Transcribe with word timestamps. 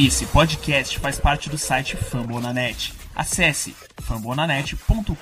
Esse 0.00 0.26
podcast 0.26 0.96
faz 1.00 1.18
parte 1.18 1.50
do 1.50 1.58
site 1.58 1.96
Fambonanet. 1.96 2.94
Acesse 3.16 3.74
fambonanet.com.br. 4.00 5.12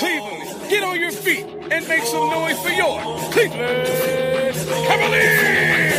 Cleveland, 0.00 0.68
get 0.68 0.82
on 0.82 0.98
your 0.98 1.12
feet 1.12 1.46
and 1.70 1.86
make 1.86 2.04
some 2.04 2.28
noise 2.28 2.58
for 2.58 2.70
your 2.70 3.00
Cleveland 3.30 3.86
Cavaliers! 4.88 5.92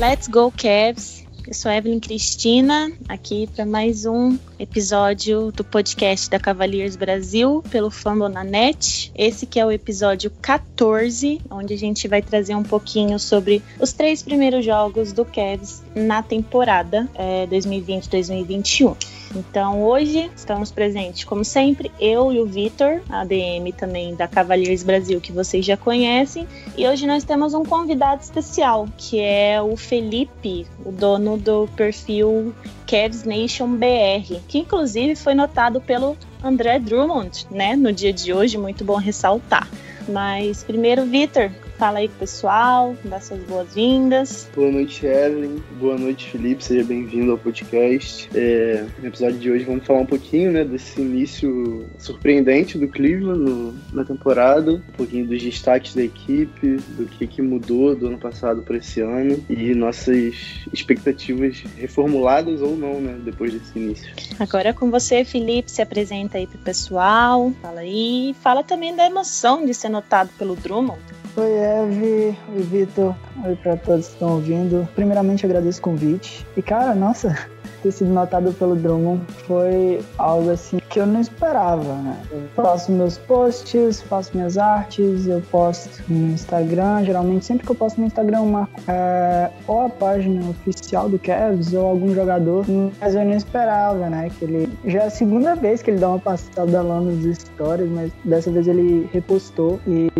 Let's 0.00 0.26
go, 0.26 0.50
Cavs! 0.50 1.22
Eu 1.46 1.54
sou 1.54 1.70
Evelyn 1.70 2.00
Cristina, 2.00 2.90
aqui 3.08 3.48
para 3.54 3.64
mais 3.64 4.04
um 4.04 4.36
episódio 4.62 5.50
do 5.50 5.64
podcast 5.64 6.30
da 6.30 6.38
Cavaliers 6.38 6.94
Brasil 6.94 7.64
pelo 7.68 7.90
Fambonanet. 7.90 9.10
Esse 9.12 9.44
que 9.44 9.58
é 9.58 9.66
o 9.66 9.72
episódio 9.72 10.30
14, 10.40 11.40
onde 11.50 11.74
a 11.74 11.76
gente 11.76 12.06
vai 12.06 12.22
trazer 12.22 12.54
um 12.54 12.62
pouquinho 12.62 13.18
sobre 13.18 13.60
os 13.80 13.92
três 13.92 14.22
primeiros 14.22 14.64
jogos 14.64 15.12
do 15.12 15.24
Cavs 15.24 15.82
na 15.96 16.22
temporada 16.22 17.08
é, 17.14 17.46
2020-2021. 17.48 18.96
Então 19.34 19.82
hoje 19.82 20.30
estamos 20.36 20.70
presentes, 20.70 21.24
como 21.24 21.44
sempre, 21.44 21.90
eu 21.98 22.32
e 22.32 22.38
o 22.38 22.46
Vitor, 22.46 23.00
ADM 23.08 23.72
também 23.76 24.14
da 24.14 24.28
Cavaliers 24.28 24.82
Brasil, 24.82 25.20
que 25.20 25.32
vocês 25.32 25.64
já 25.64 25.76
conhecem. 25.76 26.46
E 26.76 26.86
hoje 26.86 27.06
nós 27.06 27.24
temos 27.24 27.54
um 27.54 27.64
convidado 27.64 28.22
especial, 28.22 28.86
que 28.96 29.18
é 29.18 29.60
o 29.60 29.76
Felipe, 29.76 30.66
o 30.84 30.92
dono 30.92 31.36
do 31.36 31.66
perfil 31.74 32.54
Cavs 32.92 33.24
Nation 33.24 33.78
BR, 33.78 34.38
que 34.46 34.58
inclusive 34.58 35.16
foi 35.16 35.32
notado 35.32 35.80
pelo 35.80 36.14
André 36.44 36.78
Drummond, 36.78 37.46
né, 37.50 37.74
no 37.74 37.90
dia 37.90 38.12
de 38.12 38.34
hoje, 38.34 38.58
muito 38.58 38.84
bom 38.84 38.96
ressaltar. 38.96 39.66
Mas 40.06 40.62
primeiro, 40.62 41.06
Vitor, 41.06 41.50
Fala 41.76 41.98
aí 41.98 42.08
pessoal, 42.08 42.96
dá 43.04 43.20
suas 43.20 43.40
boas-vindas. 43.40 44.48
Boa 44.54 44.70
noite, 44.70 45.04
Evelyn. 45.04 45.60
Boa 45.80 45.98
noite, 45.98 46.30
Felipe. 46.30 46.62
Seja 46.62 46.84
bem-vindo 46.84 47.32
ao 47.32 47.38
podcast. 47.38 48.28
É, 48.34 48.84
no 48.98 49.08
episódio 49.08 49.38
de 49.38 49.50
hoje 49.50 49.64
vamos 49.64 49.84
falar 49.84 50.00
um 50.00 50.06
pouquinho 50.06 50.52
né, 50.52 50.64
desse 50.64 51.00
início 51.00 51.88
surpreendente 51.98 52.78
do 52.78 52.86
Cleveland 52.86 53.40
no, 53.40 53.74
na 53.92 54.04
temporada, 54.04 54.72
um 54.72 54.96
pouquinho 54.96 55.26
dos 55.26 55.42
destaques 55.42 55.94
da 55.94 56.02
equipe, 56.02 56.76
do 56.96 57.06
que, 57.06 57.26
que 57.26 57.42
mudou 57.42 57.96
do 57.96 58.06
ano 58.06 58.18
passado 58.18 58.62
para 58.62 58.76
esse 58.76 59.00
ano 59.00 59.44
e 59.48 59.74
nossas 59.74 60.34
expectativas 60.72 61.64
reformuladas 61.76 62.60
ou 62.60 62.76
não, 62.76 63.00
né, 63.00 63.18
depois 63.24 63.52
desse 63.52 63.78
início. 63.78 64.12
Agora 64.38 64.68
é 64.68 64.72
com 64.72 64.90
você, 64.90 65.24
Felipe, 65.24 65.70
se 65.70 65.82
apresenta 65.82 66.38
aí 66.38 66.46
pro 66.46 66.58
pessoal, 66.58 67.52
fala 67.60 67.80
aí, 67.80 68.36
fala 68.40 68.62
também 68.62 68.94
da 68.94 69.06
emoção 69.06 69.64
de 69.64 69.74
ser 69.74 69.88
notado 69.88 70.30
pelo 70.38 70.54
Drummond. 70.54 71.00
Oi, 71.34 71.50
Eve. 71.50 72.36
Oi, 72.54 72.62
Vitor. 72.62 73.14
Oi 73.42 73.56
para 73.56 73.74
todos 73.78 74.08
que 74.08 74.12
estão 74.12 74.34
ouvindo. 74.34 74.86
Primeiramente, 74.94 75.46
agradeço 75.46 75.78
o 75.78 75.82
convite. 75.82 76.46
E, 76.54 76.60
cara, 76.60 76.94
nossa, 76.94 77.34
ter 77.82 77.90
sido 77.90 78.10
notado 78.10 78.52
pelo 78.52 78.76
Drummond 78.76 79.22
foi 79.46 80.02
algo 80.18 80.50
assim 80.50 80.78
que 80.90 81.00
eu 81.00 81.06
não 81.06 81.22
esperava, 81.22 81.94
né? 81.94 82.22
Eu 82.30 82.42
faço 82.54 82.92
meus 82.92 83.16
posts, 83.16 84.02
faço 84.02 84.32
minhas 84.34 84.58
artes, 84.58 85.26
eu 85.26 85.40
posto 85.50 86.02
no 86.06 86.34
Instagram. 86.34 87.02
Geralmente, 87.02 87.46
sempre 87.46 87.64
que 87.64 87.72
eu 87.72 87.76
posto 87.76 87.98
no 87.98 88.06
Instagram, 88.06 88.40
eu 88.40 88.44
marco 88.44 88.78
é, 88.86 89.50
ou 89.66 89.86
a 89.86 89.88
página 89.88 90.50
oficial 90.50 91.08
do 91.08 91.18
Cavs 91.18 91.72
ou 91.72 91.86
algum 91.86 92.14
jogador. 92.14 92.66
Mas 93.00 93.14
eu 93.14 93.24
não 93.24 93.34
esperava, 93.34 94.10
né? 94.10 94.30
Que 94.38 94.44
ele 94.44 94.78
já 94.84 95.04
é 95.04 95.06
a 95.06 95.10
segunda 95.10 95.54
vez 95.54 95.82
que 95.82 95.90
ele 95.90 95.98
dá 95.98 96.10
uma 96.10 96.18
passada 96.18 96.82
lá 96.82 97.00
nos 97.00 97.24
stories, 97.38 97.90
mas 97.90 98.12
dessa 98.22 98.50
vez 98.50 98.68
ele 98.68 99.08
repostou 99.14 99.80
e 99.86 100.10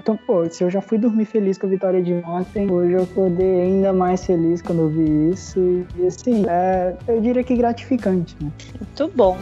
então, 0.00 0.16
pô, 0.16 0.48
se 0.48 0.64
eu 0.64 0.70
já 0.70 0.80
fui 0.80 0.96
dormir 0.96 1.26
feliz 1.26 1.58
com 1.58 1.66
a 1.66 1.70
vitória 1.70 2.02
de 2.02 2.14
ontem, 2.26 2.70
hoje 2.70 2.94
eu 2.94 3.02
acordei 3.02 3.60
ainda 3.60 3.92
mais 3.92 4.24
feliz 4.24 4.62
quando 4.62 4.80
eu 4.82 4.88
vi 4.88 5.30
isso. 5.30 5.84
E 5.96 6.06
assim, 6.06 6.44
é, 6.48 6.96
eu 7.06 7.20
diria 7.20 7.44
que 7.44 7.54
gratificante, 7.54 8.34
né? 8.40 8.50
Muito 8.78 9.12
bom. 9.14 9.36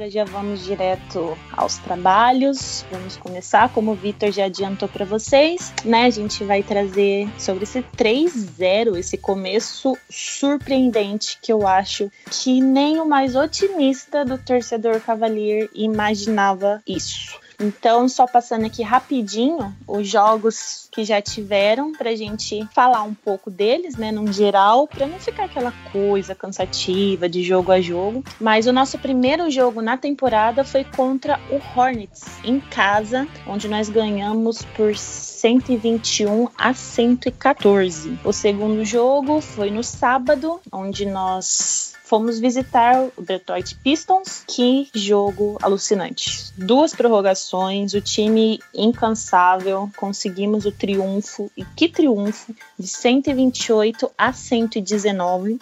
Agora 0.00 0.10
já 0.10 0.24
vamos 0.24 0.64
direto 0.64 1.36
aos 1.52 1.76
trabalhos. 1.76 2.86
Vamos 2.90 3.18
começar, 3.18 3.68
como 3.70 3.92
o 3.92 3.94
Vitor 3.94 4.32
já 4.32 4.46
adiantou 4.46 4.88
para 4.88 5.04
vocês, 5.04 5.74
né? 5.84 6.04
A 6.04 6.10
gente 6.10 6.42
vai 6.42 6.62
trazer 6.62 7.28
sobre 7.38 7.64
esse 7.64 7.82
3-0, 7.82 8.96
esse 8.96 9.18
começo 9.18 9.98
surpreendente 10.08 11.38
que 11.42 11.52
eu 11.52 11.66
acho 11.66 12.10
que 12.30 12.62
nem 12.62 12.98
o 12.98 13.04
mais 13.04 13.36
otimista 13.36 14.24
do 14.24 14.38
torcedor 14.38 15.00
Cavalier 15.00 15.68
imaginava 15.74 16.82
isso. 16.86 17.38
Então, 17.60 18.08
só 18.08 18.26
passando 18.26 18.64
aqui 18.64 18.82
rapidinho 18.82 19.76
os 19.86 20.08
jogos 20.08 20.88
que 20.90 21.04
já 21.04 21.20
tiveram 21.20 21.92
pra 21.92 22.16
gente 22.16 22.66
falar 22.74 23.02
um 23.02 23.12
pouco 23.14 23.50
deles, 23.50 23.96
né, 23.96 24.10
num 24.10 24.32
geral, 24.32 24.88
para 24.88 25.06
não 25.06 25.18
ficar 25.20 25.44
aquela 25.44 25.72
coisa 25.92 26.34
cansativa 26.34 27.28
de 27.28 27.42
jogo 27.42 27.70
a 27.70 27.80
jogo. 27.80 28.24
Mas 28.40 28.66
o 28.66 28.72
nosso 28.72 28.98
primeiro 28.98 29.50
jogo 29.50 29.82
na 29.82 29.98
temporada 29.98 30.64
foi 30.64 30.84
contra 30.84 31.38
o 31.50 31.78
Hornets 31.78 32.24
em 32.42 32.58
casa, 32.58 33.28
onde 33.46 33.68
nós 33.68 33.90
ganhamos 33.90 34.62
por 34.74 34.96
121 34.96 36.48
a 36.56 36.72
114. 36.72 38.18
O 38.24 38.32
segundo 38.32 38.84
jogo 38.84 39.40
foi 39.40 39.70
no 39.70 39.84
sábado, 39.84 40.60
onde 40.72 41.04
nós 41.04 41.89
fomos 42.10 42.40
visitar 42.40 43.08
o 43.16 43.22
Detroit 43.22 43.76
Pistons. 43.76 44.42
Que 44.44 44.88
jogo 44.92 45.56
alucinante. 45.62 46.52
Duas 46.56 46.92
prorrogações, 46.92 47.94
o 47.94 48.00
time 48.00 48.58
incansável, 48.74 49.88
conseguimos 49.96 50.66
o 50.66 50.72
triunfo. 50.72 51.48
E 51.56 51.64
que 51.64 51.88
triunfo! 51.88 52.52
De 52.76 52.88
128 52.88 54.10
a 54.18 54.32
119. 54.32 55.60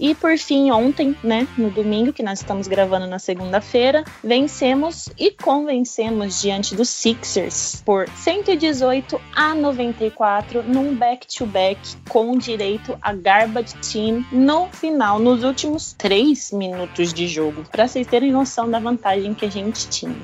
E 0.00 0.14
por 0.14 0.38
fim, 0.38 0.70
ontem, 0.70 1.14
né, 1.22 1.46
no 1.58 1.70
domingo, 1.70 2.10
que 2.10 2.22
nós 2.22 2.38
estamos 2.38 2.66
gravando 2.66 3.06
na 3.06 3.18
segunda-feira, 3.18 4.02
vencemos 4.24 5.10
e 5.18 5.30
convencemos 5.30 6.40
diante 6.40 6.74
dos 6.74 6.88
Sixers 6.88 7.82
por 7.84 8.08
118 8.08 9.20
a 9.36 9.54
94 9.54 10.62
num 10.62 10.94
back-to-back 10.94 11.78
com 12.08 12.38
direito 12.38 12.96
a 13.02 13.12
garbage 13.12 13.74
team 13.92 14.24
no 14.32 14.68
final, 14.68 15.18
nos 15.18 15.44
últimos 15.44 15.92
três 15.92 16.50
minutos 16.50 17.12
de 17.12 17.28
jogo, 17.28 17.64
para 17.70 17.86
vocês 17.86 18.06
terem 18.06 18.32
noção 18.32 18.70
da 18.70 18.78
vantagem 18.78 19.34
que 19.34 19.44
a 19.44 19.50
gente 19.50 19.86
tinha. 19.90 20.16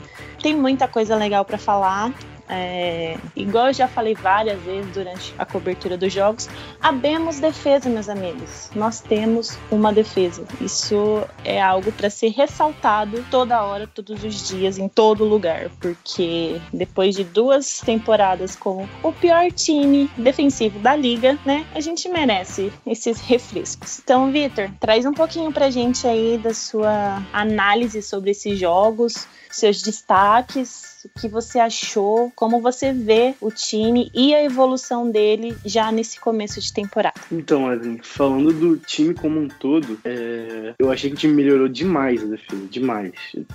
Tem 0.42 0.56
muita 0.56 0.88
coisa 0.88 1.14
legal 1.16 1.44
para 1.44 1.58
falar. 1.58 2.14
É, 2.48 3.16
igual 3.34 3.68
eu 3.68 3.72
já 3.72 3.88
falei 3.88 4.14
várias 4.14 4.60
vezes 4.62 4.90
durante 4.92 5.34
a 5.38 5.44
cobertura 5.44 5.96
dos 5.96 6.12
jogos, 6.12 6.48
abemos 6.80 7.40
defesa, 7.40 7.88
meus 7.88 8.08
amigos. 8.08 8.70
Nós 8.74 9.00
temos 9.00 9.58
uma 9.70 9.92
defesa. 9.92 10.44
Isso 10.60 11.26
é 11.44 11.60
algo 11.60 11.90
para 11.92 12.10
ser 12.10 12.28
ressaltado 12.28 13.24
toda 13.30 13.62
hora, 13.62 13.86
todos 13.86 14.22
os 14.22 14.48
dias, 14.48 14.78
em 14.78 14.88
todo 14.88 15.24
lugar, 15.24 15.70
porque 15.80 16.60
depois 16.72 17.14
de 17.14 17.24
duas 17.24 17.80
temporadas 17.80 18.54
como 18.54 18.88
o 19.02 19.12
pior 19.12 19.50
time 19.50 20.10
defensivo 20.16 20.78
da 20.78 20.94
liga, 20.94 21.38
né, 21.44 21.66
a 21.74 21.80
gente 21.80 22.08
merece 22.08 22.72
esses 22.86 23.20
refrescos. 23.20 24.00
Então, 24.02 24.30
Vitor, 24.30 24.70
traz 24.78 25.04
um 25.04 25.12
pouquinho 25.12 25.52
pra 25.52 25.70
gente 25.70 26.06
aí 26.06 26.38
da 26.38 26.54
sua 26.54 27.22
análise 27.32 28.02
sobre 28.02 28.30
esses 28.30 28.58
jogos, 28.58 29.26
seus 29.56 29.82
destaques 29.82 30.96
o 31.06 31.20
que 31.20 31.28
você 31.28 31.58
achou, 31.58 32.32
como 32.34 32.60
você 32.60 32.92
vê 32.92 33.34
o 33.40 33.50
time 33.50 34.10
e 34.12 34.34
a 34.34 34.42
evolução 34.42 35.10
dele 35.10 35.56
já 35.64 35.90
nesse 35.92 36.18
começo 36.18 36.60
de 36.60 36.72
temporada. 36.72 37.20
Então, 37.30 37.72
Evelyn, 37.72 37.98
falando 38.02 38.52
do 38.52 38.76
time 38.76 39.14
como 39.14 39.40
um 39.40 39.48
todo, 39.48 39.98
é... 40.04 40.74
eu 40.78 40.90
achei 40.90 41.10
que 41.10 41.16
o 41.16 41.18
time 41.18 41.34
melhorou 41.34 41.68
demais 41.68 42.22
a 42.22 42.26
defesa, 42.26 42.66
demais. 42.68 43.12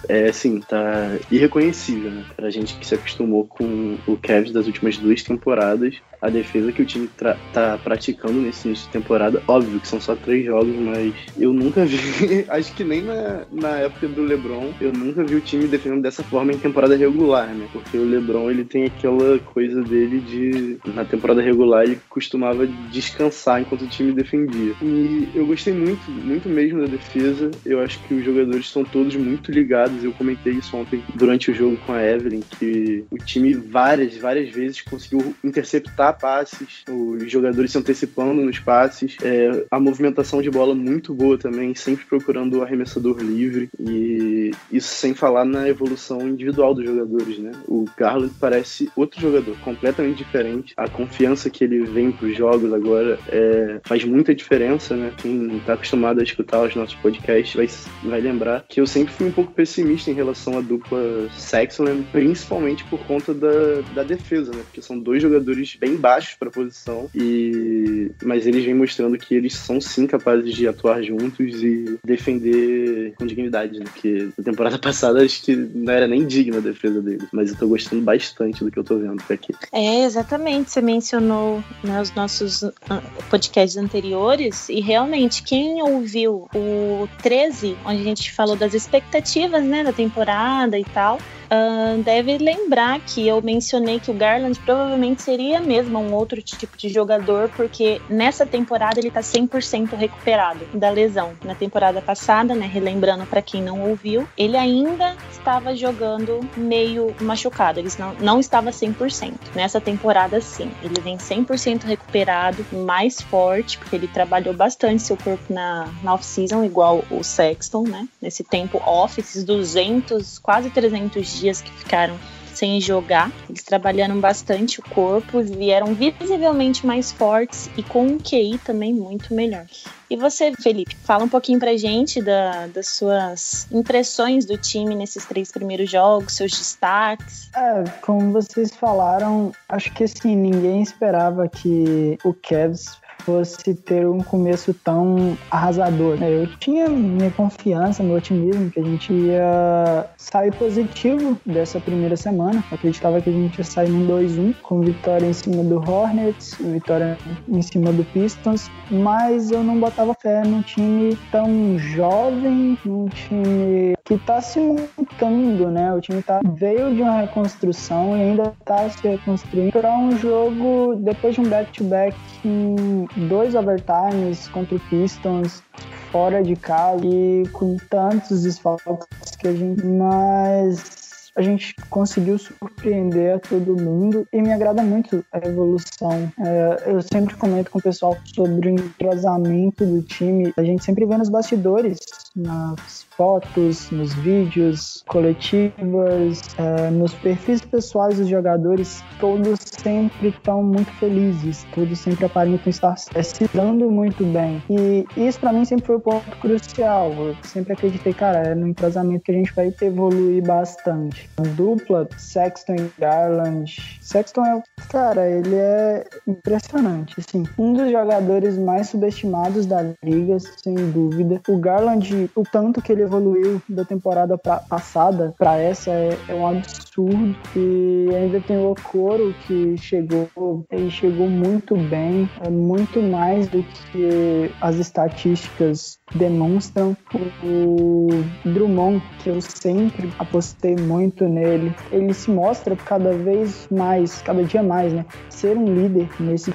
É 0.08 0.30
assim, 0.30 0.62
tá 0.62 1.18
irreconhecível, 1.30 2.12
né? 2.12 2.26
Pra 2.36 2.50
gente 2.50 2.76
que 2.76 2.88
se 2.88 2.96
acostumou 2.96 3.46
com 3.46 3.98
o 4.08 4.18
Cavs 4.18 4.52
das 4.52 4.68
últimas 4.68 4.98
duas 4.98 5.22
temporadas. 5.24 5.96
A 6.22 6.30
defesa 6.30 6.72
que 6.72 6.82
o 6.82 6.86
time 6.86 7.10
tá 7.54 7.80
praticando 7.84 8.42
nesse 8.42 8.68
início 8.68 8.86
de 8.86 8.92
temporada. 8.92 9.42
Óbvio 9.48 9.80
que 9.80 9.88
são 9.88 10.00
só 10.00 10.16
três 10.16 10.46
jogos, 10.46 10.76
mas 10.76 11.14
eu 11.38 11.52
nunca 11.52 11.86
vi, 11.86 12.46
acho 12.50 12.74
que 12.74 12.84
nem 12.84 13.02
na, 13.02 13.46
na 13.52 13.70
época 13.80 14.08
do 14.08 14.22
LeBron, 14.22 14.72
eu 14.80 14.94
nunca 14.94 15.24
vi 15.24 15.36
o 15.36 15.42
time 15.42 15.68
defendendo 15.68 16.04
dessa 16.04 16.24
forma 16.24 16.52
em 16.52 16.58
temporada 16.58 16.96
regular, 16.96 17.48
né? 17.48 17.68
Porque 17.74 17.98
o 17.98 18.06
LeBron, 18.06 18.52
ele 18.52 18.64
tem 18.64 18.86
aquela 18.86 19.40
coisa 19.40 19.82
dele 19.82 20.20
de, 20.20 20.78
na 20.94 21.04
temporada 21.04 21.42
regular, 21.42 21.84
ele 21.84 22.00
costumava 22.10 22.68
descansar 22.68 23.62
enquanto 23.62 23.84
o 23.84 23.88
time 23.88 24.12
defendia. 24.12 24.76
E 24.82 25.30
eu 25.34 25.46
gostei 25.46 25.74
muito, 25.74 26.10
muito 26.12 26.48
mesmo 26.48 26.82
da 26.82 26.88
defesa. 26.88 27.50
Eu 27.66 27.80
acho 27.82 28.00
que 28.04 28.14
os 28.14 28.24
jogadores 28.24 28.66
estão 28.66 28.84
todos 28.84 29.16
muito 29.16 29.52
ligados. 29.52 30.04
Eu 30.04 30.12
comentei 30.14 30.54
isso 30.54 30.76
ontem 30.78 31.04
durante 31.16 31.50
o 31.50 31.54
jogo 31.54 31.78
com 31.78 31.94
a 31.94 32.04
Evelyn, 32.04 32.42
que 32.60 33.04
o 33.10 33.18
time 33.18 33.54
várias, 33.54 34.18
várias 34.18 34.50
vezes 34.50 34.82
conseguiu 34.82 35.36
interceptar 35.44 36.11
passes, 36.14 36.84
os 36.90 37.32
jogadores 37.32 37.72
se 37.72 37.78
antecipando 37.78 38.42
nos 38.42 38.60
passes, 38.60 39.18
é, 39.24 39.66
a 39.70 39.80
movimentação 39.80 40.42
de 40.42 40.50
bola 40.50 40.76
muito 40.76 41.14
boa 41.14 41.38
também, 41.38 41.74
sempre 41.76 42.06
procurando 42.06 42.58
o 42.58 42.64
arremessador 42.64 43.20
livre. 43.20 43.70
E 43.80 44.52
isso 44.72 44.94
sem 44.94 45.14
falar 45.14 45.46
na 45.46 45.68
evolução 45.68 46.28
individual 46.28 46.74
dos 46.74 46.86
jogadores, 46.86 47.38
né? 47.40 47.52
O 47.68 47.86
Garland 47.98 48.34
parece 48.40 48.90
outro 48.96 49.20
jogador, 49.20 49.58
completamente 49.60 50.18
diferente. 50.18 50.74
A 50.78 50.88
confiança 50.88 51.50
que 51.50 51.64
ele 51.64 51.84
vem 51.86 52.12
para 52.12 52.28
os 52.28 52.38
jogos 52.38 52.74
agora 52.74 53.20
é, 53.28 53.80
faz 53.84 54.04
muita 54.04 54.34
diferença, 54.34 54.96
né? 54.96 55.14
Quem 55.18 55.58
está 55.58 55.74
acostumado 55.74 56.20
a 56.20 56.24
escutar 56.24 56.64
os 56.64 56.76
nossos 56.76 56.96
podcasts 56.96 57.56
vai, 57.56 57.68
vai 58.10 58.22
lembrar 58.22 58.66
que 58.68 58.80
eu 58.80 58.88
sempre 58.88 59.14
fui 59.14 59.28
um 59.28 59.32
pouco 59.32 59.54
pessimista 59.54 60.10
em 60.12 60.14
relação 60.14 60.58
à 60.58 60.62
dupla 60.62 61.30
Sexland, 61.38 62.04
principalmente 62.12 62.84
por 62.86 63.00
conta 63.06 63.34
da, 63.34 63.82
da 63.94 64.04
defesa, 64.04 64.52
né? 64.52 64.62
Porque 64.64 64.82
são 64.82 65.00
dois 65.00 65.22
jogadores 65.22 65.76
bem 65.80 65.96
baixos 66.02 66.36
para 66.36 66.50
a 66.50 66.52
posição 66.52 67.10
e 67.16 68.12
mas 68.24 68.46
eles 68.46 68.66
vêm 68.66 68.74
mostrando 68.74 69.18
que 69.18 69.36
eles 69.36 69.54
são 69.56 69.80
sim 69.80 70.08
capazes 70.08 70.54
de 70.54 70.68
atuar 70.68 71.02
juntos 71.02 71.64
e 71.64 71.98
defender 72.04 73.14
com 73.18 73.26
dignidade, 73.26 73.80
né? 73.80 73.86
Porque 73.86 74.30
na 74.38 74.44
temporada 74.44 74.78
passada 74.80 75.24
acho 75.24 75.42
que 75.44 75.56
não 75.56 75.94
era 75.94 76.08
nem 76.08 76.26
digna 76.26 76.58
a 76.58 76.62
defesa 76.62 77.02
deles, 77.02 77.28
mas 77.32 77.52
eu 77.52 77.58
tô 77.58 77.68
gostando 77.68 78.02
bastante 78.02 78.64
do 78.64 78.72
que 78.72 78.80
eu 78.80 78.84
tô 78.84 78.98
vendo 78.98 79.22
aqui. 79.30 79.54
É, 79.72 80.04
exatamente. 80.04 80.72
Você 80.72 80.82
mencionou 80.82 81.64
né, 81.84 82.04
nossos 82.16 82.64
ah, 82.64 83.02
podcasts 83.30 83.78
anteriores 83.78 84.70
e 84.70 84.80
realmente 84.80 85.44
quem 85.44 85.82
ouviu 85.82 86.48
o 86.56 87.08
13, 87.22 87.78
onde 87.86 88.02
a 88.02 88.04
gente 88.04 88.32
falou 88.32 88.56
das 88.56 88.74
expectativas, 88.74 89.64
né, 89.64 89.84
da 89.84 89.94
temporada 89.94 90.78
e 90.78 90.84
tal, 90.86 91.20
uh, 91.52 92.02
deve 92.02 92.38
lembrar 92.38 93.00
que 93.02 93.28
eu 93.28 93.42
mencionei 93.42 94.00
que 94.00 94.10
o 94.10 94.14
Garland 94.14 94.58
provavelmente 94.60 95.22
seria 95.22 95.60
mesmo 95.60 96.00
um 96.00 96.14
outro 96.14 96.42
tipo 96.42 96.78
de 96.78 96.90
jogador, 96.90 97.50
porque 97.50 98.02
nessa 98.10 98.46
temporada 98.46 99.00
ele 99.00 99.12
tá 99.12 99.20
100% 99.20 99.96
recuperado 99.96 100.66
da 100.74 100.90
lesão. 100.90 101.34
Na 101.44 101.54
temporada 101.54 102.02
passada, 102.02 102.56
né, 102.56 102.66
relembrando 102.66 103.26
para 103.26 103.42
quem 103.42 103.62
não 103.62 103.90
ouviu, 103.90 104.28
ele 104.38 104.56
ainda 104.56 105.16
estava 105.32 105.76
jogando 105.76 106.40
meio 106.56 107.14
machucado, 107.20 107.80
ele 107.80 107.90
não, 108.00 108.14
não 108.16 108.40
estava 108.40 108.72
100%. 108.72 109.34
Nessa 109.56 109.82
temporada, 109.82 110.40
sim, 110.40 110.72
ele 110.82 111.00
vem 111.02 111.18
100% 111.18 111.84
recuperado, 111.84 112.66
mais 112.72 113.22
forte, 113.22 113.78
porque 113.78 113.96
ele 113.96 114.08
trabalhou 114.08 114.54
bastante 114.54 115.02
seu 115.02 115.18
corpo 115.18 115.54
na, 115.54 115.90
na 116.04 116.14
off-season, 116.14 116.64
igual 116.64 117.04
o 117.10 117.24
Sexton, 117.24 117.84
né, 117.84 118.08
nesse 118.22 118.44
tempo 118.44 118.82
off, 118.86 119.20
esses 119.20 119.44
200, 119.44 120.40
quase 120.40 120.70
300 120.70 121.28
dias 121.28 121.41
que 121.62 121.72
ficaram 121.72 122.20
sem 122.54 122.80
jogar. 122.80 123.32
Eles 123.50 123.64
trabalharam 123.64 124.20
bastante 124.20 124.80
o 124.80 124.84
corpo, 124.84 125.42
vieram 125.42 125.96
visivelmente 125.96 126.86
mais 126.86 127.12
fortes 127.12 127.70
e 127.76 127.82
com 127.82 128.06
um 128.06 128.18
QI 128.20 128.60
também 128.64 128.94
muito 128.94 129.34
melhor. 129.34 129.66
E 130.10 130.18
você, 130.18 130.52
Felipe, 130.62 130.96
fala 130.96 131.24
um 131.24 131.30
pouquinho 131.30 131.58
pra 131.58 131.76
gente 131.78 132.22
da, 132.22 132.68
das 132.68 132.90
suas 132.90 133.66
impressões 133.72 134.46
do 134.46 134.58
time 134.58 134.94
nesses 134.94 135.26
três 135.26 135.52
primeiros 135.52 135.90
jogos, 135.90 136.34
seus 136.34 136.52
destaques. 136.52 137.50
É, 137.56 137.84
como 138.02 138.32
vocês 138.32 138.76
falaram, 138.76 139.54
acho 139.70 139.92
que 139.94 140.04
assim, 140.04 140.36
ninguém 140.36 140.82
esperava 140.84 141.48
que 141.48 142.18
o 142.24 142.34
Cavs 142.34 143.00
fosse 143.22 143.74
ter 143.74 144.08
um 144.08 144.20
começo 144.20 144.74
tão 144.74 145.38
arrasador. 145.50 146.18
Né? 146.18 146.30
Eu 146.30 146.48
tinha 146.58 146.88
minha 146.90 147.32
confiança, 147.32 148.04
meu 148.04 148.18
otimismo 148.18 148.70
que 148.70 148.80
a 148.80 148.84
gente 148.84 149.14
ia 149.14 150.06
sair 150.18 150.54
positivo 150.54 151.38
dessa 151.46 151.80
primeira 151.80 152.16
semana. 152.16 152.64
Eu 152.72 152.76
acreditava 152.76 153.22
que 153.22 153.30
a 153.30 153.34
gente 153.34 153.58
ia 153.58 153.64
sair 153.64 153.90
num 153.90 154.08
2-1 154.08 154.56
com 154.62 154.82
vitória 154.82 155.26
em 155.26 155.34
cima 155.34 155.64
do 155.64 155.78
Hornets, 155.78 156.56
vitória 156.60 157.18
em 157.48 157.62
cima 157.62 157.92
do 157.92 158.04
Pistons, 158.06 158.70
mas 158.90 159.52
eu 159.52 159.64
não 159.64 159.80
botava 159.80 160.14
fé 160.14 160.44
num 160.44 160.62
time 160.62 161.18
tão 161.32 161.78
jovem, 161.78 162.78
num 162.86 163.08
time 163.08 163.96
que 164.04 164.18
tá 164.18 164.42
se 164.42 164.60
montando, 164.60 165.70
né? 165.70 165.94
O 165.94 166.02
time 166.02 166.22
tá, 166.22 166.40
veio 166.56 166.94
de 166.94 167.02
uma 167.02 167.22
reconstrução 167.22 168.18
e 168.18 168.22
ainda 168.22 168.54
tá 168.66 168.90
se 168.90 169.08
reconstruindo 169.08 169.72
para 169.72 169.98
um 169.98 170.18
jogo 170.18 170.96
depois 170.98 171.36
de 171.36 171.42
um 171.42 171.50
back-to-back 171.50 172.16
em 172.44 173.08
dois 173.16 173.56
overtimes 173.56 174.48
contra 174.48 174.76
o 174.76 174.80
Pistons 174.80 175.64
fora 176.12 176.44
de 176.44 176.56
casa 176.56 177.06
e 177.06 177.44
com 177.54 177.78
tantos 177.90 178.44
desfalques 178.44 179.08
que 179.40 179.48
a 179.48 179.54
gente 179.54 179.86
mas 179.86 181.02
a 181.36 181.42
gente 181.42 181.74
conseguiu 181.90 182.38
surpreender 182.38 183.36
a 183.36 183.40
todo 183.40 183.82
mundo 183.82 184.28
e 184.34 184.42
me 184.42 184.52
agrada 184.52 184.84
muito 184.84 185.24
a 185.32 185.38
evolução. 185.38 186.32
É, 186.40 186.92
eu 186.92 187.02
sempre 187.02 187.36
comento 187.36 187.72
com 187.72 187.80
o 187.80 187.82
pessoal 187.82 188.18
sobre 188.36 188.70
o 188.70 188.72
entrosamento 188.72 189.86
do 189.86 190.02
time. 190.02 190.54
A 190.58 190.64
gente 190.64 190.84
sempre 190.84 191.06
vê 191.06 191.18
nos 191.18 191.30
bastidores, 191.30 192.00
nas 192.36 193.04
fotos, 193.18 193.90
nos 193.92 194.14
vídeos 194.16 195.04
coletivas, 195.08 196.42
é, 196.58 196.90
nos 196.90 197.14
perfis 197.16 197.62
pessoais 197.62 198.18
dos 198.18 198.28
jogadores, 198.28 199.04
todos 199.20 199.60
sempre 199.62 200.30
estão 200.30 200.64
muito 200.64 200.92
felizes, 200.94 201.66
todos 201.74 202.00
sempre 202.00 202.26
aparentam 202.26 202.70
estar 202.70 202.98
se 202.98 203.50
dando 203.54 203.92
muito 203.92 204.24
bem. 204.26 204.62
E 204.70 205.06
isso 205.18 205.40
para 205.40 205.54
mim 205.54 205.66
sempre 205.66 205.86
foi 205.86 205.96
o 205.96 206.00
um 206.00 206.02
ponto 206.02 206.38
crucial. 206.38 207.12
Eu 207.14 207.36
sempre 207.44 207.74
acreditei, 207.74 208.14
cara, 208.14 208.40
é 208.40 208.56
no 208.56 208.68
entrosamento 208.68 209.24
que 209.24 209.32
a 209.32 209.36
gente 209.36 209.54
vai 209.54 209.74
evoluir 209.82 210.44
bastante. 210.44 211.30
A 211.38 211.42
dupla 211.42 212.08
Sexton 212.18 212.76
e 212.76 212.92
Garland. 213.00 214.00
Sexton 214.02 214.46
é, 214.46 214.64
cara, 214.90 215.30
ele 215.30 215.56
é 215.56 216.06
impressionante, 216.28 217.16
assim, 217.20 217.44
um 217.58 217.74
dos 217.74 217.92
jogadores 217.92 218.58
mais 218.58 218.90
subestimados 218.90 219.66
da 219.66 219.94
liga, 220.04 220.38
sem 220.40 220.76
dúvida. 220.92 221.42
O 221.48 221.58
Garland, 221.58 222.21
o 222.36 222.44
tanto 222.44 222.82
que 222.82 222.92
ele 222.92 223.04
evoluiu 223.04 223.62
da 223.68 223.84
temporada 223.86 224.38
pra, 224.38 224.58
passada 224.58 225.34
para 225.38 225.58
essa 225.58 225.92
é, 225.92 226.18
é, 226.28 226.34
um 226.34 226.48
absurdo. 226.48 227.36
E 227.56 228.10
ainda 228.16 228.40
tem 228.42 228.58
o 228.58 228.72
Okoro 228.72 229.34
que 229.48 229.78
chegou, 229.78 230.30
ele 230.72 230.90
chegou 230.90 231.30
muito 231.30 231.76
bem, 231.76 232.30
é 232.46 232.50
muito 232.50 233.02
mais 233.02 233.48
do 233.48 233.64
que 233.64 234.52
as 234.62 234.76
estatísticas 234.76 236.00
demonstram. 236.16 236.96
O 237.44 238.08
Drummond, 238.46 239.02
que 239.20 239.30
eu 239.30 239.42
sempre 239.42 240.12
apostei 240.20 240.76
muito 240.76 241.28
nele, 241.28 241.74
ele 241.92 242.14
se 242.14 242.30
mostra 242.30 242.76
cada 242.76 243.14
vez 243.14 243.68
mais, 243.72 244.22
cada 244.22 244.44
dia 244.44 244.64
mais, 244.64 244.94
né? 244.94 245.06
Ser 245.30 245.58
um 245.58 245.66
líder 245.66 246.10
nesse 246.20 246.52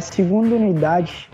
segunda 0.00 0.54
unidade. 0.54 1.28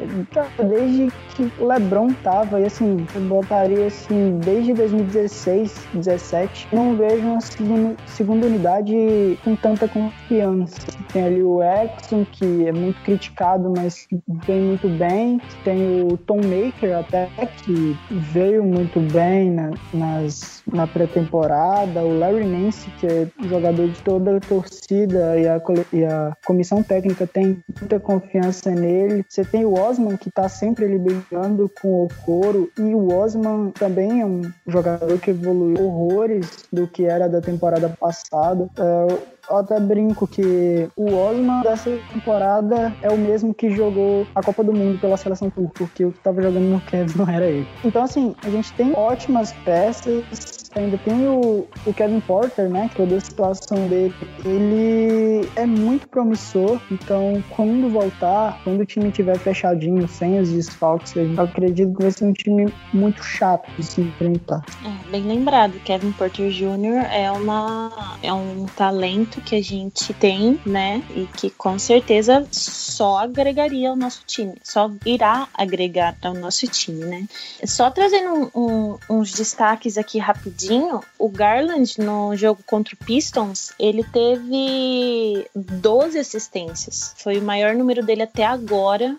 Desde 0.58 1.12
que 1.34 1.50
o 1.58 1.66
LeBron 1.66 2.12
tava, 2.22 2.60
e 2.60 2.64
assim, 2.64 3.06
eu 3.14 3.20
botaria 3.22 3.75
assim, 3.84 4.38
desde 4.44 4.72
2016, 4.74 5.74
17, 5.94 6.68
não 6.72 6.96
vejo 6.96 7.26
uma 7.26 7.40
segunda, 7.40 7.96
segunda 8.06 8.46
unidade 8.46 9.38
com 9.44 9.56
tanta 9.56 9.88
confiança. 9.88 10.76
Tem 11.12 11.24
ali 11.24 11.42
o 11.42 11.60
Exxon, 11.62 12.24
que 12.24 12.66
é 12.66 12.72
muito 12.72 13.00
criticado, 13.02 13.72
mas 13.76 14.06
vem 14.46 14.60
muito 14.60 14.88
bem. 14.88 15.40
Tem 15.64 16.02
o 16.02 16.16
Tom 16.16 16.36
Maker 16.36 16.98
até, 16.98 17.28
que 17.64 17.96
veio 18.10 18.64
muito 18.64 19.00
bem 19.12 19.50
na, 19.50 19.70
nas, 19.92 20.62
na 20.72 20.86
pré-temporada. 20.86 22.02
O 22.02 22.18
Larry 22.18 22.44
Nance, 22.44 22.88
que 22.98 23.06
é 23.06 23.28
jogador 23.48 23.88
de 23.88 24.00
toda 24.02 24.36
a 24.36 24.40
torcida 24.40 25.38
e 25.38 25.46
a, 25.46 25.60
e 25.92 26.04
a 26.04 26.36
comissão 26.44 26.82
técnica 26.82 27.26
tem 27.26 27.58
muita 27.80 27.98
confiança 28.00 28.70
nele. 28.70 29.24
Você 29.28 29.44
tem 29.44 29.64
o 29.64 29.74
Osman, 29.74 30.16
que 30.16 30.28
está 30.28 30.48
sempre 30.48 30.84
ali 30.84 30.98
brigando 30.98 31.70
com 31.80 32.04
o 32.04 32.08
Coro. 32.24 32.70
E 32.78 32.94
o 32.94 33.12
Osman 33.12 33.65
também 33.70 34.20
é 34.20 34.26
um 34.26 34.42
jogador 34.66 35.18
que 35.18 35.30
evoluiu 35.30 35.84
horrores 35.84 36.64
do 36.72 36.86
que 36.86 37.04
era 37.04 37.28
da 37.28 37.40
temporada 37.40 37.88
passada. 38.00 38.64
Uh, 38.78 39.18
eu 39.48 39.56
até 39.58 39.78
brinco 39.78 40.26
que 40.26 40.88
o 40.96 41.14
Osman 41.14 41.62
dessa 41.62 41.90
temporada 42.12 42.94
é 43.00 43.08
o 43.08 43.16
mesmo 43.16 43.54
que 43.54 43.70
jogou 43.70 44.26
a 44.34 44.42
Copa 44.42 44.64
do 44.64 44.72
Mundo 44.72 44.98
pela 44.98 45.16
seleção 45.16 45.48
turca, 45.50 45.72
porque 45.78 46.04
o 46.04 46.12
que 46.12 46.18
tava 46.18 46.42
jogando 46.42 46.64
no 46.64 46.80
Cavs 46.80 47.14
não 47.14 47.28
era 47.28 47.46
ele. 47.46 47.66
Então, 47.84 48.02
assim, 48.02 48.34
a 48.42 48.50
gente 48.50 48.72
tem 48.72 48.92
ótimas 48.94 49.52
peças 49.64 50.65
ainda 50.78 50.98
tem 50.98 51.26
o, 51.26 51.66
o 51.86 51.94
Kevin 51.94 52.20
Porter, 52.20 52.68
né? 52.68 52.88
Que 52.90 52.96
toda 52.96 53.16
a 53.16 53.20
situação 53.20 53.88
dele, 53.88 54.14
ele 54.44 55.48
é 55.56 55.66
muito 55.66 56.08
promissor. 56.08 56.80
Então, 56.90 57.42
quando 57.50 57.88
voltar, 57.90 58.60
quando 58.62 58.80
o 58.80 58.86
time 58.86 59.10
tiver 59.10 59.38
fechadinho, 59.38 60.06
sem 60.06 60.38
os 60.38 60.50
desfalques, 60.50 61.14
eu 61.16 61.40
acredito 61.40 61.94
que 61.96 62.02
vai 62.02 62.10
ser 62.12 62.24
um 62.26 62.32
time 62.32 62.72
muito 62.92 63.22
chato 63.22 63.70
de 63.76 63.82
se 63.82 64.00
enfrentar. 64.00 64.64
É, 64.84 65.10
bem 65.10 65.22
lembrado, 65.22 65.80
Kevin 65.80 66.12
Porter 66.12 66.50
Jr. 66.50 67.06
é 67.10 67.30
uma 67.30 68.16
é 68.22 68.32
um 68.32 68.66
talento 68.66 69.40
que 69.40 69.56
a 69.56 69.62
gente 69.62 70.12
tem, 70.14 70.60
né? 70.66 71.02
E 71.14 71.26
que 71.26 71.50
com 71.50 71.78
certeza 71.78 72.46
só 72.50 73.18
agregaria 73.18 73.90
ao 73.90 73.96
nosso 73.96 74.22
time, 74.26 74.54
só 74.62 74.90
irá 75.04 75.48
agregar 75.54 76.16
ao 76.22 76.34
nosso 76.34 76.66
time, 76.66 77.04
né? 77.04 77.26
Só 77.64 77.90
trazendo 77.90 78.50
um, 78.54 78.60
um, 78.60 78.98
uns 79.10 79.32
destaques 79.32 79.96
aqui 79.96 80.18
rapidinho 80.18 80.65
rapidinho, 80.66 81.00
o 81.18 81.28
Garland 81.28 82.00
no 82.00 82.34
jogo 82.36 82.62
contra 82.66 82.94
o 82.94 83.04
Pistons, 83.04 83.72
ele 83.78 84.04
teve 84.04 85.46
12 85.54 86.18
assistências. 86.18 87.14
Foi 87.16 87.38
o 87.38 87.42
maior 87.42 87.74
número 87.74 88.04
dele 88.04 88.22
até 88.22 88.44
agora. 88.44 89.16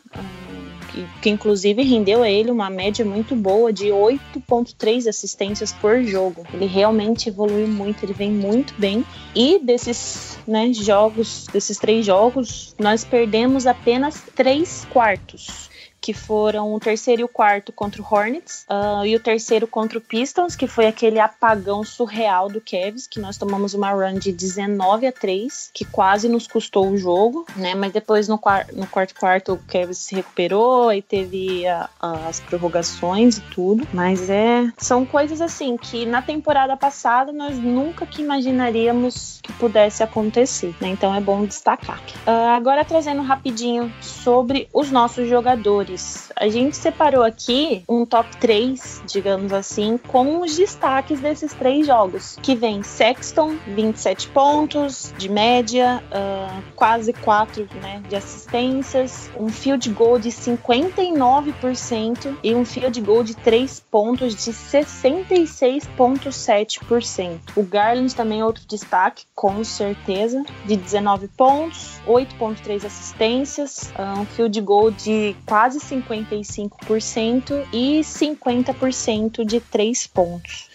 Que, 0.91 1.05
que, 1.21 1.29
inclusive 1.29 1.83
rendeu 1.83 2.23
a 2.23 2.29
ele 2.29 2.49
uma 2.49 2.69
média 2.69 3.03
muito 3.03 3.35
boa 3.35 3.73
de 3.73 3.87
8.3 3.87 5.07
assistências 5.07 5.73
por 5.73 6.01
jogo. 6.01 6.43
Ele 6.53 6.65
realmente 6.65 7.29
evoluiu 7.29 7.67
muito, 7.67 8.03
ele 8.03 8.13
vem 8.13 8.31
muito 8.31 8.73
bem. 8.77 9.05
E 9.35 9.59
desses 9.59 10.39
né, 10.47 10.71
jogos, 10.71 11.45
desses 11.51 11.77
três 11.77 12.05
jogos, 12.05 12.73
nós 12.79 13.03
perdemos 13.03 13.67
apenas 13.67 14.23
três 14.33 14.87
quartos 14.91 15.69
que 15.99 16.13
foram 16.13 16.73
o 16.73 16.79
terceiro 16.79 17.21
e 17.21 17.23
o 17.23 17.27
quarto 17.27 17.71
contra 17.71 18.01
o 18.01 18.05
Hornets, 18.09 18.65
uh, 18.69 19.05
e 19.05 19.15
o 19.15 19.19
terceiro 19.19 19.67
contra 19.67 19.97
o 19.97 20.01
Pistons, 20.01 20.55
que 20.55 20.67
foi 20.67 20.87
aquele 20.87 21.19
apagão 21.19 21.83
surreal 21.83 22.49
do 22.49 22.61
Cavs, 22.61 23.07
que 23.07 23.19
nós 23.19 23.37
tomamos 23.37 23.73
uma 23.73 23.91
run 23.91 24.17
de 24.17 24.31
19 24.31 25.07
a 25.07 25.11
3, 25.11 25.71
que 25.73 25.85
quase 25.85 26.29
nos 26.29 26.47
custou 26.47 26.89
o 26.89 26.97
jogo, 26.97 27.45
né? 27.55 27.75
Mas 27.75 27.91
depois 27.91 28.27
no, 28.27 28.39
no 28.73 28.87
quarto 28.87 29.15
quarto 29.15 29.53
o 29.53 29.57
Cavs 29.57 29.97
se 29.97 30.15
recuperou 30.15 30.93
e 30.93 31.01
teve 31.01 31.67
a, 31.67 31.89
a, 31.99 32.27
as 32.27 32.39
prorrogações 32.39 33.37
e 33.37 33.41
tudo. 33.41 33.87
Mas 33.93 34.29
é 34.29 34.71
são 34.77 35.05
coisas 35.05 35.41
assim 35.41 35.77
que 35.77 36.05
na 36.05 36.21
temporada 36.21 36.77
passada 36.77 37.31
nós 37.31 37.57
nunca 37.57 38.05
que 38.05 38.21
imaginaríamos 38.21 39.39
que 39.41 39.51
pudesse 39.53 40.03
acontecer, 40.03 40.75
né? 40.79 40.89
Então 40.89 41.13
é 41.13 41.19
bom 41.19 41.45
destacar. 41.45 41.99
Uh, 42.25 42.55
agora 42.55 42.85
trazendo 42.85 43.21
rapidinho 43.21 43.91
sobre 44.01 44.67
os 44.73 44.91
nossos 44.91 45.27
jogadores 45.27 45.86
jogadores. 45.87 46.31
A 46.35 46.49
gente 46.49 46.75
separou 46.75 47.23
aqui 47.23 47.83
um 47.87 48.05
top 48.05 48.35
3, 48.37 49.03
digamos 49.05 49.53
assim, 49.53 49.97
com 49.97 50.41
os 50.41 50.55
destaques 50.55 51.19
desses 51.19 51.51
três 51.53 51.85
jogos. 51.87 52.37
Que 52.41 52.55
vem 52.55 52.81
Sexton, 52.83 53.55
27 53.67 54.29
pontos 54.29 55.13
de 55.17 55.27
média, 55.29 56.03
uh, 56.07 56.63
quase 56.75 57.13
4 57.13 57.67
né, 57.81 58.03
de 58.07 58.15
assistências, 58.15 59.31
um 59.37 59.49
field 59.49 59.89
goal 59.91 60.19
de 60.19 60.29
59% 60.29 62.37
e 62.43 62.53
um 62.53 62.63
field 62.65 63.01
goal 63.01 63.23
de 63.23 63.33
3 63.35 63.79
pontos 63.79 64.35
de 64.35 64.51
66,7%. 64.51 67.39
O 67.55 67.63
Garland 67.63 68.13
também 68.15 68.41
é 68.41 68.45
outro 68.45 68.63
destaque, 68.67 69.25
com 69.33 69.63
certeza, 69.63 70.43
de 70.65 70.75
19 70.75 71.29
pontos, 71.29 71.99
8,3 72.07 72.85
assistências, 72.85 73.91
um 74.17 74.25
field 74.25 74.59
goal 74.61 74.91
de 74.91 75.35
quase 75.45 75.76
quase 75.77 75.95
55% 75.95 77.67
e 77.71 78.01
50% 78.01 79.45
de 79.45 79.59
3 79.59 80.07
pontos. 80.07 80.66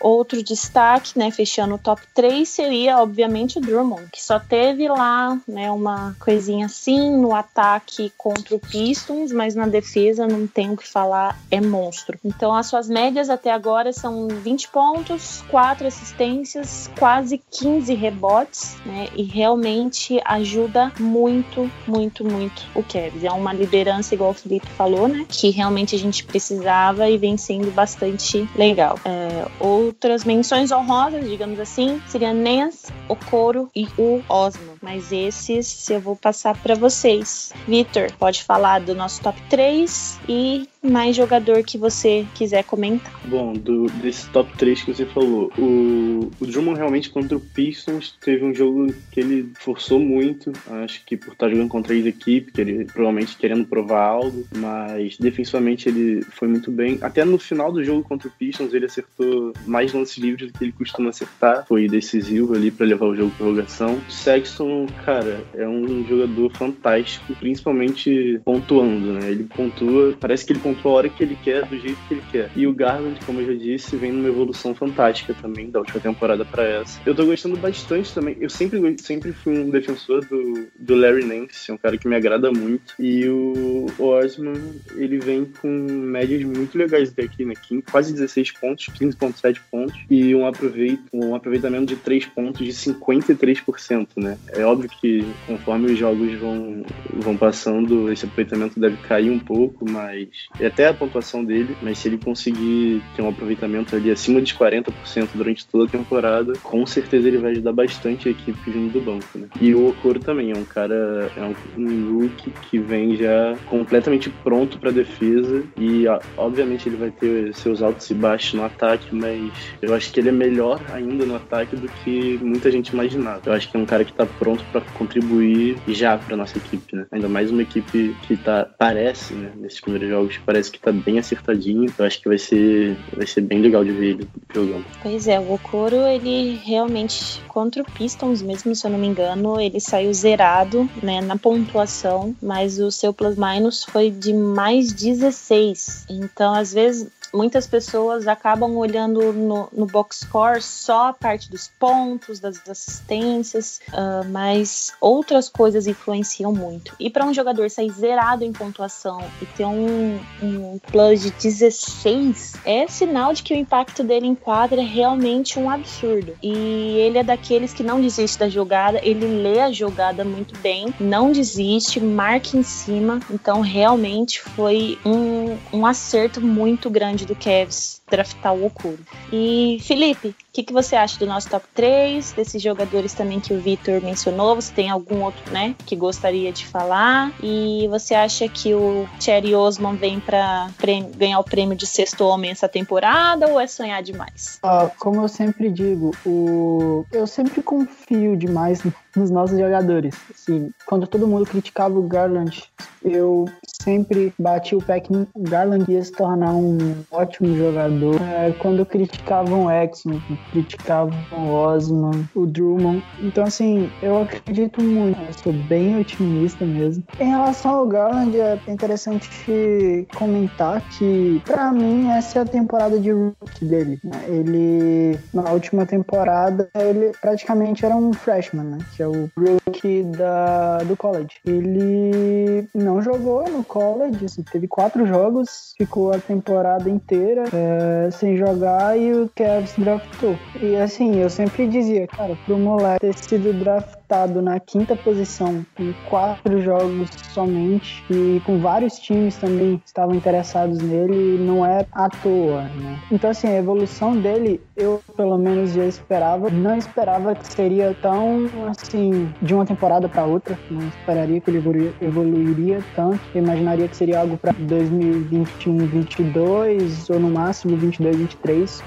Outro 0.00 0.42
destaque, 0.42 1.18
né, 1.18 1.30
fechando 1.30 1.74
o 1.74 1.78
top 1.78 2.02
3, 2.14 2.48
seria, 2.48 2.98
obviamente, 2.98 3.58
o 3.58 3.60
Drummond, 3.60 4.08
que 4.12 4.22
só 4.22 4.38
teve 4.38 4.88
lá 4.88 5.38
né, 5.46 5.70
uma 5.70 6.14
coisinha 6.18 6.66
assim 6.66 7.16
no 7.16 7.34
ataque 7.34 8.12
contra 8.16 8.54
o 8.54 8.58
Pistons, 8.58 9.32
mas 9.32 9.54
na 9.54 9.66
defesa 9.66 10.26
não 10.26 10.46
tem 10.46 10.70
o 10.70 10.76
que 10.76 10.86
falar, 10.86 11.38
é 11.50 11.60
monstro. 11.60 12.18
Então, 12.24 12.54
as 12.54 12.66
suas 12.66 12.88
médias 12.88 13.30
até 13.30 13.50
agora 13.50 13.92
são 13.92 14.28
20 14.28 14.68
pontos, 14.68 15.42
4 15.48 15.86
assistências, 15.86 16.90
quase 16.98 17.42
15 17.50 17.94
rebotes, 17.94 18.76
né, 18.84 19.08
e 19.14 19.22
realmente 19.22 20.20
ajuda 20.24 20.92
muito, 20.98 21.70
muito, 21.86 22.24
muito 22.24 22.62
o 22.74 22.82
Kevin. 22.82 23.26
É 23.26 23.32
uma 23.32 23.52
liderança, 23.52 24.14
igual 24.14 24.30
o 24.30 24.34
Felipe 24.34 24.68
falou, 24.68 25.08
né, 25.08 25.26
que 25.28 25.50
realmente 25.50 25.94
a 25.94 25.98
gente 25.98 26.24
precisava 26.24 27.08
e 27.08 27.18
vem 27.18 27.36
sendo 27.36 27.70
bastante 27.72 28.48
legal. 28.54 28.98
É, 29.04 29.46
ou 29.60 29.87
outras 29.88 30.24
menções 30.24 30.70
honrosas, 30.70 31.28
digamos 31.28 31.58
assim, 31.58 32.00
seria 32.06 32.32
Nance, 32.32 32.92
Okoro 33.08 33.70
e 33.74 33.88
o 33.98 34.22
Osmo. 34.28 34.74
Mas 34.80 35.10
esses 35.10 35.88
eu 35.90 36.00
vou 36.00 36.14
passar 36.14 36.56
para 36.56 36.74
vocês. 36.74 37.52
Vitor, 37.66 38.12
pode 38.18 38.44
falar 38.44 38.80
do 38.80 38.94
nosso 38.94 39.20
top 39.20 39.40
3 39.48 40.20
e 40.28 40.68
mais 40.88 41.16
jogador 41.16 41.62
que 41.62 41.76
você 41.76 42.26
quiser 42.34 42.64
comentar. 42.64 43.12
Bom, 43.24 43.52
do, 43.52 43.86
desse 44.02 44.28
top 44.30 44.56
3 44.56 44.82
que 44.82 44.94
você 44.94 45.06
falou, 45.06 45.50
o, 45.58 46.30
o 46.40 46.46
Drummond 46.46 46.78
realmente 46.78 47.10
contra 47.10 47.36
o 47.36 47.40
Pistons 47.40 48.16
teve 48.20 48.44
um 48.44 48.54
jogo 48.54 48.92
que 49.10 49.20
ele 49.20 49.50
forçou 49.58 49.98
muito, 49.98 50.52
acho 50.84 51.04
que 51.04 51.16
por 51.16 51.32
estar 51.32 51.48
jogando 51.48 51.68
contra 51.68 51.92
a 51.92 51.96
equipe, 51.96 52.52
que 52.52 52.60
ele 52.60 52.84
provavelmente 52.84 53.36
querendo 53.36 53.64
provar 53.66 54.02
algo, 54.02 54.46
mas 54.56 55.16
defensivamente 55.18 55.88
ele 55.88 56.22
foi 56.22 56.48
muito 56.48 56.70
bem. 56.70 56.98
Até 57.02 57.24
no 57.24 57.38
final 57.38 57.72
do 57.72 57.82
jogo 57.82 58.02
contra 58.02 58.28
o 58.28 58.30
Pistons 58.30 58.72
ele 58.72 58.86
acertou 58.86 59.52
mais 59.66 59.92
lances 59.92 60.16
livres 60.18 60.50
do 60.50 60.58
que 60.58 60.64
ele 60.64 60.72
costuma 60.72 61.10
acertar, 61.10 61.66
foi 61.66 61.88
decisivo 61.88 62.54
ali 62.54 62.70
para 62.70 62.86
levar 62.86 63.06
o 63.06 63.16
jogo 63.16 63.30
para 63.30 63.48
prorrogação. 63.48 64.00
Sexton, 64.08 64.86
cara, 65.04 65.44
é 65.54 65.66
um 65.66 66.04
jogador 66.06 66.50
fantástico, 66.52 67.34
principalmente 67.34 68.40
pontuando, 68.44 69.14
né? 69.14 69.30
Ele 69.30 69.44
pontua, 69.44 70.16
parece 70.20 70.44
que 70.44 70.52
ele 70.52 70.60
pontua 70.60 70.77
a 70.86 70.90
hora 70.90 71.08
que 71.08 71.22
ele 71.22 71.36
quer, 71.42 71.64
do 71.64 71.78
jeito 71.78 71.98
que 72.06 72.14
ele 72.14 72.22
quer. 72.30 72.50
E 72.54 72.66
o 72.66 72.72
Garland, 72.72 73.18
como 73.24 73.40
eu 73.40 73.46
já 73.46 73.54
disse, 73.54 73.96
vem 73.96 74.12
numa 74.12 74.28
evolução 74.28 74.74
fantástica 74.74 75.34
também 75.34 75.70
da 75.70 75.80
última 75.80 76.00
temporada 76.00 76.44
para 76.44 76.62
essa. 76.62 77.00
Eu 77.04 77.14
tô 77.14 77.24
gostando 77.24 77.56
bastante 77.56 78.12
também. 78.14 78.36
Eu 78.40 78.50
sempre, 78.50 78.96
sempre 78.98 79.32
fui 79.32 79.58
um 79.58 79.70
defensor 79.70 80.24
do, 80.26 80.68
do 80.78 80.94
Larry 80.94 81.24
Nance, 81.24 81.70
é 81.70 81.74
um 81.74 81.78
cara 81.78 81.96
que 81.96 82.06
me 82.06 82.16
agrada 82.16 82.50
muito. 82.50 82.94
E 82.98 83.28
o 83.28 83.86
Osman, 83.98 84.54
ele 84.96 85.18
vem 85.18 85.44
com 85.44 85.68
médias 85.68 86.42
muito 86.44 86.76
legais 86.76 87.10
até 87.10 87.22
aqui, 87.22 87.44
né? 87.44 87.54
Quase 87.90 88.12
16 88.12 88.52
pontos, 88.52 88.86
15,7 88.98 89.60
pontos 89.70 89.98
e 90.10 90.34
um, 90.34 90.46
aproveito, 90.46 91.02
um 91.12 91.34
aproveitamento 91.34 91.86
de 91.86 91.96
3 91.96 92.26
pontos 92.26 92.64
de 92.64 92.72
53%, 92.72 94.08
né? 94.16 94.38
É 94.50 94.64
óbvio 94.64 94.90
que 95.00 95.24
conforme 95.46 95.92
os 95.92 95.98
jogos 95.98 96.32
vão, 96.38 96.84
vão 97.12 97.36
passando, 97.36 98.10
esse 98.12 98.24
aproveitamento 98.24 98.78
deve 98.78 98.96
cair 98.98 99.30
um 99.30 99.38
pouco, 99.38 99.88
mas 99.88 100.28
até 100.66 100.88
a 100.88 100.94
pontuação 100.94 101.44
dele, 101.44 101.76
mas 101.82 101.98
se 101.98 102.08
ele 102.08 102.18
conseguir 102.18 103.02
ter 103.14 103.22
um 103.22 103.28
aproveitamento 103.28 103.94
ali 103.94 104.10
acima 104.10 104.40
de 104.40 104.54
40% 104.54 105.28
durante 105.34 105.66
toda 105.66 105.84
a 105.84 105.88
temporada, 105.88 106.52
com 106.62 106.84
certeza 106.86 107.28
ele 107.28 107.38
vai 107.38 107.52
ajudar 107.52 107.72
bastante 107.72 108.28
a 108.28 108.30
equipe 108.30 108.58
vindo 108.70 108.92
do 108.92 109.00
banco, 109.00 109.38
né? 109.38 109.48
E 109.60 109.74
o 109.74 109.88
Okoro 109.88 110.20
também 110.20 110.50
é 110.52 110.56
um 110.56 110.64
cara, 110.64 111.30
é 111.36 111.42
um, 111.42 111.54
um 111.76 112.28
que 112.70 112.78
vem 112.78 113.16
já 113.16 113.56
completamente 113.66 114.30
pronto 114.30 114.78
para 114.78 114.90
defesa 114.90 115.62
e 115.76 116.04
obviamente 116.36 116.88
ele 116.88 116.96
vai 116.96 117.10
ter 117.10 117.54
seus 117.54 117.82
altos 117.82 118.08
e 118.10 118.14
baixos 118.14 118.54
no 118.54 118.64
ataque, 118.64 119.14
mas 119.14 119.52
eu 119.80 119.94
acho 119.94 120.12
que 120.12 120.20
ele 120.20 120.28
é 120.28 120.32
melhor 120.32 120.80
ainda 120.92 121.24
no 121.24 121.36
ataque 121.36 121.76
do 121.76 121.88
que 121.88 122.38
muita 122.42 122.70
gente 122.70 122.88
imaginava. 122.88 123.42
Eu 123.46 123.52
acho 123.52 123.70
que 123.70 123.76
é 123.76 123.80
um 123.80 123.86
cara 123.86 124.04
que 124.04 124.12
tá 124.12 124.26
pronto 124.26 124.64
para 124.70 124.80
contribuir 124.94 125.76
já 125.86 126.16
para 126.18 126.36
nossa 126.36 126.58
equipe, 126.58 126.94
né? 126.94 127.06
Ainda 127.10 127.28
mais 127.28 127.50
uma 127.50 127.62
equipe 127.62 128.16
que 128.22 128.36
tá 128.36 128.68
parece, 128.78 129.34
né, 129.34 129.52
nesses 129.56 129.80
primeiros 129.80 130.08
jogos, 130.08 130.38
parece 130.48 130.70
que 130.70 130.78
tá 130.78 130.90
bem 130.90 131.18
acertadinho. 131.18 131.92
Eu 131.98 132.06
acho 132.06 132.22
que 132.22 132.26
vai 132.26 132.38
ser 132.38 132.96
vai 133.14 133.26
ser 133.26 133.42
bem 133.42 133.60
legal 133.60 133.84
de 133.84 133.92
ver 133.92 134.06
ele 134.12 134.28
jogando. 134.54 134.86
Pois 135.02 135.28
é, 135.28 135.38
o 135.38 135.52
Okoro, 135.52 136.06
ele 136.06 136.58
realmente 136.64 137.42
contra 137.46 137.82
o 137.82 137.84
Pistons 137.84 138.40
mesmo, 138.40 138.74
se 138.74 138.86
eu 138.86 138.90
não 138.90 138.98
me 138.98 139.06
engano, 139.06 139.60
ele 139.60 139.78
saiu 139.78 140.10
zerado, 140.14 140.88
né, 141.02 141.20
na 141.20 141.36
pontuação, 141.36 142.34
mas 142.40 142.78
o 142.78 142.90
seu 142.90 143.12
plus 143.12 143.36
minus 143.36 143.84
foi 143.84 144.10
de 144.10 144.32
mais 144.32 144.90
16. 144.90 146.06
Então, 146.08 146.54
às 146.54 146.72
vezes 146.72 147.08
muitas 147.32 147.66
pessoas 147.66 148.26
acabam 148.26 148.76
olhando 148.76 149.32
no, 149.32 149.68
no 149.72 149.86
box 149.86 150.20
score 150.20 150.62
só 150.62 151.08
a 151.08 151.12
parte 151.12 151.50
dos 151.50 151.68
pontos, 151.78 152.40
das 152.40 152.68
assistências, 152.68 153.80
uh, 153.88 154.28
mas 154.30 154.92
outras 155.00 155.48
coisas 155.48 155.86
influenciam 155.86 156.52
muito. 156.52 156.94
E 156.98 157.10
para 157.10 157.24
um 157.24 157.34
jogador 157.34 157.70
sair 157.70 157.90
zerado 157.90 158.44
em 158.44 158.52
pontuação 158.52 159.22
e 159.40 159.46
ter 159.46 159.64
um, 159.64 160.18
um 160.42 160.78
plus 160.90 161.22
de 161.22 161.30
16, 161.30 162.54
é 162.64 162.86
sinal 162.86 163.32
de 163.32 163.42
que 163.42 163.54
o 163.54 163.56
impacto 163.56 164.02
dele 164.02 164.26
em 164.26 164.34
quadra 164.34 164.80
é 164.80 164.84
realmente 164.84 165.58
um 165.58 165.70
absurdo. 165.70 166.34
E 166.42 166.52
ele 166.98 167.18
é 167.18 167.22
daqueles 167.22 167.72
que 167.72 167.82
não 167.82 168.00
desiste 168.00 168.38
da 168.38 168.48
jogada, 168.48 169.00
ele 169.02 169.26
lê 169.26 169.60
a 169.60 169.70
jogada 169.70 170.24
muito 170.24 170.58
bem, 170.60 170.92
não 170.98 171.32
desiste, 171.32 172.00
marca 172.00 172.56
em 172.56 172.62
cima. 172.62 173.20
Então, 173.30 173.60
realmente 173.60 174.40
foi 174.40 174.98
um, 175.04 175.56
um 175.72 175.86
acerto 175.86 176.40
muito 176.40 176.90
grande 176.90 177.26
do 177.28 177.36
Cavs 177.36 177.97
draftar 178.10 178.54
o 178.54 178.66
Okuro. 178.66 178.98
E 179.32 179.78
Felipe, 179.82 180.28
o 180.28 180.34
que, 180.52 180.62
que 180.62 180.72
você 180.72 180.96
acha 180.96 181.18
do 181.18 181.26
nosso 181.26 181.48
top 181.48 181.64
3, 181.74 182.32
desses 182.32 182.62
jogadores 182.62 183.14
também 183.14 183.40
que 183.40 183.52
o 183.52 183.60
Vitor 183.60 184.00
mencionou? 184.02 184.54
Você 184.54 184.72
tem 184.72 184.90
algum 184.90 185.22
outro, 185.22 185.52
né, 185.52 185.74
que 185.86 185.94
gostaria 185.94 186.52
de 186.52 186.66
falar? 186.66 187.32
E 187.42 187.86
você 187.88 188.14
acha 188.14 188.48
que 188.48 188.74
o 188.74 189.08
Cherry 189.20 189.54
Osman 189.54 189.94
vem 189.94 190.20
para 190.20 190.68
ganhar 191.16 191.38
o 191.38 191.44
prêmio 191.44 191.76
de 191.76 191.86
sexto 191.86 192.24
homem 192.24 192.50
essa 192.50 192.68
temporada 192.68 193.46
ou 193.48 193.60
é 193.60 193.66
sonhar 193.66 194.02
demais? 194.02 194.58
Ah, 194.62 194.90
como 194.98 195.22
eu 195.22 195.28
sempre 195.28 195.70
digo, 195.70 196.10
o... 196.24 197.04
eu 197.12 197.26
sempre 197.26 197.62
confio 197.62 198.36
demais 198.36 198.82
nos 199.14 199.30
nossos 199.30 199.58
jogadores. 199.58 200.14
Assim, 200.34 200.70
quando 200.86 201.06
todo 201.06 201.26
mundo 201.26 201.46
criticava 201.46 201.98
o 201.98 202.02
Garland, 202.02 202.62
eu 203.04 203.46
sempre 203.82 204.32
bati 204.38 204.74
o 204.74 204.82
pé 204.82 205.00
que 205.00 205.12
o 205.12 205.28
Garland 205.36 205.90
ia 205.90 206.02
se 206.02 206.12
tornar 206.12 206.52
um 206.52 207.04
ótimo 207.10 207.56
jogador. 207.56 207.97
É, 208.20 208.52
quando 208.58 208.84
criticavam 208.84 209.66
o 209.66 209.70
Exxon, 209.70 210.20
criticavam 210.50 211.14
o 211.32 211.52
Osman, 211.52 212.28
o 212.34 212.46
Drummond. 212.46 213.02
Então, 213.20 213.44
assim, 213.44 213.90
eu 214.02 214.22
acredito 214.22 214.82
muito. 214.82 215.18
Eu 215.20 215.32
sou 215.32 215.52
bem 215.52 215.98
otimista 215.98 216.64
mesmo. 216.64 217.04
Em 217.18 217.30
relação 217.30 217.72
ao 217.72 217.86
Garland, 217.86 218.38
é 218.38 218.58
interessante 218.68 220.06
comentar 220.16 220.80
que, 220.90 221.42
para 221.44 221.72
mim, 221.72 222.10
essa 222.10 222.40
é 222.40 222.42
a 222.42 222.46
temporada 222.46 222.98
de 222.98 223.10
rookie 223.10 223.64
dele. 223.64 224.00
Né? 224.04 224.20
Ele, 224.28 225.18
na 225.32 225.50
última 225.50 225.86
temporada, 225.86 226.68
ele 226.74 227.12
praticamente 227.20 227.84
era 227.84 227.96
um 227.96 228.12
freshman, 228.12 228.64
né? 228.64 228.78
Que 228.96 229.02
é 229.02 229.08
o 229.08 229.30
rookie 229.36 230.02
da, 230.02 230.78
do 230.78 230.96
college. 230.96 231.36
Ele 231.44 232.68
não 232.74 233.02
jogou 233.02 233.48
no 233.48 233.64
college, 233.64 234.24
assim, 234.24 234.42
teve 234.42 234.66
quatro 234.66 235.06
jogos, 235.06 235.74
ficou 235.76 236.12
a 236.12 236.18
temporada 236.18 236.88
inteira 236.88 237.44
é, 237.52 237.87
sem 238.12 238.36
jogar 238.36 238.98
e 238.98 239.12
o 239.14 239.30
Cavs 239.36 239.74
draftou. 239.76 240.40
E 240.60 240.76
assim, 240.76 241.18
eu 241.20 241.30
sempre 241.30 241.66
dizia, 241.68 242.06
cara, 242.08 242.36
pro 242.44 242.58
moleque 242.58 243.00
ter 243.00 243.14
sido 243.28 243.52
draftado 243.54 243.97
draftado 244.08 244.40
na 244.40 244.58
quinta 244.58 244.96
posição 244.96 245.64
em 245.78 245.94
quatro 246.08 246.60
jogos 246.62 247.10
somente 247.32 248.02
e 248.10 248.40
com 248.44 248.58
vários 248.58 248.98
times 248.98 249.36
também 249.36 249.80
estavam 249.84 250.14
interessados 250.14 250.78
nele, 250.78 251.38
não 251.38 251.64
é 251.64 251.86
à 251.92 252.08
toa, 252.08 252.62
né? 252.62 252.98
Então, 253.12 253.30
assim, 253.30 253.48
a 253.48 253.56
evolução 253.56 254.16
dele, 254.16 254.60
eu 254.76 255.02
pelo 255.16 255.36
menos 255.36 255.72
já 255.72 255.84
esperava. 255.84 256.48
Não 256.50 256.76
esperava 256.76 257.34
que 257.34 257.52
seria 257.52 257.94
tão, 258.00 258.46
assim, 258.68 259.32
de 259.42 259.54
uma 259.54 259.66
temporada 259.66 260.08
para 260.08 260.24
outra. 260.24 260.58
Não 260.70 260.88
esperaria 260.88 261.40
que 261.40 261.50
ele 261.50 261.92
evoluiria, 262.00 262.82
tanto. 262.96 263.20
Eu 263.34 263.42
imaginaria 263.42 263.88
que 263.88 263.96
seria 263.96 264.20
algo 264.20 264.38
para 264.38 264.52
2021, 264.52 265.78
22 265.78 267.10
ou 267.10 267.20
no 267.20 267.30
máximo 267.30 267.76
22, 267.76 268.16
23. 268.16 268.80
Uh, 268.80 268.84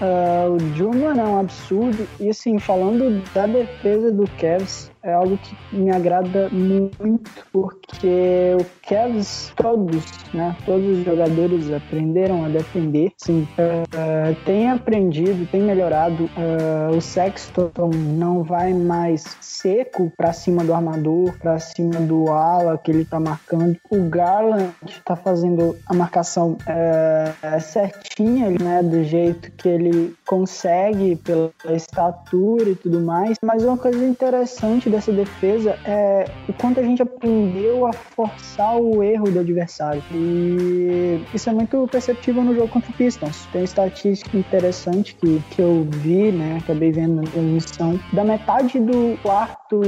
o 0.53 0.75
Juma 0.75 1.11
é 1.11 1.23
um 1.23 1.39
absurdo. 1.39 2.07
E, 2.19 2.29
assim, 2.29 2.57
falando 2.57 3.21
da 3.33 3.45
defesa 3.45 4.11
do 4.11 4.25
Cavs, 4.39 4.90
é 5.03 5.13
algo 5.13 5.37
que 5.37 5.75
me 5.75 5.91
agrada 5.91 6.49
muito, 6.49 7.29
porque 7.51 8.55
o 8.59 8.87
Cavs, 8.87 9.51
todos, 9.55 10.05
né, 10.33 10.55
todos 10.65 10.99
os 10.99 11.05
jogadores 11.05 11.71
aprenderam 11.71 12.45
a 12.45 12.49
defender, 12.49 13.11
sim, 13.17 13.47
uh, 13.57 14.35
tem 14.45 14.69
aprendido, 14.69 15.47
tem 15.49 15.61
melhorado, 15.61 16.25
uh, 16.25 16.95
o 16.95 17.01
Sexton 17.01 17.71
não 18.17 18.43
vai 18.43 18.73
mais 18.73 19.23
seco 19.41 20.11
para 20.15 20.33
cima 20.33 20.63
do 20.63 20.73
armador, 20.73 21.33
para 21.39 21.59
cima 21.59 21.99
do 22.01 22.29
ala 22.29 22.77
que 22.77 22.91
ele 22.91 23.05
tá 23.05 23.19
marcando, 23.19 23.77
o 23.89 24.09
Garland 24.09 24.71
tá 25.05 25.15
fazendo 25.15 25.75
a 25.87 25.93
marcação 25.93 26.57
uh, 26.61 27.61
certinha, 27.61 28.49
né, 28.51 28.83
do 28.83 29.03
jeito 29.03 29.51
que 29.53 29.67
ele 29.67 30.13
consegue, 30.27 31.15
pela 31.15 31.51
estatura 31.71 32.69
e 32.69 32.75
tudo 32.75 33.01
mais, 33.01 33.37
mas 33.43 33.63
uma 33.63 33.77
coisa 33.77 34.05
interessante 34.05 34.90
dessa 34.91 35.11
defesa 35.11 35.77
é 35.85 36.25
o 36.47 36.53
quanto 36.53 36.79
a 36.79 36.83
gente 36.83 37.01
aprendeu 37.01 37.87
a 37.87 37.93
forçar 37.93 38.77
o 38.77 39.01
erro 39.01 39.31
do 39.31 39.39
adversário. 39.39 40.03
E 40.11 41.23
isso 41.33 41.49
é 41.49 41.53
muito 41.53 41.87
perceptível 41.91 42.43
no 42.43 42.53
jogo 42.53 42.67
contra 42.67 42.91
o 42.91 42.93
Pistons. 42.93 43.47
Tem 43.51 43.63
estatística 43.63 44.37
interessante 44.37 45.15
que, 45.15 45.41
que 45.51 45.61
eu 45.61 45.87
vi, 45.89 46.31
né? 46.31 46.59
Acabei 46.61 46.91
vendo 46.91 47.15
na 47.15 47.23
transmissão. 47.23 47.99
Da 48.13 48.23
metade 48.23 48.79
do 48.79 49.17
quarto 49.21 49.81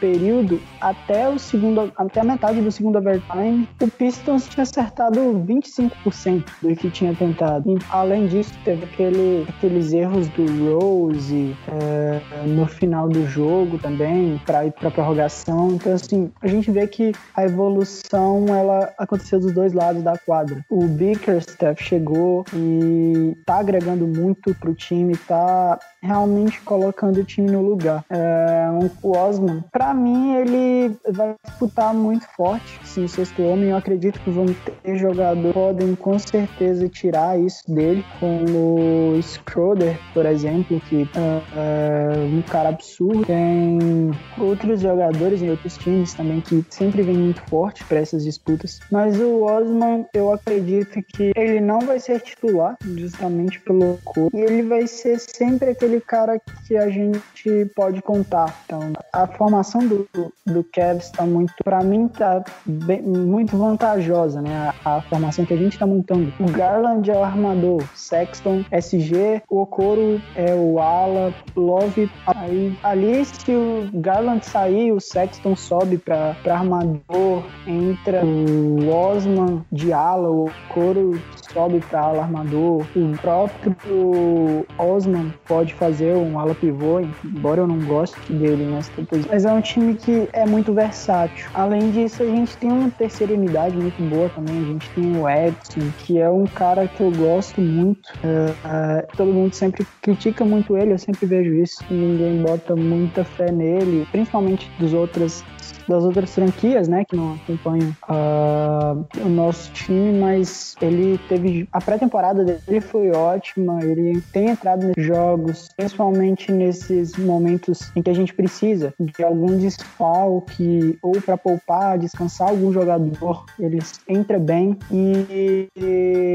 período 0.00 0.60
até 0.80 1.28
o 1.28 1.38
segundo, 1.38 1.92
até 1.96 2.20
a 2.20 2.24
metade 2.24 2.60
do 2.60 2.70
segundo 2.70 2.98
overtime, 2.98 3.68
o 3.80 3.88
Pistons 3.88 4.48
tinha 4.48 4.62
acertado 4.62 5.20
25% 5.46 6.44
do 6.62 6.76
que 6.76 6.90
tinha 6.90 7.14
tentado. 7.14 7.70
E, 7.70 7.78
além 7.90 8.26
disso, 8.26 8.52
teve 8.64 8.84
aquele, 8.84 9.46
aqueles 9.48 9.92
erros 9.92 10.28
do 10.28 10.44
Rose 10.64 11.56
é, 11.68 12.46
no 12.46 12.66
final 12.66 13.08
do 13.08 13.26
jogo 13.26 13.78
também, 13.78 14.40
para 14.44 14.66
ir 14.66 14.72
para 14.72 14.90
prorrogação. 14.90 15.70
Então, 15.72 15.92
assim, 15.92 16.30
a 16.42 16.46
gente 16.46 16.70
vê 16.70 16.86
que 16.86 17.12
a 17.34 17.44
evolução 17.44 18.46
ela 18.48 18.92
aconteceu 18.98 19.40
dos 19.40 19.52
dois 19.52 19.72
lados 19.72 20.02
da 20.02 20.16
quadra. 20.18 20.64
O 20.70 20.84
Bickerstaff 20.86 21.82
chegou 21.82 22.44
e 22.52 23.36
tá 23.46 23.58
agregando 23.58 24.06
muito 24.06 24.54
pro 24.56 24.74
time, 24.74 25.16
tá 25.16 25.78
realmente 26.02 26.60
colocando 26.62 27.18
o 27.18 27.24
time 27.24 27.50
no 27.50 27.62
lugar. 27.62 28.04
É, 28.10 28.66
o 29.02 29.16
Osman, 29.16 29.64
para 29.72 29.94
mim, 29.94 30.34
ele 30.34 30.96
vai 31.10 31.34
disputar 31.44 31.94
muito 31.94 32.26
forte, 32.36 32.78
sim, 32.84 33.06
sexto 33.06 33.42
homem. 33.42 33.70
Eu 33.70 33.76
acredito 33.76 34.20
que 34.20 34.30
vão 34.30 34.46
ter 34.82 34.96
jogadores 34.96 35.54
podem 35.54 35.94
com 35.94 36.18
certeza 36.18 36.88
tirar 36.88 37.38
isso 37.38 37.62
dele, 37.72 38.04
como 38.18 39.16
o 39.16 39.20
Schroeder, 39.22 39.98
por 40.12 40.26
exemplo, 40.26 40.80
que 40.88 41.08
é, 41.14 41.42
é 41.56 42.36
um 42.36 42.42
cara 42.42 42.70
absurdo. 42.70 43.24
Tem 43.24 44.10
outros 44.38 44.80
jogadores 44.80 45.40
em 45.42 45.50
outros 45.50 45.76
times 45.78 46.14
também 46.14 46.40
que 46.40 46.64
sempre 46.70 47.02
vem 47.02 47.16
muito 47.16 47.40
forte 47.42 47.84
para 47.84 48.00
essas 48.00 48.24
disputas. 48.24 48.80
Mas 48.90 49.18
o 49.18 49.44
Osman, 49.44 50.06
eu 50.12 50.32
acredito 50.32 51.02
que 51.02 51.32
ele 51.36 51.60
não 51.60 51.80
vai 51.80 51.98
ser 51.98 52.20
titular, 52.20 52.76
justamente 52.82 53.60
pelo 53.60 53.98
corpo, 54.04 54.36
e 54.36 54.40
ele 54.40 54.62
vai 54.62 54.86
ser 54.86 55.18
sempre 55.18 55.70
aquele 55.70 55.94
aquele 55.94 56.00
cara 56.00 56.40
que 56.66 56.76
a 56.76 56.88
gente 56.88 57.66
pode 57.74 58.02
contar. 58.02 58.62
Então, 58.64 58.92
a 59.12 59.26
formação 59.26 59.86
do, 59.86 60.08
do 60.46 60.64
Cavs 60.64 61.06
está 61.06 61.24
muito, 61.24 61.52
para 61.62 61.82
mim, 61.82 62.08
tá 62.08 62.42
bem, 62.64 63.02
muito 63.02 63.56
vantajosa, 63.56 64.40
né? 64.40 64.72
A, 64.84 64.96
a, 64.96 65.02
formação 65.02 65.44
que 65.44 65.54
a 65.54 65.56
gente 65.56 65.74
está 65.74 65.86
montando. 65.86 66.32
O 66.40 66.50
Garland 66.50 67.08
é 67.10 67.14
o 67.14 67.22
armador, 67.22 67.82
Sexton, 67.94 68.64
SG, 68.70 69.42
o 69.48 69.62
Okoro 69.62 70.20
é 70.34 70.54
o 70.54 70.80
ala, 70.80 71.32
Love. 71.56 72.10
Aí, 72.26 72.76
ali, 72.82 73.24
se 73.24 73.52
o 73.52 73.88
Garland 73.94 74.23
sair, 74.42 74.92
o 74.92 75.00
Sexton 75.00 75.56
sobe 75.56 75.98
para 75.98 76.36
armador, 76.46 77.44
entra 77.66 78.24
o 78.24 78.88
Osman 78.88 79.64
de 79.70 79.92
ala, 79.92 80.28
o 80.30 80.46
Okoro 80.46 81.20
sobe 81.54 81.80
para 81.88 82.00
ala 82.00 82.22
armador, 82.22 82.84
o 82.96 83.16
próprio 83.22 84.66
Osman 84.76 85.32
pode 85.46 85.72
fazer 85.74 86.14
um 86.14 86.38
ala 86.38 86.54
pivô, 86.54 87.00
embora 87.24 87.60
eu 87.60 87.66
não 87.66 87.78
goste 87.86 88.20
dele 88.30 88.64
nessa 88.64 88.90
posição. 89.02 89.30
Mas 89.32 89.44
é 89.44 89.52
um 89.52 89.60
time 89.60 89.94
que 89.94 90.28
é 90.32 90.44
muito 90.44 90.74
versátil. 90.74 91.48
Além 91.54 91.92
disso, 91.92 92.22
a 92.22 92.26
gente 92.26 92.56
tem 92.56 92.70
uma 92.70 92.90
terceira 92.90 93.32
unidade 93.32 93.76
muito 93.76 94.02
boa 94.10 94.28
também. 94.30 94.58
A 94.58 94.64
gente 94.64 94.90
tem 94.90 95.16
o 95.16 95.28
Edson, 95.28 95.80
que 95.98 96.18
é 96.18 96.28
um 96.28 96.44
cara 96.44 96.88
que 96.88 97.00
eu 97.00 97.10
gosto 97.12 97.60
muito. 97.60 98.08
Uh, 98.24 98.50
uh, 98.50 99.16
todo 99.16 99.32
mundo 99.32 99.54
sempre 99.54 99.86
critica 100.02 100.44
muito 100.44 100.76
ele, 100.76 100.92
eu 100.92 100.98
sempre 100.98 101.24
vejo 101.26 101.54
isso. 101.54 101.84
Ninguém 101.88 102.42
bota 102.42 102.74
muita 102.74 103.24
fé 103.24 103.52
nele, 103.52 104.06
principalmente 104.10 104.70
dos 104.78 104.92
outros 104.92 105.44
das 105.88 106.04
outras 106.04 106.34
franquias, 106.34 106.88
né, 106.88 107.04
que 107.04 107.16
não 107.16 107.34
acompanham 107.34 107.94
uh, 108.08 109.06
o 109.24 109.28
nosso 109.28 109.70
time, 109.72 110.18
mas 110.18 110.76
ele 110.80 111.18
teve 111.28 111.68
a 111.72 111.80
pré-temporada 111.80 112.44
dele 112.44 112.80
foi 112.80 113.10
ótima, 113.10 113.82
ele 113.82 114.20
tem 114.32 114.50
entrado 114.50 114.86
nos 114.86 115.06
jogos, 115.06 115.68
principalmente 115.76 116.50
nesses 116.52 117.16
momentos 117.16 117.90
em 117.94 118.02
que 118.02 118.10
a 118.10 118.14
gente 118.14 118.34
precisa 118.34 118.94
de 118.98 119.24
algum 119.24 119.58
desfalque 119.58 120.98
ou 121.02 121.20
para 121.20 121.36
poupar, 121.36 121.98
descansar 121.98 122.48
algum 122.48 122.72
jogador, 122.72 123.44
ele 123.58 123.78
entra 124.08 124.38
bem 124.38 124.76
e 124.90 125.68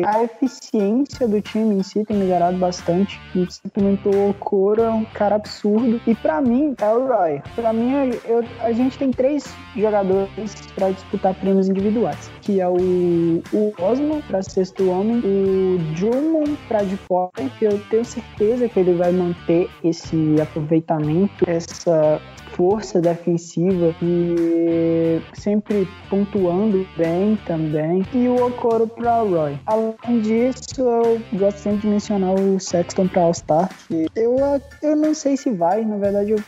a 0.06 0.24
eficiência 0.24 1.28
do 1.28 1.42
time 1.42 1.76
em 1.76 1.84
si 1.84 2.04
tem 2.04 2.18
melhorado 2.18 2.58
bastante. 2.58 3.20
Simplesmente 3.50 4.08
o 4.08 4.30
Okoro 4.30 4.82
é 4.82 4.90
um 4.90 5.06
cara 5.06 5.36
absurdo 5.36 6.00
e 6.06 6.16
para 6.16 6.42
mim 6.42 6.76
é 6.80 6.90
o 6.90 7.08
Roy. 7.08 7.42
Para 7.56 7.74
mim 7.74 8.12
eu, 8.26 8.44
a 8.62 8.72
gente 8.72 8.98
tem 8.98 9.12
três 9.12 9.39
jogadores 9.76 10.56
para 10.76 10.92
disputar 10.92 11.34
prêmios 11.36 11.70
individuais, 11.70 12.32
que 12.42 12.60
é 12.60 12.68
o, 12.68 13.42
o 13.54 13.74
Osmo 13.80 14.22
para 14.28 14.42
sexto 14.42 14.90
homem, 14.90 15.20
o 15.20 15.78
Drummond 15.96 16.58
para 16.68 16.84
de 16.84 16.98
fora, 16.98 17.32
que 17.58 17.66
eu 17.66 17.80
tenho 17.90 18.06
certeza 18.06 18.68
que 18.68 18.80
ele 18.80 18.94
vai 18.94 19.12
manter 19.12 19.70
esse 19.84 20.40
aproveitamento, 20.42 21.46
essa 21.48 22.22
força 22.60 23.00
defensiva 23.00 23.96
e 24.02 25.22
sempre 25.34 25.88
pontuando 26.10 26.86
bem 26.98 27.40
também. 27.46 28.06
E 28.14 28.28
o 28.28 28.48
Okoro 28.48 28.86
para 28.86 29.24
o 29.24 29.30
Roy. 29.30 29.58
Além 29.66 30.20
disso, 30.20 30.82
eu 30.82 31.22
gosto 31.40 31.60
sempre 31.60 31.80
de 31.80 31.88
mencionar 31.88 32.34
o 32.34 32.60
Sexton 32.60 33.08
para 33.08 33.22
All-Star. 33.22 33.70
Eu, 34.14 34.36
eu 34.82 34.96
não 34.98 35.14
sei 35.14 35.38
se 35.38 35.50
vai, 35.52 35.86
na 35.86 35.96
verdade, 35.96 36.32
eu, 36.32 36.40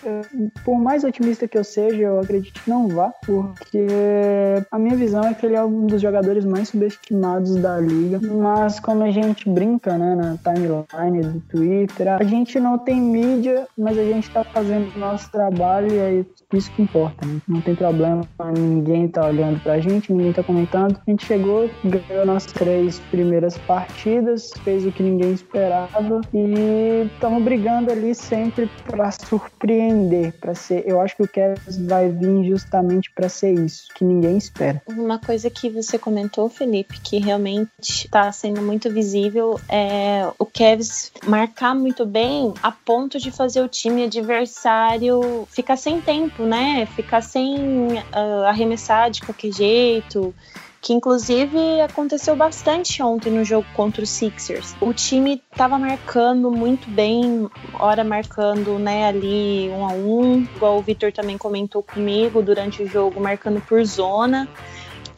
por 0.66 0.78
mais 0.78 1.06
otimista 1.06 1.48
que 1.48 1.58
eu 1.58 1.64
seja, 1.64 2.04
eu 2.04 2.20
acredito 2.20 2.62
que 2.62 2.70
não 2.70 2.90
vá, 2.90 3.14
porque 3.26 3.88
a 4.70 4.78
minha 4.78 4.98
visão 4.98 5.24
é 5.24 5.34
que 5.34 5.46
ele 5.46 5.56
é 5.56 5.64
um 5.64 5.88
dos 5.88 6.02
jogadores 6.02 6.44
mais 6.44 6.68
subestimados 6.68 7.56
da 7.56 7.80
liga. 7.80 8.20
Mas 8.22 8.82
como 8.82 9.04
a 9.04 9.12
gente 9.12 9.50
brinca 9.50 9.98
né, 9.98 10.14
na 10.14 10.38
timeline 10.38 11.24
do 11.24 11.40
Twitter, 11.48 12.10
a 12.10 12.24
gente 12.26 12.60
não 12.60 12.78
tem 12.78 13.00
mídia, 13.00 13.66
mas 13.78 13.98
a 13.98 14.04
gente 14.04 14.28
está 14.28 14.44
fazendo 14.44 14.94
o 14.94 15.00
nosso 15.00 15.32
trabalho 15.32 16.01
é 16.02 16.26
isso 16.54 16.72
que 16.72 16.82
importa, 16.82 17.26
né? 17.26 17.40
Não 17.48 17.62
tem 17.62 17.76
problema, 17.76 18.28
ninguém 18.58 19.08
tá 19.08 19.26
olhando 19.26 19.62
pra 19.62 19.80
gente, 19.80 20.12
ninguém 20.12 20.34
tá 20.34 20.44
comentando. 20.44 21.00
A 21.08 21.10
gente 21.10 21.26
chegou, 21.26 21.70
ganhou 21.84 22.26
nossas 22.26 22.52
três 22.52 23.00
primeiras 23.12 23.58
partidas, 23.60 24.52
fez 24.64 24.86
o 24.86 24.92
que 24.92 25.04
ninguém 25.04 25.32
esperava 25.34 26.22
e 26.34 27.08
estamos 27.14 27.44
brigando 27.44 27.92
ali 27.92 28.14
sempre 28.14 28.70
para 28.86 29.12
surpreender, 29.12 30.34
para 30.40 30.56
ser. 30.56 30.84
Eu 30.88 31.00
acho 31.02 31.16
que 31.16 31.24
o 31.24 31.28
Kevs 31.28 31.78
vai 31.86 32.10
vir 32.10 32.46
justamente 32.46 33.12
para 33.12 33.30
ser 33.30 33.54
isso, 33.54 33.88
que 33.96 34.04
ninguém 34.04 34.38
espera. 34.38 34.82
Uma 34.88 35.20
coisa 35.20 35.50
que 35.50 35.70
você 35.70 35.98
comentou, 35.98 36.50
Felipe, 36.50 37.00
que 37.02 37.20
realmente 37.20 37.72
está 37.80 38.32
sendo 38.32 38.62
muito 38.62 38.92
visível 38.92 39.60
é 39.70 40.28
o 40.38 40.46
Kevs 40.46 41.12
marcar 41.26 41.76
muito 41.76 42.06
bem 42.06 42.54
a 42.62 42.72
ponto 42.72 43.20
de 43.20 43.32
fazer 43.32 43.62
o 43.62 43.68
time 43.68 44.06
adversário 44.06 45.48
ficar 45.50 45.78
sem 45.78 45.91
tempo, 46.00 46.44
né? 46.44 46.86
Ficar 46.86 47.22
sem 47.22 47.88
uh, 47.88 48.46
arremessar 48.48 49.10
de 49.10 49.22
qualquer 49.22 49.52
jeito. 49.52 50.34
Que 50.80 50.94
inclusive 50.94 51.80
aconteceu 51.82 52.36
bastante 52.36 53.04
ontem 53.04 53.32
no 53.32 53.44
jogo 53.44 53.68
contra 53.76 54.02
os 54.02 54.10
Sixers. 54.10 54.76
O 54.82 54.92
time 54.92 55.40
estava 55.52 55.78
marcando 55.78 56.50
muito 56.50 56.90
bem, 56.90 57.48
hora 57.80 58.04
marcando 58.04 58.80
né, 58.80 59.06
ali 59.06 59.70
um 59.70 59.86
a 59.86 59.90
um, 59.90 60.42
igual 60.56 60.80
o 60.80 60.82
Vitor 60.82 61.12
também 61.12 61.38
comentou 61.38 61.84
comigo 61.84 62.42
durante 62.42 62.82
o 62.82 62.88
jogo, 62.88 63.22
marcando 63.22 63.62
por 63.62 63.84
zona 63.86 64.50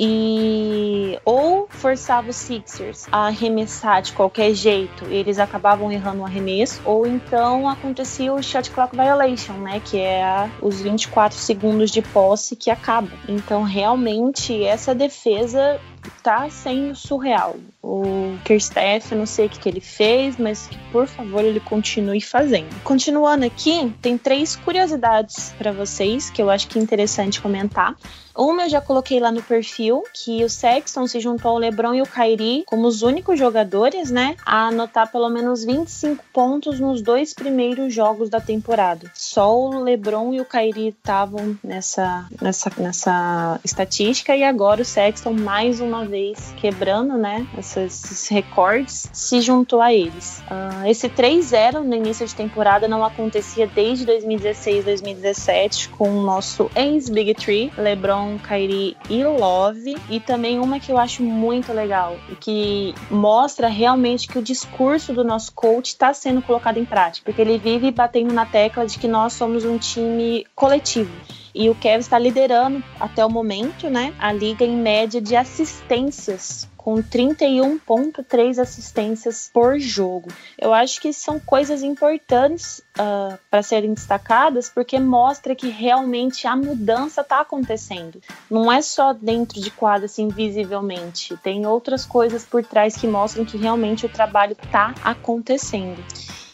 e 0.06 1.20
ou 1.24 1.68
forçava 1.70 2.30
os 2.30 2.36
Sixers 2.36 3.08
a 3.12 3.28
arremessar 3.28 4.02
de 4.02 4.12
qualquer 4.14 4.54
jeito, 4.54 5.06
eles 5.06 5.40
acabavam 5.40 5.92
errando 5.92 6.22
o 6.22 6.26
arremesso, 6.26 6.82
ou 6.86 7.08
então 7.08 7.70
acontecia 7.70 8.34
o 8.34 8.42
shot 8.42 8.70
clock 8.72 8.96
violation, 8.96 9.54
né, 9.54 9.80
que 9.80 9.98
é 10.00 10.50
os 10.62 10.82
24 10.82 11.38
segundos 11.38 11.92
de 11.92 12.02
posse 12.02 12.56
que 12.56 12.70
acabam. 12.70 13.18
Então, 13.28 13.64
realmente 13.64 14.64
essa 14.64 14.94
defesa 14.94 15.80
tá 16.22 16.50
sendo 16.50 16.96
surreal. 16.96 17.56
O 17.84 18.38
Kersteff, 18.46 19.14
não 19.14 19.26
sei 19.26 19.48
o 19.48 19.50
que, 19.50 19.60
que 19.60 19.68
ele 19.68 19.82
fez, 19.82 20.38
mas 20.38 20.68
que 20.68 20.78
por 20.90 21.06
favor 21.06 21.44
ele 21.44 21.60
continue 21.60 22.22
fazendo. 22.22 22.74
Continuando 22.82 23.46
aqui, 23.46 23.94
tem 24.02 24.18
três 24.18 24.56
curiosidades 24.56 25.54
para 25.58 25.74
vocês 25.74 26.30
que 26.30 26.42
eu 26.42 26.50
acho 26.50 26.70
que 26.70 26.80
é 26.80 26.82
interessante 26.82 27.42
comentar. 27.42 27.96
Uma 28.36 28.64
eu 28.64 28.70
já 28.70 28.82
coloquei 28.82 29.20
lá 29.20 29.32
no 29.32 29.44
perfil, 29.44 30.04
que 30.12 30.44
o 30.44 30.50
Sexton 30.50 31.06
se 31.06 31.20
juntou 31.20 31.52
ao 31.52 31.58
LeBron 31.58 31.94
e 31.94 32.02
o 32.02 32.06
Kyrie 32.06 32.64
como 32.66 32.88
os 32.88 33.04
únicos 33.04 33.38
jogadores, 33.38 34.10
né, 34.10 34.36
a 34.44 34.70
anotar 34.70 35.12
pelo 35.12 35.30
menos 35.30 35.64
25 35.64 36.24
pontos 36.34 36.80
nos 36.80 37.02
dois 37.02 37.32
primeiros 37.34 37.94
jogos 37.94 38.30
da 38.30 38.42
temporada. 38.42 39.12
Só 39.14 39.56
o 39.56 39.84
LeBron 39.84 40.34
e 40.34 40.42
o 40.42 40.46
Kyrie 40.46 40.90
estavam 40.90 41.58
nessa, 41.64 42.26
nessa, 42.42 42.72
nessa 42.76 43.60
estatística 43.64 44.36
e 44.36 44.44
agora 44.44 44.82
o 44.82 44.86
Sexton 44.86 45.34
mais 45.34 45.80
uma 45.80 46.04
vez 46.04 46.54
quebrando, 46.58 47.16
né, 47.16 47.46
esses 47.82 48.28
recordes, 48.28 49.10
se 49.12 49.42
juntou 49.42 49.82
a 49.82 49.94
eles. 49.94 50.42
Uh, 50.42 50.88
esse 50.88 51.10
3-0 51.10 51.82
no 51.82 51.96
início 51.96 52.26
de 52.26 52.36
temporada 52.36 52.88
não 52.88 53.04
acontecia 53.04 53.68
desde 53.68 54.06
2016, 54.06 54.86
2017 54.86 55.90
com 55.90 56.10
o 56.10 56.22
nosso 56.24 56.70
ex-Big 56.76 57.34
Three, 57.36 57.72
LeBron 57.78 58.38
Kyrie 58.40 58.98
e 59.10 59.24
Love. 59.24 59.96
E 60.10 60.20
também 60.20 60.60
uma 60.60 60.80
que 60.80 60.92
eu 60.92 60.98
acho 60.98 61.24
muito 61.24 61.72
legal, 61.74 62.18
que 62.40 62.94
mostra 63.10 63.68
realmente 63.68 64.28
que 64.28 64.40
o 64.40 64.42
discurso 64.42 65.14
do 65.14 65.24
nosso 65.24 65.54
coach 65.54 65.88
está 65.88 66.14
sendo 66.14 66.42
colocado 66.42 66.78
em 66.78 66.86
prática, 66.86 67.26
porque 67.26 67.42
ele 67.42 67.58
vive 67.58 67.92
batendo 67.92 68.34
na 68.34 68.46
tecla 68.46 68.86
de 68.86 68.98
que 68.98 69.08
nós 69.08 69.34
somos 69.34 69.66
um 69.66 69.78
time 69.78 70.46
coletivo. 70.56 71.12
E 71.56 71.70
o 71.70 71.76
Kevin 71.76 72.00
está 72.00 72.18
liderando 72.18 72.84
até 73.00 73.24
o 73.24 73.30
momento, 73.30 73.88
né, 73.88 74.14
a 74.18 74.34
liga 74.34 74.66
em 74.66 74.76
média 74.76 75.22
de 75.22 75.36
assistências 75.36 76.68
com 76.84 76.96
31,3 76.96 78.62
assistências 78.62 79.50
por 79.54 79.80
jogo. 79.80 80.30
Eu 80.60 80.74
acho 80.74 81.00
que 81.00 81.14
são 81.14 81.40
coisas 81.40 81.82
importantes 81.82 82.80
uh, 83.00 83.40
para 83.50 83.64
serem 83.64 83.94
destacadas, 83.94 84.70
porque 84.70 85.00
mostra 85.00 85.56
que 85.56 85.70
realmente 85.70 86.46
a 86.46 86.58
mudança 86.58 87.22
está 87.22 87.40
acontecendo. 87.40 88.22
Não 88.52 88.70
é 88.70 88.82
só 88.82 89.14
dentro 89.14 89.62
de 89.62 89.72
quadra, 89.72 90.08
assim, 90.08 90.28
visivelmente. 90.28 91.38
Tem 91.38 91.66
outras 91.66 92.06
coisas 92.06 92.44
por 92.44 92.66
trás 92.66 92.98
que 92.98 93.08
mostram 93.08 93.46
que 93.46 93.56
realmente 93.56 94.06
o 94.06 94.10
trabalho 94.10 94.58
está 94.62 94.94
acontecendo. 95.06 96.04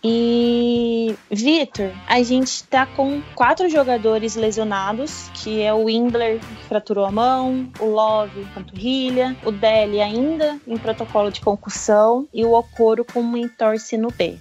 E 0.03 1.13
Vitor, 1.29 1.91
a 2.07 2.23
gente 2.23 2.63
tá 2.63 2.85
com 2.85 3.21
quatro 3.35 3.69
jogadores 3.69 4.35
lesionados, 4.35 5.29
que 5.33 5.61
é 5.61 5.73
o 5.73 5.85
Windler, 5.85 6.39
que 6.39 6.65
fraturou 6.67 7.05
a 7.05 7.11
mão, 7.11 7.69
o 7.79 7.85
Love, 7.85 8.45
panturrilha, 8.53 9.35
o 9.43 9.51
Deli 9.51 9.99
ainda 9.99 10.57
em 10.65 10.77
protocolo 10.77 11.29
de 11.29 11.41
concussão 11.41 12.27
e 12.33 12.45
o 12.45 12.53
Okoro 12.53 13.03
com 13.03 13.19
uma 13.19 13.39
entorse 13.39 13.97
no 13.97 14.11
pé. 14.11 14.37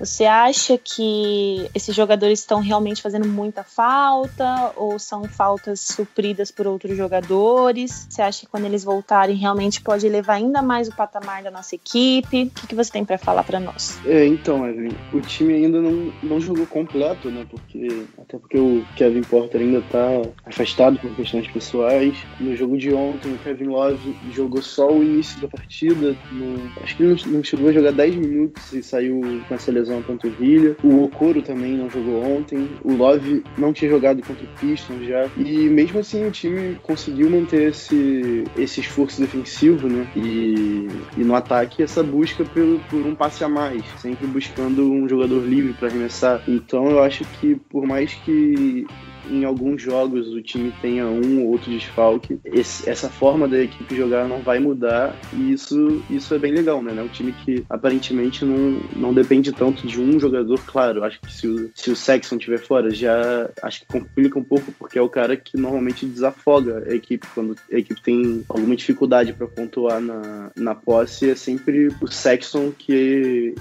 Você 0.00 0.24
acha 0.24 0.78
que 0.78 1.68
esses 1.74 1.94
jogadores 1.94 2.38
estão 2.38 2.60
realmente 2.60 3.02
fazendo 3.02 3.28
muita 3.28 3.62
falta 3.62 4.72
ou 4.74 4.98
são 4.98 5.24
faltas 5.24 5.78
supridas 5.80 6.50
por 6.50 6.66
outros 6.66 6.96
jogadores? 6.96 8.06
Você 8.08 8.22
acha 8.22 8.40
que 8.40 8.46
quando 8.46 8.64
eles 8.64 8.82
voltarem 8.82 9.36
realmente 9.36 9.82
pode 9.82 10.08
levar 10.08 10.34
ainda 10.34 10.62
mais 10.62 10.88
o 10.88 10.96
patamar 10.96 11.42
da 11.42 11.50
nossa 11.50 11.74
equipe? 11.74 12.44
O 12.44 12.50
que, 12.50 12.68
que 12.68 12.74
você 12.74 12.90
tem 12.90 13.04
para 13.04 13.18
falar 13.18 13.44
para 13.44 13.60
nós? 13.60 14.00
É, 14.06 14.24
então, 14.24 14.66
Evelyn, 14.66 14.96
o 15.12 15.20
time 15.20 15.52
ainda 15.52 15.82
não, 15.82 16.10
não 16.22 16.40
jogou 16.40 16.66
completo, 16.66 17.30
né? 17.30 17.46
Porque 17.50 18.06
até 18.18 18.38
porque 18.38 18.58
o 18.58 18.82
Kevin 18.96 19.22
Porter 19.22 19.60
ainda 19.60 19.82
tá 19.82 20.22
afastado 20.46 20.98
por 20.98 21.14
questões 21.14 21.46
pessoais. 21.48 22.16
No 22.40 22.56
jogo 22.56 22.78
de 22.78 22.90
ontem, 22.94 23.34
o 23.34 23.38
Kevin 23.38 23.66
Love 23.66 24.16
jogou 24.32 24.62
só 24.62 24.90
o 24.90 25.02
início 25.02 25.38
da 25.42 25.48
partida. 25.48 26.16
No, 26.32 26.70
acho 26.82 26.96
que 26.96 27.02
não, 27.02 27.16
não 27.26 27.44
chegou 27.44 27.68
a 27.68 27.72
jogar 27.72 27.92
10 27.92 28.14
minutos 28.14 28.72
e 28.72 28.82
saiu 28.82 29.20
com 29.46 29.54
essa 29.54 29.70
lesão 29.70 29.89
lesão 29.90 30.02
panturrilha. 30.02 30.76
O 30.82 31.04
Okoro 31.04 31.42
também 31.42 31.76
não 31.76 31.90
jogou 31.90 32.24
ontem. 32.24 32.68
O 32.84 32.94
Love 32.94 33.42
não 33.58 33.72
tinha 33.72 33.90
jogado 33.90 34.22
contra 34.22 34.44
o 34.44 34.48
Pistons 34.58 35.04
já. 35.04 35.28
E 35.36 35.68
mesmo 35.68 35.98
assim 36.00 36.26
o 36.26 36.30
time 36.30 36.76
conseguiu 36.82 37.28
manter 37.28 37.70
esse, 37.70 38.44
esse 38.56 38.80
esforço 38.80 39.20
defensivo, 39.20 39.88
né? 39.88 40.06
E, 40.16 40.88
e 41.16 41.24
no 41.24 41.34
ataque 41.34 41.82
essa 41.82 42.02
busca 42.02 42.44
por, 42.44 42.80
por 42.88 43.06
um 43.06 43.14
passe 43.14 43.42
a 43.42 43.48
mais, 43.48 43.82
sempre 43.98 44.26
buscando 44.26 44.90
um 44.90 45.08
jogador 45.08 45.44
livre 45.44 45.72
para 45.72 45.88
arremessar. 45.88 46.42
Então 46.46 46.90
eu 46.90 47.02
acho 47.02 47.24
que 47.24 47.56
por 47.68 47.86
mais 47.86 48.14
que 48.14 48.86
em 49.28 49.44
alguns 49.44 49.82
jogos 49.82 50.28
o 50.28 50.40
time 50.40 50.72
tenha 50.80 51.06
um 51.06 51.44
ou 51.44 51.52
outro 51.52 51.70
desfalque, 51.70 52.38
esse, 52.44 52.88
essa 52.88 53.08
forma 53.08 53.48
da 53.48 53.58
equipe 53.58 53.96
jogar 53.96 54.28
não 54.28 54.40
vai 54.40 54.58
mudar 54.58 55.14
e 55.32 55.52
isso, 55.52 56.02
isso 56.10 56.34
é 56.34 56.38
bem 56.38 56.52
legal, 56.52 56.82
né? 56.82 56.94
É 56.96 57.02
um 57.02 57.08
time 57.08 57.32
que 57.32 57.64
aparentemente 57.68 58.44
não, 58.44 58.80
não 58.94 59.14
depende 59.14 59.52
tanto 59.52 59.86
de 59.86 60.00
um 60.00 60.18
jogador, 60.18 60.60
claro, 60.66 61.04
acho 61.04 61.20
que 61.20 61.32
se 61.32 61.46
o, 61.46 61.70
se 61.74 61.90
o 61.90 61.96
Sexton 61.96 62.36
estiver 62.36 62.58
fora, 62.58 62.90
já 62.90 63.48
acho 63.62 63.80
que 63.80 63.86
complica 63.86 64.38
um 64.38 64.44
pouco, 64.44 64.72
porque 64.72 64.98
é 64.98 65.02
o 65.02 65.08
cara 65.08 65.36
que 65.36 65.56
normalmente 65.56 66.06
desafoga 66.06 66.84
a 66.88 66.94
equipe 66.94 67.26
quando 67.34 67.56
a 67.72 67.76
equipe 67.76 68.00
tem 68.02 68.44
alguma 68.48 68.76
dificuldade 68.76 69.32
para 69.32 69.46
pontuar 69.46 70.00
na, 70.00 70.50
na 70.56 70.74
posse, 70.74 71.30
é 71.30 71.34
sempre 71.34 71.88
o 72.00 72.06
Sexton 72.06 72.72
que, 72.76 73.54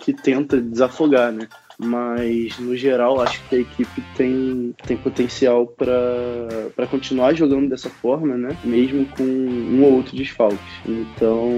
que 0.00 0.12
tenta 0.12 0.60
desafogar, 0.60 1.32
né? 1.32 1.48
Mas 1.78 2.58
no 2.58 2.76
geral 2.76 3.20
acho 3.20 3.42
que 3.48 3.56
a 3.56 3.58
equipe 3.60 4.02
tem, 4.16 4.74
tem 4.86 4.96
potencial 4.96 5.66
para 5.66 6.86
continuar 6.86 7.34
jogando 7.34 7.68
dessa 7.68 7.90
forma, 7.90 8.36
né? 8.36 8.56
Mesmo 8.64 9.06
com 9.06 9.22
um 9.22 9.82
ou 9.84 9.94
outro 9.94 10.16
desfalque. 10.16 10.58
Então, 10.86 11.50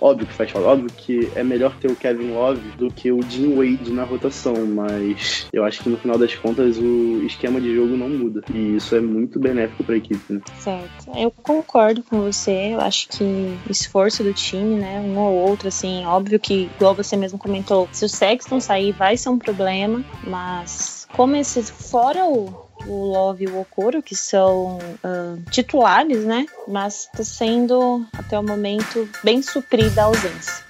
óbvio 0.00 0.26
que 0.26 0.32
faz 0.32 0.50
falta, 0.50 0.68
óbvio 0.68 0.90
que 0.96 1.30
é 1.34 1.42
melhor 1.42 1.74
ter 1.76 1.90
o 1.90 1.96
Kevin 1.96 2.32
Love 2.32 2.60
do 2.76 2.90
que 2.90 3.10
o 3.10 3.20
Jim 3.22 3.54
Wade 3.54 3.92
na 3.92 4.04
rotação, 4.04 4.54
mas 4.66 5.48
eu 5.52 5.64
acho 5.64 5.82
que 5.82 5.88
no 5.88 5.96
final 5.96 6.18
das 6.18 6.34
contas 6.34 6.78
o 6.78 7.22
esquema 7.24 7.60
de 7.60 7.74
jogo 7.74 7.96
não 7.96 8.08
muda 8.08 8.42
e 8.52 8.76
isso 8.76 8.94
é 8.96 9.00
muito 9.00 9.38
benéfico 9.38 9.84
para 9.84 9.94
a 9.94 9.98
equipe. 9.98 10.32
Né? 10.32 10.40
Certo, 10.58 11.10
eu 11.16 11.30
concordo 11.30 12.02
com 12.02 12.22
você. 12.22 12.72
Eu 12.72 12.80
acho 12.80 13.08
que 13.08 13.24
esforço 13.68 14.22
do 14.22 14.32
time, 14.32 14.76
né, 14.76 15.00
um 15.00 15.18
ou 15.18 15.34
outro, 15.34 15.68
assim, 15.68 16.04
óbvio 16.04 16.38
que 16.38 16.70
igual 16.76 16.94
você 16.94 17.16
mesmo 17.16 17.38
comentou, 17.38 17.88
se 17.92 18.04
o 18.04 18.08
Sexton 18.08 18.60
sair 18.60 18.92
vai 19.02 19.16
ser 19.16 19.30
um 19.30 19.38
problema, 19.38 20.04
mas 20.22 21.08
como 21.16 21.34
esses 21.34 21.68
fora 21.68 22.24
o 22.24 22.70
o 22.86 23.12
Love 23.12 23.44
e 23.44 23.48
o 23.48 23.60
Okoro, 23.60 24.02
que 24.02 24.16
são 24.16 24.76
uh, 24.78 25.50
titulares, 25.52 26.24
né? 26.24 26.46
Mas 26.66 27.04
está 27.04 27.22
sendo, 27.22 28.04
até 28.12 28.36
o 28.36 28.42
momento, 28.42 29.08
bem 29.22 29.40
suprida 29.40 30.02
a 30.02 30.04
ausência. 30.06 30.64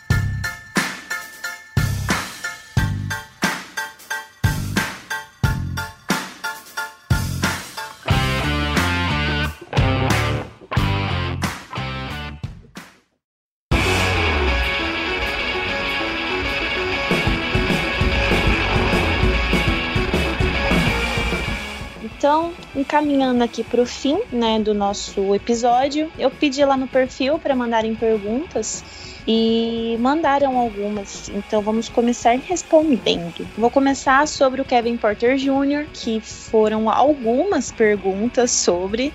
Encaminhando 22.83 23.43
aqui 23.43 23.65
para 23.65 23.81
o 23.81 23.87
fim 23.87 24.19
né, 24.31 24.59
do 24.59 24.75
nosso 24.75 25.35
episódio, 25.35 26.11
eu 26.19 26.31
pedi 26.31 26.65
lá 26.65 26.77
no 26.77 26.87
perfil 26.87 27.39
para 27.39 27.55
mandarem 27.55 27.95
perguntas 27.95 28.85
e 29.27 29.97
mandaram 30.01 30.59
algumas. 30.59 31.29
Então 31.29 31.63
vamos 31.63 31.89
começar 31.89 32.37
respondendo. 32.37 33.47
Vou 33.57 33.71
começar 33.71 34.27
sobre 34.27 34.61
o 34.61 34.65
Kevin 34.65 34.97
Porter 34.97 35.37
Jr., 35.37 35.87
que 35.93 36.21
foram 36.21 36.91
algumas 36.91 37.71
perguntas 37.71 38.51
sobre 38.51 39.13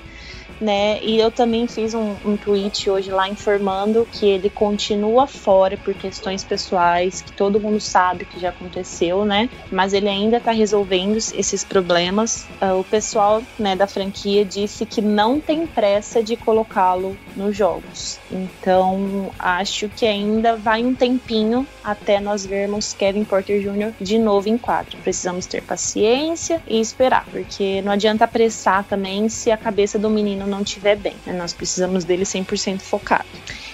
né? 0.59 0.99
E 1.01 1.17
eu 1.17 1.31
também 1.31 1.67
fiz 1.67 1.93
um, 1.93 2.15
um 2.25 2.37
tweet 2.37 2.89
hoje 2.89 3.11
lá 3.11 3.27
informando 3.27 4.07
que 4.11 4.27
ele 4.27 4.49
continua 4.49 5.27
fora 5.27 5.77
por 5.77 5.93
questões 5.93 6.43
pessoais, 6.43 7.21
que 7.21 7.31
todo 7.31 7.59
mundo 7.59 7.79
sabe 7.79 8.25
que 8.25 8.39
já 8.39 8.49
aconteceu, 8.49 9.25
né? 9.25 9.49
Mas 9.71 9.93
ele 9.93 10.09
ainda 10.09 10.39
tá 10.39 10.51
resolvendo 10.51 11.17
esses 11.17 11.63
problemas. 11.63 12.47
Uh, 12.61 12.79
o 12.79 12.83
pessoal 12.83 13.41
né, 13.57 13.75
da 13.75 13.87
franquia 13.87 14.43
disse 14.43 14.85
que 14.85 15.01
não 15.01 15.39
tem 15.39 15.67
pressa 15.67 16.23
de 16.23 16.35
colocá-lo 16.35 17.17
nos 17.35 17.55
jogos. 17.55 18.19
Então 18.31 19.31
acho 19.37 19.89
que 19.89 20.05
ainda 20.05 20.55
vai 20.55 20.83
um 20.83 20.95
tempinho 20.95 21.67
até 21.83 22.19
nós 22.19 22.45
vermos 22.45 22.93
Kevin 22.93 23.23
Porter 23.23 23.61
Jr. 23.61 23.93
de 23.99 24.17
novo 24.17 24.49
em 24.49 24.57
quadro. 24.57 24.97
Precisamos 24.99 25.45
ter 25.45 25.61
paciência 25.61 26.61
e 26.67 26.79
esperar, 26.79 27.25
porque 27.31 27.81
não 27.81 27.91
adianta 27.91 28.25
apressar 28.25 28.83
também 28.83 29.29
se 29.29 29.51
a 29.51 29.57
cabeça 29.57 29.99
do 29.99 30.09
menino 30.09 30.46
não 30.47 30.61
estiver 30.61 30.95
bem. 30.95 31.15
Né? 31.25 31.33
Nós 31.33 31.53
precisamos 31.53 32.03
dele 32.03 32.23
100% 32.23 32.81
focado. 32.81 33.27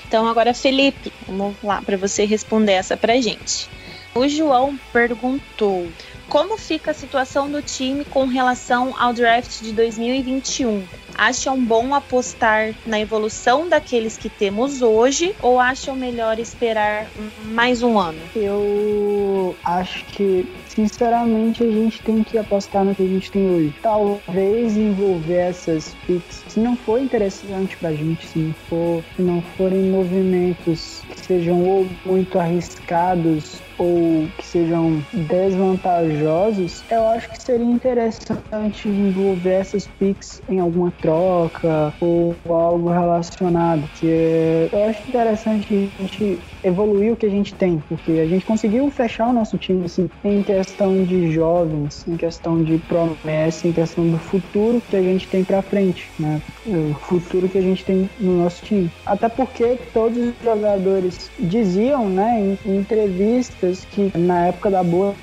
Então 0.08 0.28
agora, 0.28 0.54
Felipe, 0.54 1.12
vamos 1.28 1.56
lá 1.64 1.82
para 1.82 1.98
você 1.98 2.26
responder 2.26 2.74
essa 2.74 2.98
pra 2.98 3.20
gente. 3.20 3.70
O 4.16 4.28
João 4.28 4.78
perguntou: 4.92 5.88
como 6.30 6.58
fica 6.58 6.92
a 6.92 6.94
situação 6.94 7.50
do 7.50 7.62
time 7.62 8.06
com 8.06 8.26
relação 8.26 8.94
ao 9.00 9.14
draft 9.14 9.62
de 9.62 9.72
2021? 9.72 10.84
Acham 11.16 11.64
bom 11.64 11.94
apostar 11.94 12.74
na 12.86 13.00
evolução 13.00 13.70
daqueles 13.70 14.18
que 14.18 14.30
temos 14.30 14.82
hoje 14.82 15.36
ou 15.42 15.60
acham 15.60 15.96
melhor 15.96 16.40
esperar 16.40 17.08
mais 17.46 17.84
um 17.84 18.00
ano? 18.00 18.18
Eu 18.36 19.56
acho 19.64 20.04
que 20.06 20.48
sinceramente 20.68 21.64
a 21.64 21.70
gente 21.70 22.02
tem 22.02 22.24
que 22.24 22.38
apostar 22.38 22.84
no 22.84 22.96
que 22.96 23.04
a 23.04 23.08
gente 23.08 23.32
tem 23.32 23.48
hoje. 23.48 23.74
Talvez 23.82 24.76
envolver 24.76 25.36
essas 25.36 25.96
picks, 26.08 26.44
se 26.48 26.60
não 26.60 26.76
for 26.76 27.00
interessante 27.00 27.78
pra 27.78 27.94
gente, 27.94 28.26
se 28.26 28.40
não 28.40 28.54
for, 28.68 29.04
se 29.16 29.22
não 29.22 29.42
forem 29.56 29.84
movimentos 29.84 31.04
que 31.10 31.26
sejam 31.26 31.64
ou 31.64 31.88
muito 32.06 32.40
arriscados 32.40 33.62
ou 33.78 34.30
que 34.38 34.46
sejam 34.46 35.06
desvantajosos, 35.12 36.84
eu 36.90 37.08
acho 37.08 37.30
que 37.30 37.42
seria 37.42 37.66
interessante 37.66 38.88
envolver 38.90 39.54
essas 39.54 39.88
picks 39.88 40.42
em 40.50 40.60
alguma 40.60 40.92
troca 41.02 41.94
ou 42.00 42.38
algo 42.46 42.90
relacionado. 42.90 43.90
Que 43.94 44.70
eu 44.72 44.84
acho 44.84 45.08
interessante 45.08 45.94
a 45.98 46.02
gente 46.02 46.40
evoluir 46.64 47.14
o 47.14 47.16
que 47.16 47.26
a 47.26 47.30
gente 47.30 47.54
tem, 47.54 47.82
porque 47.90 48.12
a 48.12 48.26
gente 48.26 48.46
conseguiu 48.46 48.90
fechar 48.90 49.28
o 49.28 49.34
nosso 49.34 49.58
time 49.58 49.86
assim, 49.86 50.10
em 50.24 50.42
questão 50.42 51.04
de 51.04 51.32
jovens, 51.32 52.06
em 52.08 52.16
questão 52.16 52.64
de 52.64 52.78
promessa, 52.78 53.68
em 53.68 53.72
questão 53.72 54.10
do 54.10 54.18
futuro 54.18 54.82
que 54.90 54.96
a 54.96 55.02
gente 55.02 55.28
tem 55.28 55.44
para 55.44 55.62
frente, 55.62 56.10
né? 56.20 56.42
O 56.66 56.94
futuro 56.94 57.50
que 57.50 57.58
a 57.58 57.62
gente 57.62 57.84
tem 57.84 58.10
no 58.20 58.44
nosso 58.44 58.64
time. 58.64 58.90
Até 59.06 59.28
porque 59.30 59.78
todos 59.94 60.18
os 60.18 60.34
jogadores 60.44 61.32
diziam, 61.40 62.08
né, 62.10 62.58
em, 62.66 62.78
entrevistas 62.78 63.86
que 63.86 64.12
na 64.18 64.48
época 64.48 64.70
da 64.70 64.84
bolha 64.84 65.16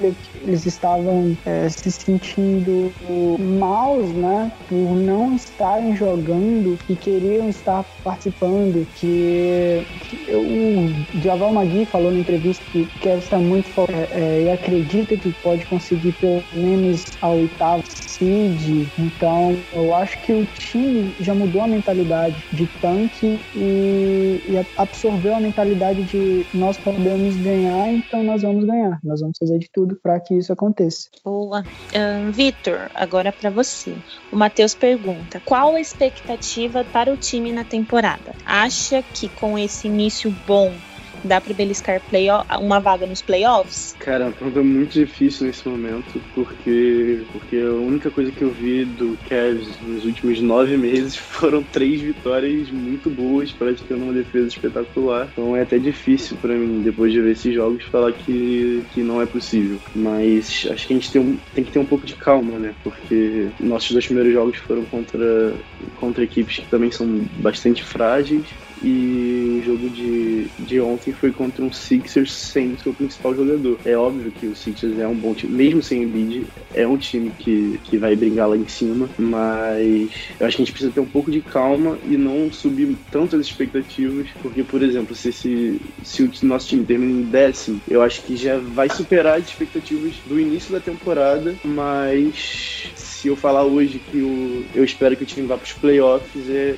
eles 0.42 0.66
estavam 0.66 1.36
é, 1.44 1.68
se 1.68 1.90
sentindo 1.90 2.92
maus, 3.38 4.10
né, 4.12 4.50
por 4.68 4.94
não 4.96 5.34
estarem 5.34 5.94
jogando 5.96 6.78
e 6.88 6.96
queriam 6.96 7.48
estar 7.48 7.84
participando, 8.02 8.86
que, 8.94 9.82
que 10.08 10.34
o 10.34 10.90
Javal 11.30 11.52
Magui 11.52 11.84
falou 11.84 12.10
na 12.10 12.18
entrevista 12.18 12.64
que 12.72 12.84
quer 12.98 13.18
estar 13.18 13.38
muito 13.38 13.68
forte 13.68 13.94
é, 13.94 14.08
é, 14.14 14.42
e 14.42 14.50
acredita 14.50 15.16
que 15.16 15.30
pode 15.44 15.64
conseguir 15.66 16.10
pelo 16.14 16.42
menos 16.52 17.04
a 17.22 17.28
oitava 17.28 17.84
seed. 17.86 18.88
Então, 18.98 19.56
eu 19.72 19.94
acho 19.94 20.20
que 20.22 20.32
o 20.32 20.44
time 20.44 21.14
já 21.20 21.32
mudou 21.32 21.62
a 21.62 21.68
mentalidade 21.68 22.44
de 22.52 22.66
tanque 22.66 23.38
e, 23.54 24.40
e 24.48 24.66
absorveu 24.76 25.36
a 25.36 25.40
mentalidade 25.40 26.02
de 26.02 26.44
nós 26.52 26.76
podemos 26.76 27.36
ganhar, 27.36 27.88
então 27.92 28.24
nós 28.24 28.42
vamos 28.42 28.64
ganhar. 28.64 28.98
Nós 29.04 29.20
vamos 29.20 29.38
fazer 29.38 29.60
de 29.60 29.70
tudo 29.72 29.94
para 30.02 30.18
que 30.18 30.34
isso 30.34 30.52
aconteça. 30.52 31.08
Boa. 31.24 31.62
Um, 31.94 32.32
Vitor, 32.32 32.90
agora 32.92 33.30
para 33.30 33.50
você. 33.50 33.94
O 34.32 34.36
Matheus 34.36 34.74
pergunta: 34.74 35.40
qual 35.44 35.76
a 35.76 35.80
expectativa 35.80 36.84
para 36.84 37.12
o 37.12 37.16
time 37.16 37.52
na 37.52 37.62
temporada? 37.62 38.34
Acha 38.44 39.00
que 39.00 39.28
com 39.28 39.56
esse 39.56 39.86
início 39.86 40.34
bom 40.44 40.74
dá 41.24 41.40
para 41.40 41.54
beliscar 41.54 42.00
play 42.08 42.28
uma 42.58 42.80
vaga 42.80 43.06
nos 43.06 43.22
playoffs? 43.22 43.96
Cara, 43.98 44.34
é 44.40 44.60
muito 44.60 44.92
difícil 44.92 45.46
nesse 45.46 45.66
momento, 45.68 46.20
porque, 46.34 47.24
porque 47.32 47.56
a 47.56 47.72
única 47.72 48.10
coisa 48.10 48.32
que 48.32 48.42
eu 48.42 48.50
vi 48.50 48.84
do 48.84 49.16
Cavs 49.28 49.80
nos 49.80 50.04
últimos 50.04 50.40
nove 50.40 50.76
meses 50.76 51.16
foram 51.40 51.62
três 51.62 52.00
vitórias 52.00 52.70
muito 52.70 53.10
boas, 53.10 53.52
praticando 53.52 54.04
uma 54.04 54.12
defesa 54.12 54.48
espetacular. 54.48 55.28
Então 55.32 55.56
é 55.56 55.62
até 55.62 55.78
difícil 55.78 56.36
para 56.38 56.54
mim, 56.54 56.82
depois 56.82 57.12
de 57.12 57.20
ver 57.20 57.32
esses 57.32 57.54
jogos, 57.54 57.84
falar 57.84 58.12
que, 58.12 58.84
que 58.90 59.02
não 59.02 59.20
é 59.20 59.26
possível. 59.26 59.78
Mas 59.94 60.66
acho 60.70 60.86
que 60.86 60.92
a 60.92 60.96
gente 60.96 61.12
tem, 61.12 61.20
um, 61.20 61.36
tem 61.54 61.64
que 61.64 61.72
ter 61.72 61.78
um 61.78 61.86
pouco 61.86 62.06
de 62.06 62.14
calma, 62.16 62.58
né? 62.58 62.74
Porque 62.82 63.50
nossos 63.60 63.90
dois 63.92 64.06
primeiros 64.06 64.32
jogos 64.32 64.58
foram 64.58 64.84
contra, 64.84 65.58
contra 65.96 66.24
equipes 66.24 66.56
que 66.58 66.68
também 66.68 66.90
são 66.90 67.06
bastante 67.32 67.82
frágeis 67.82 68.48
e 68.82 69.60
o 69.60 69.64
jogo 69.64 69.90
de, 69.90 70.46
de 70.58 70.80
ontem 70.80 71.12
foi 71.12 71.32
contra 71.32 71.64
um 71.64 71.72
Sixers 71.72 72.32
sem 72.32 72.76
seu 72.78 72.94
principal 72.94 73.34
jogador. 73.34 73.78
É 73.84 73.96
óbvio 73.96 74.30
que 74.30 74.46
o 74.46 74.56
Sixers 74.56 74.98
é 74.98 75.06
um 75.06 75.14
bom 75.14 75.34
time, 75.34 75.52
mesmo 75.52 75.82
sem 75.82 76.02
Embiid, 76.02 76.46
é 76.74 76.86
um 76.86 76.96
time 76.96 77.30
que, 77.38 77.78
que 77.84 77.98
vai 77.98 78.16
brigar 78.16 78.48
lá 78.48 78.56
em 78.56 78.66
cima, 78.66 79.08
mas 79.18 80.08
eu 80.38 80.46
acho 80.46 80.56
que 80.56 80.62
a 80.62 80.64
gente 80.64 80.72
precisa 80.72 80.92
ter 80.92 81.00
um 81.00 81.06
pouco 81.06 81.30
de 81.30 81.40
calma 81.40 81.98
e 82.08 82.16
não 82.16 82.50
subir 82.52 82.96
tanto 83.10 83.36
as 83.36 83.46
expectativas, 83.46 84.28
porque, 84.42 84.62
por 84.62 84.82
exemplo, 84.82 85.14
se, 85.14 85.32
se, 85.32 85.80
se 86.02 86.22
o 86.22 86.30
nosso 86.42 86.68
time 86.68 86.84
termina 86.84 87.20
em 87.20 87.24
décimo, 87.24 87.80
eu 87.88 88.02
acho 88.02 88.22
que 88.22 88.36
já 88.36 88.58
vai 88.58 88.88
superar 88.88 89.38
as 89.38 89.46
expectativas 89.46 90.14
do 90.26 90.40
início 90.40 90.72
da 90.72 90.80
temporada, 90.80 91.54
mas 91.64 92.92
se 92.94 93.28
eu 93.28 93.36
falar 93.36 93.64
hoje 93.64 93.98
que 94.10 94.18
o, 94.18 94.64
eu 94.74 94.82
espero 94.82 95.14
que 95.14 95.24
o 95.24 95.26
time 95.26 95.46
vá 95.46 95.56
para 95.56 95.66
os 95.66 95.72
playoffs, 95.74 96.48
é, 96.48 96.74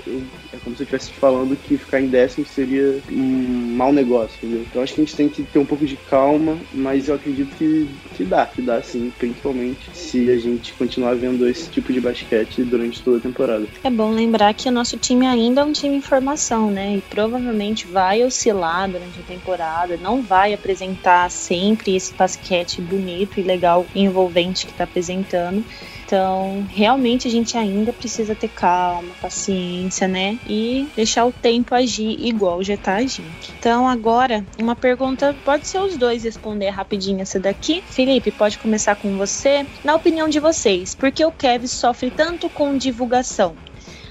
é 0.52 0.56
como 0.64 0.74
se 0.74 0.82
eu 0.82 0.84
estivesse 0.84 1.12
falando 1.12 1.56
que 1.56 1.76
ficar 1.92 2.00
em 2.00 2.08
décimo 2.08 2.46
seria 2.46 3.02
um 3.10 3.76
mau 3.76 3.92
negócio, 3.92 4.38
entendeu? 4.38 4.64
Então 4.68 4.82
acho 4.82 4.94
que 4.94 5.02
a 5.02 5.04
gente 5.04 5.14
tem 5.16 5.28
que 5.28 5.42
ter 5.42 5.58
um 5.58 5.66
pouco 5.66 5.84
de 5.84 5.96
calma, 5.96 6.58
mas 6.72 7.08
eu 7.08 7.14
acredito 7.14 7.54
que, 7.56 7.86
que 8.16 8.24
dá, 8.24 8.46
que 8.46 8.62
dá 8.62 8.82
sim, 8.82 9.12
principalmente 9.18 9.90
se 9.92 10.30
a 10.30 10.38
gente 10.38 10.72
continuar 10.72 11.14
vendo 11.16 11.46
esse 11.46 11.70
tipo 11.70 11.92
de 11.92 12.00
basquete 12.00 12.64
durante 12.64 13.02
toda 13.02 13.18
a 13.18 13.20
temporada. 13.20 13.66
É 13.84 13.90
bom 13.90 14.10
lembrar 14.10 14.54
que 14.54 14.68
o 14.68 14.72
nosso 14.72 14.96
time 14.96 15.26
ainda 15.26 15.60
é 15.60 15.64
um 15.64 15.72
time 15.72 15.96
em 15.96 16.00
formação, 16.00 16.70
né? 16.70 16.96
E 16.96 17.00
provavelmente 17.02 17.86
vai 17.86 18.24
oscilar 18.24 18.90
durante 18.90 19.20
a 19.20 19.22
temporada, 19.22 19.98
não 19.98 20.22
vai 20.22 20.54
apresentar 20.54 21.30
sempre 21.30 21.94
esse 21.94 22.14
basquete 22.14 22.80
bonito 22.80 23.38
e 23.38 23.42
legal 23.42 23.86
envolvente 23.94 24.64
que 24.64 24.72
está 24.72 24.84
apresentando. 24.84 25.62
Então, 26.12 26.66
realmente 26.68 27.26
a 27.26 27.30
gente 27.30 27.56
ainda 27.56 27.90
precisa 27.90 28.34
ter 28.34 28.50
calma, 28.50 29.14
paciência, 29.18 30.06
né? 30.06 30.38
E 30.46 30.86
deixar 30.94 31.24
o 31.24 31.32
tempo 31.32 31.74
agir 31.74 32.18
igual 32.22 32.62
já 32.62 32.76
tá 32.76 32.96
agindo. 32.96 33.32
Então, 33.58 33.88
agora, 33.88 34.44
uma 34.60 34.76
pergunta, 34.76 35.34
pode 35.42 35.66
ser 35.66 35.78
os 35.78 35.96
dois 35.96 36.22
responder 36.22 36.68
rapidinho 36.68 37.22
essa 37.22 37.40
daqui. 37.40 37.82
Felipe, 37.86 38.30
pode 38.30 38.58
começar 38.58 38.94
com 38.96 39.16
você. 39.16 39.64
Na 39.82 39.94
opinião 39.94 40.28
de 40.28 40.38
vocês, 40.38 40.94
por 40.94 41.10
que 41.10 41.24
o 41.24 41.32
Kevin 41.32 41.66
sofre 41.66 42.10
tanto 42.10 42.50
com 42.50 42.76
divulgação? 42.76 43.56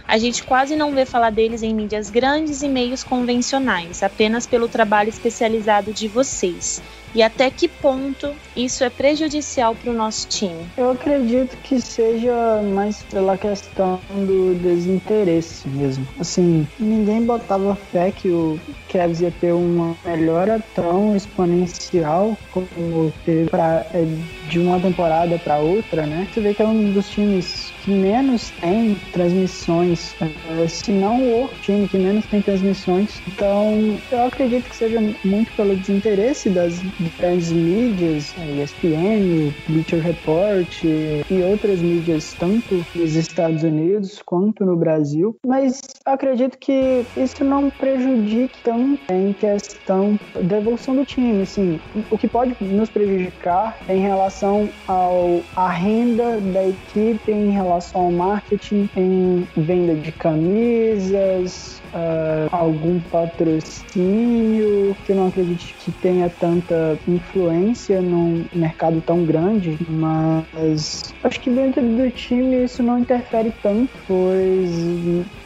A 0.07 0.17
gente 0.17 0.43
quase 0.43 0.75
não 0.75 0.91
vê 0.93 1.05
falar 1.05 1.29
deles 1.29 1.61
em 1.61 1.71
mídias 1.71 2.09
grandes 2.09 2.63
e 2.63 2.67
meios 2.67 3.03
convencionais, 3.03 4.01
apenas 4.01 4.47
pelo 4.47 4.67
trabalho 4.67 5.09
especializado 5.09 5.93
de 5.93 6.07
vocês 6.07 6.81
e 7.13 7.21
até 7.21 7.49
que 7.49 7.67
ponto 7.67 8.35
isso 8.55 8.83
é 8.83 8.89
prejudicial 8.89 9.75
para 9.75 9.91
o 9.91 9.93
nosso 9.93 10.27
time? 10.27 10.65
Eu 10.77 10.91
acredito 10.91 11.57
que 11.57 11.79
seja 11.81 12.61
mais 12.61 13.03
pela 13.03 13.37
questão 13.37 14.01
do 14.09 14.53
desinteresse 14.55 15.67
mesmo. 15.67 16.07
Assim, 16.19 16.67
ninguém 16.79 17.21
botava 17.23 17.75
fé 17.75 18.11
que 18.11 18.29
o 18.29 18.59
Cavs 18.89 19.21
ia 19.21 19.31
ter 19.31 19.53
uma 19.53 19.95
melhora 20.03 20.63
tão 20.73 21.15
exponencial 21.15 22.37
como 22.51 23.13
teve 23.25 23.49
pra, 23.49 23.85
é, 23.93 24.05
de 24.47 24.59
uma 24.59 24.79
temporada 24.79 25.37
para 25.37 25.59
outra, 25.59 26.05
né? 26.05 26.27
Você 26.31 26.41
vê 26.41 26.53
que 26.53 26.61
é 26.61 26.67
um 26.67 26.91
dos 26.91 27.09
times 27.09 27.73
que 27.83 27.91
menos 27.91 28.51
tem 28.61 28.95
transmissões, 29.11 30.15
é, 30.21 30.67
se 30.67 30.91
não 30.91 31.43
o 31.43 31.47
time 31.61 31.87
que 31.87 31.97
menos 31.97 32.25
tem 32.25 32.41
transmissões. 32.41 33.21
Então, 33.27 33.97
eu 34.11 34.23
acredito 34.23 34.69
que 34.69 34.75
seja 34.75 34.99
muito 35.23 35.51
pelo 35.53 35.75
desinteresse 35.75 36.49
das 36.49 36.79
grandes 37.17 37.51
mídias, 37.51 38.33
ESPN, 38.61 39.51
Bleacher 39.67 40.01
Report 40.01 40.83
e 40.83 41.43
outras 41.43 41.81
mídias, 41.81 42.33
tanto 42.33 42.85
nos 42.95 43.15
Estados 43.15 43.63
Unidos 43.63 44.21
quanto 44.23 44.65
no 44.65 44.75
Brasil. 44.75 45.35
Mas 45.45 45.81
acredito 46.05 46.57
que 46.57 47.03
isso 47.17 47.43
não 47.43 47.69
prejudique 47.69 48.59
tanto 48.63 48.99
em 49.11 49.33
questão 49.33 50.19
da 50.43 50.57
evolução 50.57 50.95
do 50.95 51.05
time. 51.05 51.41
Assim, 51.41 51.79
o 52.09 52.17
que 52.17 52.27
pode 52.27 52.55
nos 52.61 52.89
prejudicar 52.89 53.79
em 53.89 54.01
relação 54.01 54.69
ao 54.87 55.41
a 55.55 55.69
renda 55.69 56.39
da 56.39 56.67
equipe, 56.67 57.31
em 57.31 57.51
relação 57.51 57.70
ao 57.93 58.11
marketing, 58.11 58.89
em 58.95 59.47
venda 59.57 59.95
de 59.95 60.11
camisas, 60.11 61.81
uh, 61.93 62.47
algum 62.51 62.99
patrocínio, 62.99 64.95
que 65.05 65.11
eu 65.11 65.15
não 65.15 65.27
acredito 65.27 65.75
que 65.77 65.91
tenha 65.91 66.29
tanta 66.29 66.97
influência 67.07 68.01
num 68.01 68.45
mercado 68.53 69.01
tão 69.01 69.23
grande, 69.25 69.77
mas 69.89 71.13
acho 71.23 71.39
que 71.39 71.49
dentro 71.49 71.81
do 71.81 72.09
time 72.11 72.63
isso 72.63 72.83
não 72.83 72.99
interfere 72.99 73.51
tanto, 73.61 73.91
pois 74.07 74.69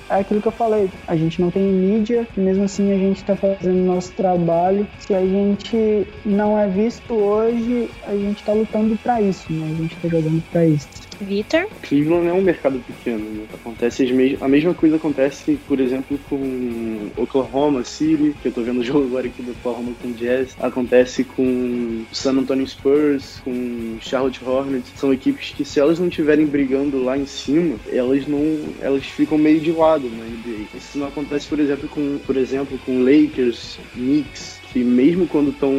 é 0.09 0.15
aquilo 0.15 0.41
que 0.41 0.47
eu 0.47 0.51
falei, 0.51 0.89
a 1.07 1.15
gente 1.15 1.41
não 1.41 1.49
tem 1.49 1.63
mídia 1.63 2.27
mesmo 2.37 2.63
assim 2.63 2.91
a 2.91 2.97
gente 2.97 3.17
está 3.17 3.35
fazendo 3.35 3.79
nosso 3.85 4.13
trabalho. 4.13 4.87
Se 4.99 5.13
a 5.13 5.25
gente 5.25 6.05
não 6.25 6.57
é 6.57 6.67
visto 6.67 7.13
hoje, 7.13 7.89
a 8.03 8.15
gente 8.15 8.37
está 8.37 8.53
lutando 8.53 8.97
para 8.97 9.21
isso, 9.21 9.51
né? 9.51 9.65
A 9.65 9.81
gente 9.81 9.95
está 9.95 10.07
jogando 10.07 10.41
para 10.51 10.65
isso. 10.65 10.87
Vitor? 11.21 11.67
Cleveland 11.81 12.27
é 12.27 12.33
um 12.33 12.41
mercado 12.41 12.79
pequeno, 12.79 13.29
né? 13.29 13.45
Acontece 13.53 14.03
a 14.41 14.47
mesma 14.47 14.73
coisa 14.73 14.95
acontece, 14.95 15.59
por 15.67 15.79
exemplo, 15.79 16.19
com 16.29 17.09
Oklahoma 17.17 17.83
City, 17.83 18.35
que 18.41 18.47
eu 18.47 18.51
tô 18.51 18.61
vendo 18.61 18.79
o 18.79 18.83
jogo 18.83 19.05
agora 19.05 19.27
aqui 19.27 19.41
do 19.41 19.51
Oklahoma 19.51 19.93
com 20.01 20.11
Jazz, 20.11 20.55
acontece 20.59 21.23
com 21.23 22.05
San 22.11 22.33
Antonio 22.33 22.67
Spurs, 22.67 23.39
com 23.43 23.97
Charlotte 24.01 24.43
Hornets, 24.43 24.91
são 24.95 25.13
equipes 25.13 25.51
que 25.51 25.65
se 25.65 25.79
elas 25.79 25.99
não 25.99 26.07
estiverem 26.07 26.45
brigando 26.45 27.03
lá 27.03 27.17
em 27.17 27.25
cima, 27.25 27.77
elas 27.91 28.27
não, 28.27 28.59
elas 28.81 29.05
ficam 29.05 29.37
meio 29.37 29.59
de 29.59 29.71
lado 29.71 30.09
na 30.09 30.23
NBA. 30.23 30.65
Isso 30.75 30.97
não 30.97 31.07
acontece, 31.07 31.47
por 31.47 31.59
exemplo, 31.59 31.87
com, 31.89 32.19
por 32.25 32.37
exemplo, 32.37 32.77
com 32.85 33.03
Lakers, 33.03 33.77
Knicks, 33.93 34.59
que 34.75 34.83
mesmo 34.83 35.25
quando 35.25 35.51
estão 35.51 35.71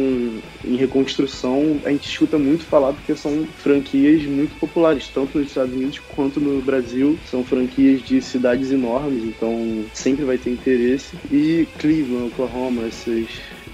em 0.65 0.75
reconstrução, 0.75 1.79
a 1.85 1.91
gente 1.91 2.09
escuta 2.09 2.39
muito 2.39 2.65
falar 2.65 2.93
porque 2.93 3.15
são 3.15 3.45
franquias 3.45 4.23
muito 4.23 4.55
populares, 4.55 5.07
tanto 5.13 5.37
nos 5.37 5.49
Estados 5.49 5.75
Unidos 5.75 5.99
quanto 5.99 6.39
no 6.39 6.59
Brasil. 6.63 7.15
São 7.29 7.43
franquias 7.43 8.01
de 8.01 8.19
cidades 8.23 8.71
enormes, 8.71 9.23
então 9.23 9.85
sempre 9.93 10.25
vai 10.25 10.39
ter 10.39 10.49
interesse. 10.49 11.15
E 11.31 11.67
Cleveland, 11.77 12.29
Oklahoma, 12.29 12.87
essas 12.87 13.27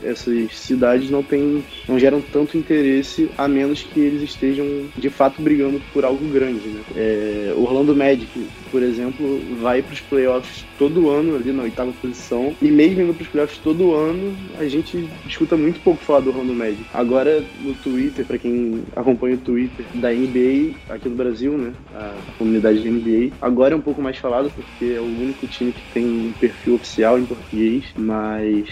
essas 0.03 0.59
cidades 0.59 1.09
não 1.09 1.23
têm, 1.23 1.63
não 1.87 1.97
geram 1.97 2.19
tanto 2.19 2.57
interesse 2.57 3.29
a 3.37 3.47
menos 3.47 3.81
que 3.81 4.01
eles 4.01 4.21
estejam 4.21 4.67
de 4.97 5.09
fato 5.09 5.41
brigando 5.41 5.81
por 5.93 6.03
algo 6.03 6.27
grande, 6.27 6.67
né? 6.67 6.81
É, 6.93 7.53
Orlando 7.55 7.95
Magic, 7.95 8.27
por 8.73 8.81
exemplo, 8.81 9.55
vai 9.55 9.83
para 9.83 9.93
os 9.93 10.01
playoffs 10.01 10.65
todo 10.75 11.07
ano 11.07 11.35
ali 11.35 11.53
na 11.53 11.61
oitava 11.61 11.93
posição 11.93 12.57
e 12.59 12.71
mesmo 12.71 13.01
indo 13.01 13.13
para 13.13 13.21
os 13.21 13.29
playoffs 13.29 13.59
todo 13.59 13.93
ano 13.93 14.35
a 14.55 14.65
gente 14.65 15.07
escuta 15.23 15.55
muito 15.55 15.79
pouco 15.79 16.03
falar 16.03 16.21
do 16.21 16.31
Orlando 16.31 16.55
Magic. 16.55 16.83
Agora 16.91 17.47
no 17.53 17.75
Twitter, 17.75 18.25
para 18.25 18.39
quem 18.39 18.83
acompanha 18.95 19.35
o 19.35 19.41
Twitter 19.41 19.87
da 19.93 20.11
NBA 20.11 20.73
aqui 20.89 21.07
no 21.07 21.15
Brasil, 21.15 21.55
né? 21.55 21.75
A 21.91 22.23
comunidade 22.35 22.83
da 22.83 22.89
NBA 22.89 23.35
agora 23.39 23.75
é 23.75 23.77
um 23.77 23.81
pouco 23.81 24.01
mais 24.01 24.17
falado 24.17 24.51
porque 24.51 24.85
é 24.85 24.99
o 24.99 25.05
único 25.05 25.47
time 25.47 25.71
que 25.71 25.85
tem 25.93 26.07
um 26.07 26.33
perfil 26.33 26.73
oficial 26.73 27.19
em 27.19 27.27
português, 27.27 27.93
mas 27.95 28.67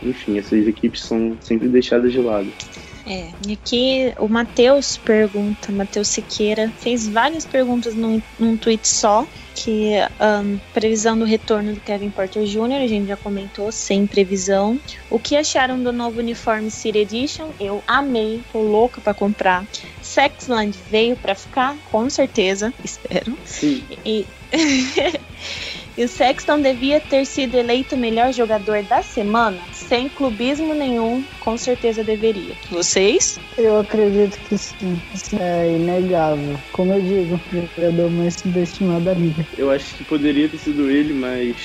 enfim, 0.00 0.38
essas 0.38 0.64
equipes 0.68 1.02
são 1.02 1.36
sempre 1.42 1.68
deixadas 1.68 2.12
de 2.12 2.20
lado. 2.20 2.54
É, 3.10 3.26
e 3.44 3.54
aqui 3.54 4.14
o 4.20 4.28
Matheus 4.28 4.96
pergunta, 4.96 5.72
Matheus 5.72 6.06
Siqueira, 6.06 6.72
fez 6.78 7.08
várias 7.08 7.44
perguntas 7.44 7.96
num, 7.96 8.22
num 8.38 8.56
tweet 8.56 8.86
só, 8.86 9.26
que 9.52 9.94
um, 10.20 10.58
previsão 10.72 11.18
do 11.18 11.24
retorno 11.24 11.74
do 11.74 11.80
Kevin 11.80 12.10
Porter 12.10 12.44
Jr., 12.44 12.84
a 12.84 12.86
gente 12.86 13.08
já 13.08 13.16
comentou, 13.16 13.72
sem 13.72 14.06
previsão. 14.06 14.78
O 15.10 15.18
que 15.18 15.34
acharam 15.34 15.82
do 15.82 15.92
novo 15.92 16.20
uniforme 16.20 16.70
City 16.70 16.98
Edition? 16.98 17.48
Eu 17.58 17.82
amei, 17.84 18.42
tô 18.52 18.60
louca 18.60 19.00
para 19.00 19.12
comprar. 19.12 19.66
Sexland 20.00 20.78
veio 20.88 21.16
para 21.16 21.34
ficar, 21.34 21.76
com 21.90 22.08
certeza, 22.08 22.72
espero. 22.84 23.36
Sim. 23.44 23.82
E 24.06 24.24
E 25.96 26.04
o 26.04 26.08
Sexton 26.08 26.60
devia 26.60 27.00
ter 27.00 27.26
sido 27.26 27.56
eleito 27.56 27.94
o 27.94 27.98
melhor 27.98 28.32
jogador 28.32 28.82
da 28.84 29.02
semana? 29.02 29.62
Sem 29.72 30.08
clubismo 30.08 30.74
nenhum, 30.74 31.22
com 31.40 31.56
certeza 31.56 32.04
deveria. 32.04 32.54
Vocês? 32.70 33.38
Eu 33.58 33.78
acredito 33.78 34.38
que 34.48 34.56
sim. 34.56 35.00
Isso 35.12 35.36
é 35.38 35.72
inegável. 35.72 36.58
Como 36.72 36.92
eu 36.92 37.02
digo, 37.02 37.40
o 37.52 37.76
jogador 37.76 38.10
mais 38.10 38.34
subestimado 38.34 39.04
da 39.04 39.14
liga. 39.14 39.46
Eu 39.56 39.70
acho 39.70 39.96
que 39.96 40.04
poderia 40.04 40.48
ter 40.48 40.58
sido 40.58 40.88
ele, 40.90 41.12
mas 41.12 41.56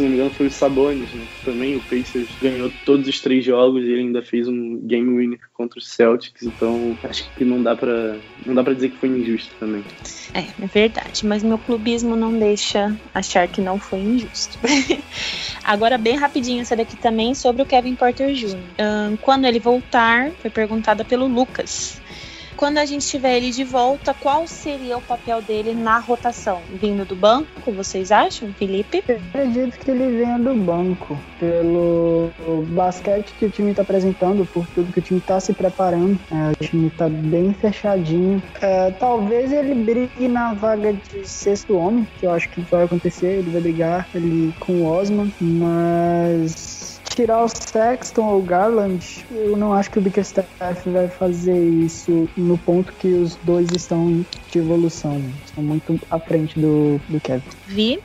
se 0.00 0.04
não 0.04 0.10
me 0.10 0.16
engano, 0.16 0.30
foi 0.30 0.46
o 0.46 0.50
Sabonis, 0.50 1.12
né? 1.12 1.26
Também 1.44 1.76
o 1.76 1.80
Pacers 1.80 2.36
ganhou 2.40 2.72
todos 2.84 3.06
os 3.06 3.20
três 3.20 3.44
jogos 3.44 3.84
e 3.84 3.88
ele 3.88 4.00
ainda 4.00 4.22
fez 4.22 4.48
um 4.48 4.78
game 4.78 5.16
winner 5.16 5.40
contra 5.52 5.78
os 5.78 5.88
Celtics, 5.88 6.42
então 6.42 6.96
acho 7.04 7.30
que 7.34 7.44
não 7.44 7.62
dá 7.62 7.76
para 7.76 8.18
não 8.46 8.54
dá 8.54 8.64
para 8.64 8.72
dizer 8.72 8.90
que 8.90 8.96
foi 8.96 9.10
injusto 9.10 9.54
também. 9.60 9.84
É, 10.32 10.40
é 10.40 10.66
verdade, 10.66 11.26
mas 11.26 11.42
meu 11.42 11.58
clubismo 11.58 12.16
não 12.16 12.32
deixa 12.38 12.96
achar 13.14 13.46
que 13.46 13.60
não 13.60 13.78
foi 13.78 13.98
injusto. 13.98 14.58
Agora, 15.62 15.98
bem 15.98 16.16
rapidinho, 16.16 16.62
essa 16.62 16.74
daqui 16.74 16.96
também 16.96 17.34
sobre 17.34 17.62
o 17.62 17.66
Kevin 17.66 17.94
Porter 17.94 18.32
Jr. 18.32 18.56
Um, 18.56 19.16
quando 19.18 19.44
ele 19.44 19.60
voltar, 19.60 20.30
foi 20.40 20.50
perguntada 20.50 21.04
pelo 21.04 21.26
Lucas 21.26 21.99
quando 22.60 22.76
a 22.76 22.84
gente 22.84 23.06
tiver 23.06 23.38
ele 23.38 23.50
de 23.52 23.64
volta, 23.64 24.12
qual 24.12 24.46
seria 24.46 24.98
o 24.98 25.00
papel 25.00 25.40
dele 25.40 25.72
na 25.72 25.98
rotação? 25.98 26.60
Vindo 26.78 27.06
do 27.06 27.16
banco, 27.16 27.72
vocês 27.72 28.12
acham, 28.12 28.52
Felipe? 28.52 29.02
Eu 29.08 29.16
acredito 29.16 29.78
que 29.78 29.90
ele 29.90 30.18
venha 30.18 30.38
do 30.38 30.54
banco, 30.54 31.18
pelo 31.38 32.28
basquete 32.68 33.32
que 33.38 33.46
o 33.46 33.50
time 33.50 33.70
está 33.70 33.80
apresentando, 33.80 34.44
por 34.44 34.66
tudo 34.74 34.92
que 34.92 34.98
o 34.98 35.02
time 35.02 35.20
está 35.20 35.40
se 35.40 35.54
preparando. 35.54 36.20
É, 36.30 36.50
o 36.50 36.56
time 36.62 36.88
está 36.88 37.08
bem 37.08 37.54
fechadinho. 37.54 38.42
É, 38.60 38.90
talvez 38.90 39.50
ele 39.52 39.74
brigue 39.74 40.28
na 40.28 40.52
vaga 40.52 40.92
de 40.92 41.26
sexto 41.26 41.78
homem, 41.78 42.06
que 42.18 42.26
eu 42.26 42.30
acho 42.30 42.50
que 42.50 42.60
vai 42.60 42.84
acontecer. 42.84 43.38
Ele 43.38 43.50
vai 43.50 43.62
brigar 43.62 44.06
ali 44.14 44.52
com 44.60 44.74
o 44.74 44.84
Osman, 44.84 45.32
mas 45.40 46.79
tirar 47.14 47.44
o 47.44 47.48
Sexton 47.48 48.24
ou 48.24 48.40
o 48.40 48.42
Garland, 48.42 49.24
eu 49.30 49.56
não 49.56 49.72
acho 49.72 49.90
que 49.90 49.98
o 49.98 50.02
Bickerstaff 50.02 50.48
vai 50.86 51.08
fazer 51.08 51.58
isso 51.58 52.28
no 52.36 52.56
ponto 52.56 52.92
que 52.92 53.08
os 53.08 53.36
dois 53.36 53.68
estão 53.74 54.24
de 54.50 54.58
evolução. 54.58 55.22
Estão 55.44 55.62
muito 55.62 56.00
à 56.10 56.18
frente 56.18 56.58
do, 56.58 57.00
do 57.08 57.20
Kevin. 57.20 57.42
Vi? 57.66 58.00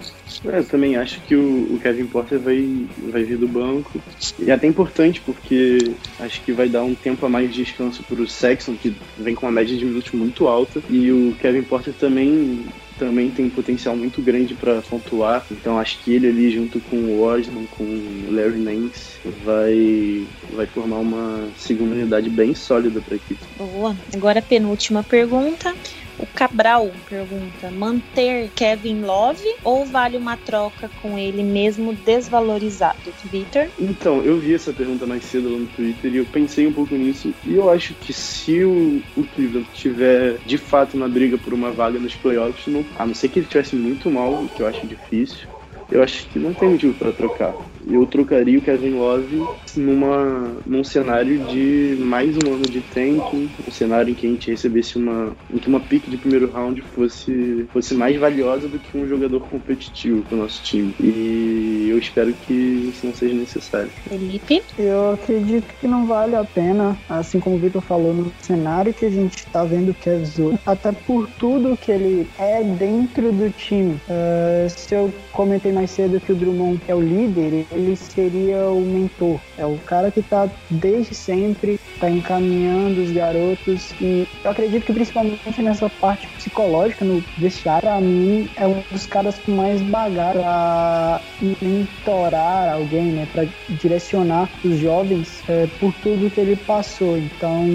É, 0.45 0.59
eu 0.59 0.65
também 0.65 0.95
acho 0.95 1.21
que 1.21 1.35
o, 1.35 1.75
o, 1.75 1.79
Kevin 1.81 2.07
Porter 2.07 2.39
vai, 2.39 2.87
vai 3.11 3.23
vir 3.23 3.37
do 3.37 3.47
banco. 3.47 3.99
E 4.39 4.49
é 4.49 4.53
até 4.53 4.67
importante 4.67 5.21
porque 5.21 5.93
acho 6.19 6.41
que 6.41 6.51
vai 6.51 6.67
dar 6.67 6.83
um 6.83 6.95
tempo 6.95 7.25
a 7.25 7.29
mais 7.29 7.53
de 7.53 7.63
descanso 7.63 8.03
para 8.03 8.21
o 8.21 8.27
Sexton, 8.27 8.75
que 8.75 8.95
vem 9.17 9.35
com 9.35 9.45
uma 9.45 9.51
média 9.51 9.75
de 9.77 9.85
minutos 9.85 10.11
muito 10.11 10.47
alta. 10.47 10.81
E 10.89 11.11
o 11.11 11.35
Kevin 11.39 11.63
Porter 11.63 11.93
também 11.93 12.65
também 12.97 13.29
tem 13.29 13.49
potencial 13.49 13.95
muito 13.95 14.21
grande 14.21 14.53
para 14.53 14.81
pontuar. 14.81 15.45
Então 15.51 15.77
acho 15.77 16.03
que 16.03 16.13
ele 16.13 16.27
ali 16.27 16.51
junto 16.51 16.79
com 16.79 16.97
o 16.97 17.21
Osman, 17.21 17.65
com 17.77 17.83
o 17.83 18.31
Larry 18.31 18.59
Nance, 18.59 19.19
vai, 19.43 20.25
vai 20.53 20.65
formar 20.65 20.97
uma 20.97 21.47
segunda 21.57 21.95
unidade 21.95 22.29
bem 22.29 22.53
sólida 22.55 23.01
para 23.01 23.15
a 23.15 23.17
equipe. 23.17 23.41
Boa. 23.57 23.95
Agora 24.13 24.39
a 24.39 24.43
penúltima 24.43 25.03
pergunta. 25.03 25.73
O 26.17 26.25
Cabral 26.25 26.91
pergunta: 27.09 27.69
manter 27.71 28.49
Kevin 28.55 29.01
Love 29.01 29.43
ou 29.63 29.85
vale 29.85 30.17
uma 30.17 30.37
troca 30.37 30.89
com 31.01 31.17
ele 31.17 31.43
mesmo 31.43 31.93
desvalorizado? 31.93 33.13
Victor? 33.25 33.67
Então, 33.79 34.21
eu 34.21 34.39
vi 34.39 34.53
essa 34.53 34.71
pergunta 34.71 35.05
mais 35.05 35.23
cedo 35.25 35.51
lá 35.51 35.59
no 35.59 35.67
Twitter 35.67 36.13
e 36.13 36.17
eu 36.17 36.25
pensei 36.25 36.67
um 36.67 36.73
pouco 36.73 36.95
nisso. 36.95 37.33
E 37.45 37.55
eu 37.55 37.69
acho 37.69 37.93
que 37.95 38.13
se 38.13 38.63
o, 38.63 39.01
o 39.15 39.23
Cleveland 39.23 39.67
tiver 39.73 40.37
de 40.45 40.57
fato 40.57 40.97
na 40.97 41.07
briga 41.07 41.37
por 41.37 41.53
uma 41.53 41.71
vaga 41.71 41.99
nos 41.99 42.15
playoffs, 42.15 42.67
não, 42.67 42.85
a 42.97 43.05
não 43.05 43.13
ser 43.13 43.29
que 43.29 43.39
ele 43.39 43.45
estivesse 43.45 43.75
muito 43.75 44.09
mal, 44.09 44.33
o 44.33 44.49
que 44.49 44.61
eu 44.61 44.67
acho 44.67 44.85
difícil, 44.87 45.47
eu 45.91 46.01
acho 46.01 46.27
que 46.27 46.39
não 46.39 46.53
tem 46.53 46.69
motivo 46.69 46.93
para 46.93 47.11
trocar 47.11 47.53
eu 47.87 48.05
trocaria 48.05 48.57
o 48.57 48.61
Kevin 48.61 48.95
Love 48.95 49.43
numa, 49.75 50.57
num 50.65 50.83
cenário 50.83 51.39
de 51.45 51.97
mais 51.99 52.35
um 52.37 52.53
ano 52.53 52.63
de 52.63 52.81
tanking, 52.81 53.49
um 53.67 53.71
cenário 53.71 54.11
em 54.11 54.13
que 54.13 54.27
a 54.27 54.29
gente 54.29 54.51
recebesse 54.51 54.97
uma. 54.97 55.35
em 55.53 55.57
que 55.57 55.67
uma 55.67 55.79
pick 55.79 56.09
de 56.09 56.17
primeiro 56.17 56.51
round 56.51 56.81
fosse, 56.81 57.65
fosse 57.71 57.93
mais 57.93 58.17
valiosa 58.17 58.67
do 58.67 58.79
que 58.79 58.97
um 58.97 59.07
jogador 59.07 59.41
competitivo 59.41 60.21
para 60.23 60.35
o 60.35 60.41
nosso 60.41 60.63
time. 60.63 60.93
E 60.99 61.87
eu 61.89 61.97
espero 61.97 62.33
que 62.33 62.53
isso 62.53 63.05
não 63.05 63.13
seja 63.13 63.33
necessário. 63.33 63.89
Felipe? 64.07 64.63
Eu 64.77 65.13
acredito 65.13 65.67
que 65.79 65.87
não 65.87 66.05
vale 66.05 66.35
a 66.35 66.43
pena, 66.43 66.97
assim 67.09 67.39
como 67.39 67.55
o 67.55 67.59
Vitor 67.59 67.81
falou, 67.81 68.13
no 68.13 68.31
cenário 68.41 68.93
que 68.93 69.05
a 69.05 69.09
gente 69.09 69.37
está 69.37 69.63
vendo 69.63 69.89
o 69.89 69.93
Kevin 69.93 70.25
até 70.65 70.91
por 70.91 71.27
tudo 71.39 71.77
que 71.77 71.91
ele 71.91 72.27
é 72.39 72.63
dentro 72.63 73.31
do 73.31 73.49
time. 73.51 73.93
Uh, 74.07 74.69
se 74.69 74.95
eu 74.95 75.13
comentei 75.31 75.71
mais 75.71 75.91
cedo 75.91 76.19
que 76.19 76.31
o 76.31 76.35
Drummond 76.35 76.81
é 76.87 76.95
o 76.95 77.01
líder, 77.01 77.65
ele 77.75 77.95
seria 77.95 78.69
o 78.69 78.81
mentor. 78.81 79.39
É 79.57 79.65
o 79.65 79.77
cara 79.77 80.11
que 80.11 80.19
está 80.19 80.49
desde 80.69 81.13
sempre, 81.13 81.79
está 81.93 82.09
encaminhando 82.09 83.01
os 83.01 83.11
garotos 83.11 83.93
e 84.01 84.27
eu 84.43 84.51
acredito 84.51 84.85
que 84.85 84.93
principalmente 84.93 85.61
nessa 85.61 85.89
parte 85.89 86.27
psicológica 86.27 87.05
no 87.05 87.23
vestiário, 87.37 87.81
para 87.81 87.99
mim 88.01 88.49
é 88.55 88.67
um 88.67 88.81
dos 88.89 89.05
caras 89.05 89.37
com 89.39 89.51
mais 89.51 89.81
bagagem 89.81 90.41
para 90.41 91.21
mentorar 91.41 92.73
alguém, 92.73 93.05
né, 93.05 93.27
para 93.31 93.47
direcionar 93.69 94.49
os 94.63 94.77
jovens 94.77 95.43
é, 95.47 95.67
por 95.79 95.93
tudo 96.01 96.29
que 96.29 96.39
ele 96.39 96.55
passou. 96.55 97.17
Então 97.17 97.65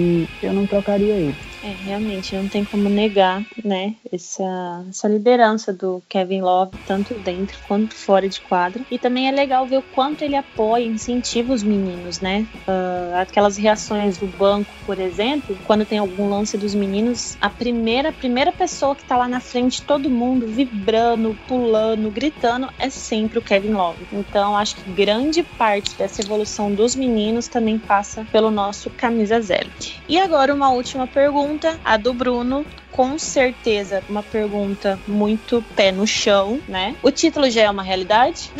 eu 0.41 0.53
não 0.53 0.65
trocaria 0.65 1.13
ele. 1.13 1.35
É, 1.63 1.73
realmente, 1.73 2.35
não 2.35 2.47
tem 2.49 2.65
como 2.65 2.89
negar, 2.89 3.45
né, 3.63 3.95
essa, 4.11 4.83
essa 4.89 5.07
liderança 5.07 5.71
do 5.71 6.01
Kevin 6.09 6.41
Love, 6.41 6.71
tanto 6.87 7.13
dentro 7.13 7.59
quanto 7.67 7.95
fora 7.95 8.27
de 8.27 8.41
quadra. 8.41 8.83
E 8.89 8.97
também 8.97 9.27
é 9.27 9.31
legal 9.31 9.67
ver 9.67 9.77
o 9.77 9.83
quanto 9.83 10.23
ele 10.23 10.35
apoia 10.35 10.85
incentiva 10.85 11.53
os 11.53 11.61
meninos, 11.61 12.19
né? 12.19 12.47
Uh, 12.67 13.15
aquelas 13.15 13.57
reações 13.57 14.17
do 14.17 14.25
banco, 14.25 14.73
por 14.85 14.99
exemplo, 14.99 15.55
quando 15.63 15.85
tem 15.85 15.99
algum 15.99 16.27
lance 16.27 16.57
dos 16.57 16.73
meninos, 16.73 17.37
a 17.39 17.49
primeira, 17.49 18.09
a 18.09 18.13
primeira 18.13 18.51
pessoa 18.51 18.95
que 18.95 19.03
tá 19.03 19.15
lá 19.15 19.27
na 19.27 19.39
frente, 19.39 19.83
todo 19.83 20.09
mundo 20.09 20.47
vibrando, 20.47 21.37
pulando, 21.47 22.09
gritando, 22.09 22.69
é 22.79 22.89
sempre 22.89 23.37
o 23.37 23.41
Kevin 23.41 23.73
Love. 23.73 24.07
Então, 24.11 24.57
acho 24.57 24.75
que 24.77 24.89
grande 24.89 25.43
parte 25.43 25.95
dessa 25.95 26.21
evolução 26.21 26.73
dos 26.73 26.95
meninos 26.95 27.47
também 27.47 27.77
passa 27.77 28.25
pelo 28.31 28.49
nosso 28.49 28.89
camisa 28.89 29.39
zero. 29.39 29.69
E 30.09 30.17
agora, 30.19 30.53
uma 30.53 30.71
última 30.71 31.05
pergunta 31.05 31.50
pergunta, 31.51 31.79
a 31.83 31.97
do 31.97 32.13
Bruno, 32.13 32.65
com 32.91 33.17
certeza 33.17 34.03
uma 34.07 34.23
pergunta 34.23 34.97
muito 35.07 35.63
pé 35.75 35.91
no 35.91 36.07
chão, 36.07 36.61
né? 36.67 36.95
O 37.03 37.11
título 37.11 37.49
já 37.49 37.63
é 37.63 37.69
uma 37.69 37.83
realidade? 37.83 38.51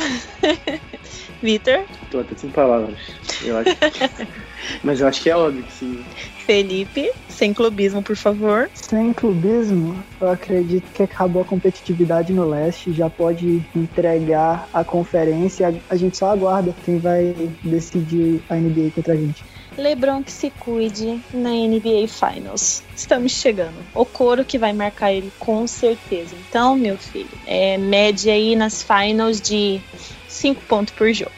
Vitor? 1.42 1.86
Tô 2.10 2.20
até 2.20 2.36
sem 2.36 2.50
palavras. 2.50 3.00
Eu 3.44 3.58
acho 3.58 3.76
que... 3.76 4.28
Mas 4.84 5.00
eu 5.00 5.08
acho 5.08 5.22
que 5.22 5.30
é 5.30 5.36
óbvio 5.36 5.64
que 5.64 5.72
sim. 5.72 6.06
Felipe, 6.46 7.12
sem 7.30 7.54
clubismo, 7.54 8.04
por 8.04 8.16
favor. 8.16 8.70
Sem 8.74 9.14
clubismo, 9.14 10.04
eu 10.20 10.30
acredito 10.30 10.92
que 10.94 11.04
acabou 11.04 11.42
a 11.42 11.46
competitividade 11.46 12.34
no 12.34 12.48
leste, 12.48 12.92
já 12.92 13.10
pode 13.10 13.64
entregar 13.76 14.70
a 14.74 14.84
conferência. 14.84 15.82
A 15.89 15.96
gente 15.96 16.18
só 16.18 16.32
aguarda 16.32 16.76
quem 16.86 17.00
vai 17.00 17.36
decidir 17.64 18.42
a 18.50 18.56
NBA 18.56 18.92
contra 18.94 19.14
a 19.14 19.18
gente. 19.18 19.44
LeBron 19.78 20.24
que 20.24 20.32
se 20.32 20.50
cuide 20.50 21.22
na 21.34 21.50
NBA 21.50 22.08
Finals. 22.08 22.84
Estamos 22.96 23.32
chegando. 23.32 23.78
O 23.94 24.06
coro 24.06 24.44
que 24.44 24.58
vai 24.58 24.74
marcar 24.74 25.14
ele 25.14 25.32
com 25.40 25.66
certeza. 25.66 26.36
Então, 26.50 26.76
meu 26.76 26.98
filho, 26.98 27.30
é 27.46 27.78
média 27.78 28.34
aí 28.34 28.56
nas 28.56 28.84
finals 28.84 29.40
de 29.40 29.80
5 30.28 30.62
pontos 30.64 30.94
por 30.94 31.12
jogo. 31.14 31.32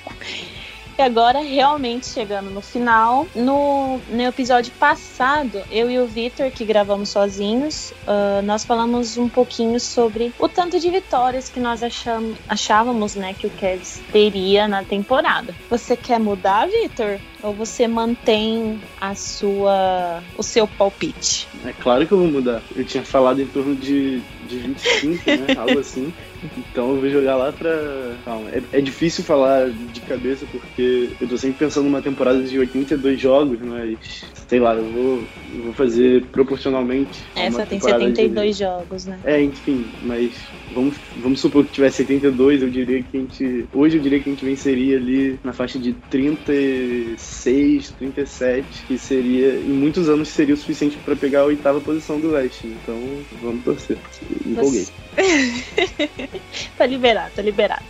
E 0.98 1.02
agora, 1.02 1.40
realmente 1.40 2.06
chegando 2.06 2.52
no 2.52 2.62
final, 2.62 3.28
no, 3.34 4.00
no 4.10 4.22
episódio 4.22 4.72
passado, 4.74 5.64
eu 5.72 5.90
e 5.90 6.00
o 6.00 6.06
Victor, 6.06 6.52
que 6.52 6.64
gravamos 6.64 7.10
sozinhos, 7.10 7.92
uh, 8.08 8.44
nós 8.44 8.64
falamos 8.64 9.18
um 9.18 9.28
pouquinho 9.28 9.80
sobre 9.80 10.32
o 10.38 10.48
tanto 10.48 10.80
de 10.80 10.90
vitórias 10.92 11.50
que 11.50 11.60
nós 11.60 11.82
achamos, 11.82 12.38
achávamos 12.48 13.16
né, 13.16 13.34
que 13.34 13.48
o 13.48 13.50
Cavs 13.50 14.02
teria 14.12 14.68
na 14.68 14.84
temporada. 14.84 15.56
Você 15.68 15.98
quer 15.98 16.20
mudar, 16.20 16.68
Victor? 16.68 17.20
Ou 17.42 17.54
você 17.54 17.88
mantém 17.88 18.80
a 19.02 19.16
sua, 19.16 20.24
o 20.38 20.44
seu 20.44 20.66
palpite? 20.66 21.48
É 21.66 21.74
claro 21.74 22.08
que 22.08 22.14
eu 22.14 22.20
vou 22.20 22.28
mudar. 22.28 22.62
Eu 22.74 22.86
tinha 22.86 23.04
falado 23.04 23.42
em 23.42 23.48
torno 23.48 23.76
de, 23.76 24.22
de 24.48 24.60
25, 24.60 25.30
né? 25.30 25.56
Algo 25.60 25.80
assim. 25.80 26.14
Então 26.58 26.90
eu 26.92 27.02
vou 27.02 27.10
jogar 27.10 27.36
lá 27.36 27.52
pra. 27.52 28.16
Calma, 28.26 28.50
é, 28.50 28.62
é, 28.72 28.82
difícil 28.82 29.24
falar 29.24 29.70
de 29.70 30.02
cabeça 30.02 30.46
porque 30.52 31.10
eu 31.20 31.28
tô 31.28 31.38
sempre 31.38 31.60
pensando 31.60 31.86
numa 31.86 32.02
temporada 32.02 32.42
de 32.44 32.58
82 32.60 33.20
jogos, 33.20 33.60
mas 33.62 34.24
sei 34.48 34.60
lá, 34.60 34.76
eu 34.76 34.86
vou, 34.86 35.24
eu 35.56 35.64
vou 35.64 35.74
fazer 35.74 36.26
proporcionalmente. 36.26 37.24
Essa 37.36 37.66
tem 37.66 37.80
72 37.80 38.58
de... 38.58 38.64
jogos, 38.64 39.06
né? 39.06 39.20
É, 39.24 39.42
enfim, 39.42 39.86
mas 40.04 40.32
vamos, 40.74 40.96
vamos 41.18 41.40
supor 41.40 41.66
que 41.66 41.72
tivesse 41.72 41.98
72, 41.98 42.62
eu 42.62 42.70
diria 42.70 43.02
que 43.04 43.18
a 43.18 43.20
gente. 43.20 43.66
Hoje 43.74 43.98
eu 43.98 44.02
diria 44.02 44.20
que 44.20 44.30
a 44.30 44.34
gente 44.34 44.46
venceria 44.46 44.98
ali 44.98 45.40
na 45.44 45.54
faixa 45.54 45.80
de 45.80 45.94
36, 46.10 47.92
37, 47.92 48.86
que 48.88 48.98
seria. 48.98 49.56
Em 49.56 49.74
muitos 49.74 50.10
anos 50.10 50.28
seria 50.28 50.54
o 50.54 50.58
suficiente 50.58 50.98
para 51.04 51.16
pegar 51.16 51.42
a 51.42 51.46
oitava 51.46 51.80
posição 51.82 52.20
do 52.20 52.32
leste. 52.32 52.68
Então 52.68 53.00
vamos 53.42 53.64
torcer. 53.64 53.98
Empolguei. 54.46 54.82
Você... 54.82 54.92
tá 56.78 56.86
liberado, 56.86 57.32
tá 57.36 57.42
liberado. 57.42 57.84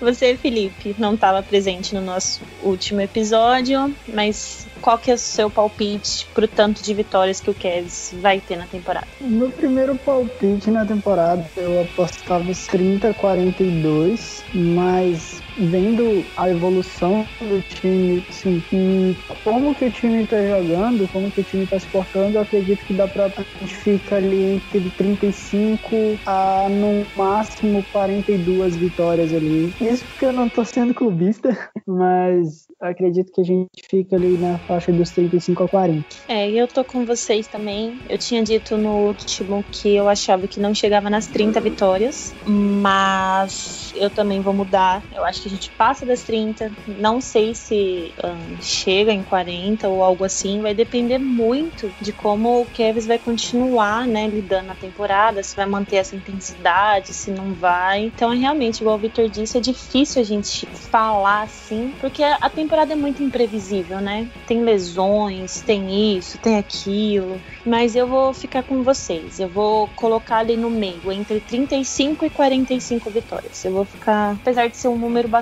Você, 0.00 0.34
Felipe, 0.34 0.96
não 0.98 1.14
estava 1.14 1.42
presente 1.42 1.94
no 1.94 2.00
nosso 2.00 2.40
último 2.62 3.02
episódio, 3.02 3.94
mas 4.08 4.66
qual 4.80 4.98
que 4.98 5.10
é 5.10 5.14
o 5.14 5.18
seu 5.18 5.50
palpite 5.50 6.26
pro 6.32 6.48
tanto 6.48 6.82
de 6.82 6.94
vitórias 6.94 7.38
que 7.40 7.50
o 7.50 7.54
Cavs 7.54 8.14
vai 8.18 8.40
ter 8.40 8.56
na 8.56 8.66
temporada? 8.66 9.06
Meu 9.20 9.50
primeiro 9.50 9.96
palpite 9.96 10.70
na 10.70 10.86
temporada 10.86 11.50
eu 11.56 11.82
apostava 11.82 12.50
30 12.70 13.12
42, 13.12 14.42
mas 14.54 15.42
vendo 15.60 16.24
a 16.36 16.48
evolução 16.48 17.26
do 17.40 17.60
time, 17.62 18.24
assim, 18.28 18.62
e 18.72 19.14
como 19.44 19.74
que 19.74 19.84
o 19.84 19.90
time 19.90 20.26
tá 20.26 20.42
jogando, 20.46 21.08
como 21.08 21.30
que 21.30 21.40
o 21.40 21.44
time 21.44 21.66
tá 21.66 21.78
se 21.78 21.88
portando, 21.88 22.38
eu 22.38 22.42
acredito 22.42 22.84
que 22.84 22.94
dá 22.94 23.06
pra 23.06 23.26
a 23.26 23.64
gente 23.64 23.76
fica 23.76 24.16
ali 24.16 24.42
entre 24.42 24.90
35 24.96 26.18
a 26.26 26.68
no 26.70 27.06
máximo 27.14 27.84
42 27.92 28.76
vitórias 28.76 29.34
ali. 29.34 29.72
Isso 29.80 30.06
porque 30.06 30.26
eu 30.26 30.32
não 30.32 30.48
tô 30.48 30.64
sendo 30.64 30.94
clubista, 30.94 31.50
mas 31.86 32.66
acredito 32.80 33.32
que 33.32 33.40
a 33.40 33.44
gente 33.44 33.68
fica 33.88 34.16
ali 34.16 34.36
na 34.38 34.58
faixa 34.60 34.92
dos 34.92 35.10
35 35.10 35.64
a 35.64 35.68
40. 35.68 36.06
É, 36.28 36.50
eu 36.50 36.66
tô 36.66 36.84
com 36.84 37.04
vocês 37.04 37.48
também. 37.48 38.00
Eu 38.08 38.18
tinha 38.18 38.42
dito 38.42 38.78
no 38.78 39.06
último 39.06 39.64
que 39.70 39.94
eu 39.94 40.08
achava 40.08 40.48
que 40.48 40.60
não 40.60 40.74
chegava 40.74 41.10
nas 41.10 41.26
30 41.26 41.60
vitórias, 41.60 42.34
mas 42.46 43.92
eu 43.94 44.10
também 44.10 44.40
vou 44.40 44.54
mudar. 44.54 45.04
Eu 45.12 45.24
acho 45.24 45.42
que 45.42 45.49
gente 45.50 45.70
passa 45.70 46.06
das 46.06 46.22
30. 46.22 46.72
Não 46.86 47.20
sei 47.20 47.54
se 47.54 48.12
chega 48.60 49.12
em 49.12 49.22
40 49.22 49.88
ou 49.88 50.02
algo 50.02 50.24
assim. 50.24 50.60
Vai 50.60 50.74
depender 50.74 51.18
muito 51.18 51.92
de 52.00 52.12
como 52.12 52.62
o 52.62 52.66
Kevs 52.66 53.06
vai 53.06 53.18
continuar, 53.18 54.06
né, 54.06 54.28
lidando 54.28 54.68
na 54.68 54.74
temporada, 54.74 55.42
se 55.42 55.56
vai 55.56 55.66
manter 55.66 55.96
essa 55.96 56.16
intensidade, 56.16 57.12
se 57.12 57.30
não 57.30 57.52
vai. 57.52 58.06
Então, 58.06 58.32
é 58.32 58.36
realmente, 58.36 58.80
igual 58.80 58.96
o 58.96 58.98
Victor 58.98 59.28
disse, 59.28 59.58
é 59.58 59.60
difícil 59.60 60.22
a 60.22 60.24
gente 60.24 60.66
falar 60.66 61.42
assim, 61.42 61.92
porque 62.00 62.22
a 62.22 62.48
temporada 62.48 62.92
é 62.92 62.96
muito 62.96 63.22
imprevisível, 63.22 64.00
né? 64.00 64.28
Tem 64.46 64.62
lesões, 64.62 65.60
tem 65.62 66.16
isso, 66.16 66.38
tem 66.38 66.56
aquilo. 66.56 67.40
Mas 67.64 67.96
eu 67.96 68.06
vou 68.06 68.32
ficar 68.32 68.62
com 68.62 68.82
vocês. 68.82 69.40
Eu 69.40 69.48
vou 69.48 69.88
colocar 69.96 70.38
ali 70.38 70.56
no 70.56 70.70
meio, 70.70 71.10
entre 71.12 71.40
35 71.40 72.24
e 72.24 72.30
45 72.30 73.10
vitórias. 73.10 73.64
Eu 73.64 73.72
vou 73.72 73.84
ficar, 73.84 74.32
apesar 74.32 74.68
de 74.68 74.76
ser 74.76 74.88
um 74.88 74.96
número 74.96 75.28
bastante 75.28 75.39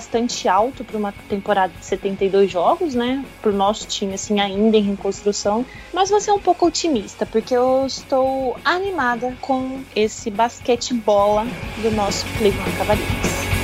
alto 0.48 0.84
para 0.84 0.96
uma 0.96 1.12
temporada 1.28 1.72
de 1.78 1.84
72 1.84 2.50
jogos, 2.50 2.94
né? 2.94 3.24
Pro 3.42 3.52
nosso 3.52 3.86
time, 3.86 4.14
assim, 4.14 4.40
ainda 4.40 4.76
em 4.76 4.82
reconstrução. 4.82 5.64
Mas 5.92 6.10
vou 6.10 6.20
ser 6.20 6.32
um 6.32 6.38
pouco 6.38 6.66
otimista, 6.66 7.26
porque 7.26 7.54
eu 7.54 7.84
estou 7.86 8.56
animada 8.64 9.36
com 9.40 9.82
esse 9.94 10.30
basquete 10.30 10.94
bola 10.94 11.46
do 11.82 11.90
nosso 11.90 12.24
Cleveland 12.38 12.76
Cavaliers. 12.76 13.57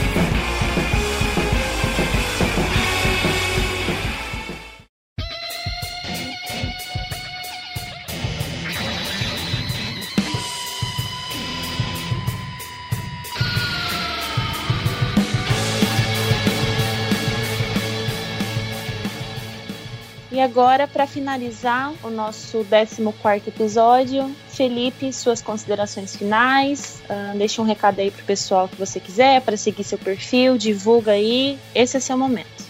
E 20.35 20.41
agora, 20.41 20.89
para 20.89 21.07
finalizar 21.07 21.95
o 22.03 22.11
nosso 22.11 22.66
14 22.68 23.01
episódio, 23.47 24.35
Felipe, 24.49 25.12
suas 25.12 25.41
considerações 25.41 26.16
finais. 26.16 27.01
Uh, 27.09 27.39
deixa 27.39 27.62
um 27.62 27.64
recado 27.64 28.01
aí 28.01 28.11
pro 28.11 28.24
pessoal 28.24 28.68
que 28.68 28.74
você 28.74 28.99
quiser, 28.99 29.41
para 29.43 29.57
seguir 29.57 29.85
seu 29.85 29.97
perfil, 29.97 30.59
divulga 30.59 31.12
aí. 31.12 31.57
Esse 31.72 31.99
é 31.99 32.01
seu 32.01 32.18
momento. 32.18 32.64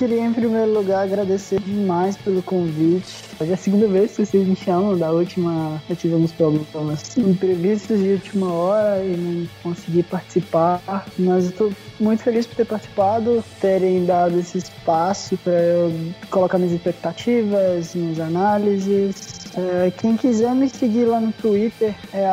Queria, 0.00 0.24
em 0.24 0.32
primeiro 0.32 0.72
lugar, 0.72 1.04
agradecer 1.04 1.60
demais 1.60 2.16
pelo 2.16 2.42
convite. 2.42 3.22
Hoje 3.38 3.50
é 3.50 3.52
a 3.52 3.56
segunda 3.58 3.86
vez 3.86 4.16
que 4.16 4.24
vocês 4.24 4.48
me 4.48 4.56
chamam. 4.56 4.96
Da 4.96 5.12
última, 5.12 5.82
eu 5.90 5.94
tive 5.94 6.14
alguns 6.14 6.32
problemas 6.32 7.18
imprevistos 7.18 8.00
de 8.00 8.12
última 8.12 8.50
hora 8.50 9.04
e 9.04 9.14
não 9.14 9.46
consegui 9.62 10.02
participar. 10.02 10.80
Mas 11.18 11.52
tô 11.52 11.70
muito 12.00 12.22
feliz 12.22 12.46
por 12.46 12.56
ter 12.56 12.64
participado, 12.64 13.44
terem 13.60 14.06
dado 14.06 14.38
esse 14.38 14.56
espaço 14.56 15.36
para 15.36 15.52
eu 15.52 15.92
colocar 16.30 16.56
minhas 16.56 16.72
expectativas, 16.72 17.94
minhas 17.94 18.18
análises. 18.18 19.39
É, 19.56 19.90
quem 19.90 20.16
quiser 20.16 20.54
me 20.54 20.68
seguir 20.68 21.06
lá 21.06 21.20
no 21.20 21.32
Twitter 21.32 21.94
é 22.12 22.26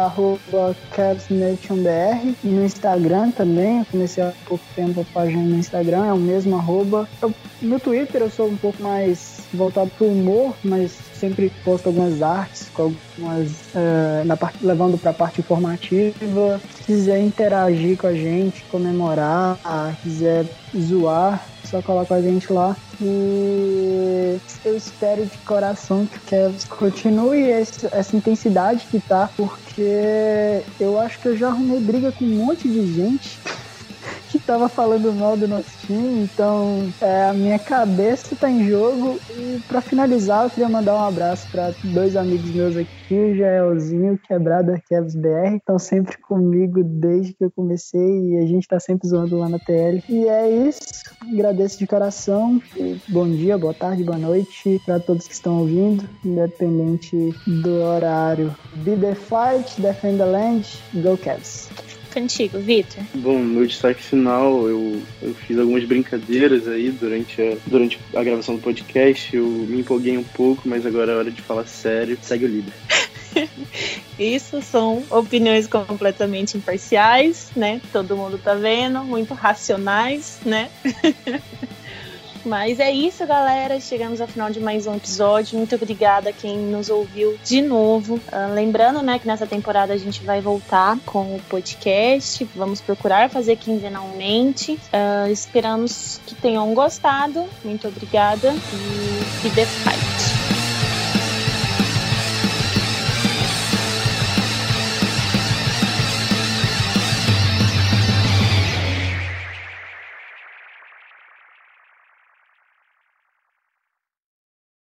CavsNationBR 0.91 2.35
no 2.43 2.63
Instagram 2.63 3.31
também. 3.31 3.79
Eu 3.79 3.85
comecei 3.85 4.23
há 4.23 4.33
pouco 4.45 4.63
tempo 4.75 5.01
a 5.01 5.05
página 5.13 5.41
no 5.41 5.55
Instagram, 5.55 6.05
é 6.05 6.13
o 6.13 6.17
mesmo 6.17 6.55
arroba. 6.55 7.07
Eu, 7.21 7.33
no 7.61 7.79
Twitter 7.79 8.21
eu 8.21 8.29
sou 8.29 8.47
um 8.47 8.57
pouco 8.57 8.81
mais 8.83 9.41
voltado 9.53 9.89
para 9.97 10.05
o 10.05 10.11
humor, 10.11 10.55
mas 10.63 10.97
sempre 11.19 11.51
posto 11.63 11.87
algumas 11.87 12.21
artes, 12.21 12.69
com 12.73 12.83
algumas, 12.83 13.51
uh, 13.51 14.25
na 14.25 14.37
parte, 14.37 14.65
levando 14.65 14.97
para 14.97 15.11
a 15.11 15.13
parte 15.13 15.41
informativa. 15.41 16.61
Se 16.75 16.83
quiser 16.83 17.19
interagir 17.19 17.97
com 17.97 18.07
a 18.07 18.13
gente, 18.13 18.63
comemorar, 18.65 19.57
quiser 20.01 20.45
zoar, 20.77 21.45
só 21.63 21.81
coloca 21.81 22.15
a 22.15 22.21
gente 22.21 22.51
lá. 22.51 22.75
E 23.01 24.37
eu 24.65 24.75
espero 24.75 25.25
de 25.25 25.37
coração 25.39 26.05
que 26.05 26.19
Kevs 26.21 26.63
continue 26.65 27.49
esse, 27.49 27.87
essa 27.91 28.15
intensidade 28.15 28.87
que 28.89 28.99
tá, 28.99 29.29
porque 29.35 30.63
eu 30.79 30.99
acho 30.99 31.19
que 31.19 31.27
eu 31.27 31.37
já 31.37 31.49
arrumei 31.49 31.79
briga 31.79 32.11
com 32.11 32.25
um 32.25 32.45
monte 32.45 32.67
de 32.67 32.93
gente 32.93 33.39
que 34.29 34.39
tava 34.39 34.67
falando 34.67 35.13
mal 35.13 35.37
do 35.37 35.47
nosso 35.47 35.69
time, 35.85 36.23
então 36.23 36.91
é, 37.01 37.29
a 37.29 37.33
minha 37.33 37.59
cabeça 37.59 38.35
tá 38.35 38.49
em 38.49 38.67
jogo. 38.67 39.19
E 39.29 39.59
para 39.67 39.81
finalizar, 39.81 40.43
eu 40.43 40.49
queria 40.49 40.69
mandar 40.69 40.95
um 40.95 41.07
abraço 41.07 41.49
para 41.51 41.73
dois 41.83 42.15
amigos 42.15 42.49
meus 42.51 42.75
aqui, 42.75 43.13
o 43.13 43.35
Jaelzinho, 43.35 44.19
Quebrada 44.27 44.81
Kevs 44.87 45.15
BR, 45.15 45.55
estão 45.57 45.79
sempre 45.79 46.17
comigo 46.17 46.83
desde 46.83 47.33
que 47.33 47.45
eu 47.45 47.51
comecei 47.51 48.31
e 48.31 48.37
a 48.37 48.45
gente 48.45 48.67
tá 48.67 48.79
sempre 48.79 49.07
zoando 49.07 49.37
lá 49.37 49.49
na 49.49 49.59
TL. 49.59 50.03
E 50.09 50.27
é 50.27 50.49
isso, 50.67 50.79
agradeço 51.21 51.79
de 51.79 51.87
coração. 51.87 52.61
bom 53.07 53.29
dia, 53.29 53.57
boa 53.57 53.73
tarde, 53.73 54.03
boa 54.03 54.17
noite 54.17 54.81
para 54.85 54.99
todos 54.99 55.27
que 55.27 55.33
estão 55.33 55.59
ouvindo, 55.59 56.07
independente 56.23 57.33
do 57.45 57.81
horário. 57.81 58.55
Be 58.77 58.95
the 58.95 59.15
fight, 59.15 59.81
defend 59.81 60.17
the 60.17 60.25
land, 60.25 60.65
go 60.95 61.17
Cavs 61.17 61.86
contigo, 62.19 62.57
Vitor. 62.59 63.03
Bom, 63.13 63.37
meu 63.37 63.65
destaque 63.65 64.01
final, 64.01 64.67
eu, 64.67 65.01
eu 65.21 65.35
fiz 65.35 65.57
algumas 65.59 65.83
brincadeiras 65.83 66.67
aí 66.67 66.89
durante 66.89 67.41
a, 67.41 67.55
durante 67.67 67.99
a 68.15 68.23
gravação 68.23 68.55
do 68.55 68.61
podcast. 68.61 69.35
Eu 69.35 69.45
me 69.45 69.81
empolguei 69.81 70.17
um 70.17 70.23
pouco, 70.23 70.67
mas 70.67 70.85
agora 70.85 71.11
é 71.11 71.15
hora 71.15 71.31
de 71.31 71.41
falar 71.41 71.67
sério. 71.67 72.17
Segue 72.21 72.45
o 72.45 72.47
líder. 72.47 72.73
Isso 74.17 74.61
são 74.63 75.03
opiniões 75.11 75.67
completamente 75.67 76.57
imparciais, 76.57 77.49
né? 77.55 77.79
Todo 77.93 78.17
mundo 78.17 78.39
tá 78.43 78.55
vendo, 78.55 79.03
muito 79.03 79.35
racionais, 79.35 80.39
né? 80.43 80.69
Mas 82.47 82.79
é 82.79 82.89
isso, 82.89 83.27
galera. 83.27 83.77
Chegamos 83.81 84.21
ao 84.21 84.27
final 84.27 84.49
de 84.49 84.61
mais 84.61 84.87
um 84.87 84.95
episódio. 84.95 85.57
Muito 85.57 85.75
obrigada 85.75 86.29
a 86.29 86.33
quem 86.33 86.57
nos 86.57 86.89
ouviu 86.89 87.37
de 87.43 87.61
novo. 87.61 88.15
Uh, 88.15 88.53
lembrando, 88.53 89.01
né, 89.01 89.19
que 89.19 89.27
nessa 89.27 89.45
temporada 89.45 89.93
a 89.93 89.97
gente 89.97 90.23
vai 90.23 90.39
voltar 90.39 90.97
com 91.05 91.35
o 91.35 91.41
podcast. 91.49 92.47
Vamos 92.55 92.79
procurar 92.79 93.29
fazer 93.29 93.57
quinzenalmente. 93.57 94.79
Uh, 94.93 95.29
esperamos 95.29 96.21
que 96.25 96.35
tenham 96.35 96.73
gostado. 96.73 97.45
Muito 97.65 97.85
obrigada 97.87 98.53
e 98.53 99.41
que 99.41 99.53
the 99.53 99.65
fight. 99.65 100.36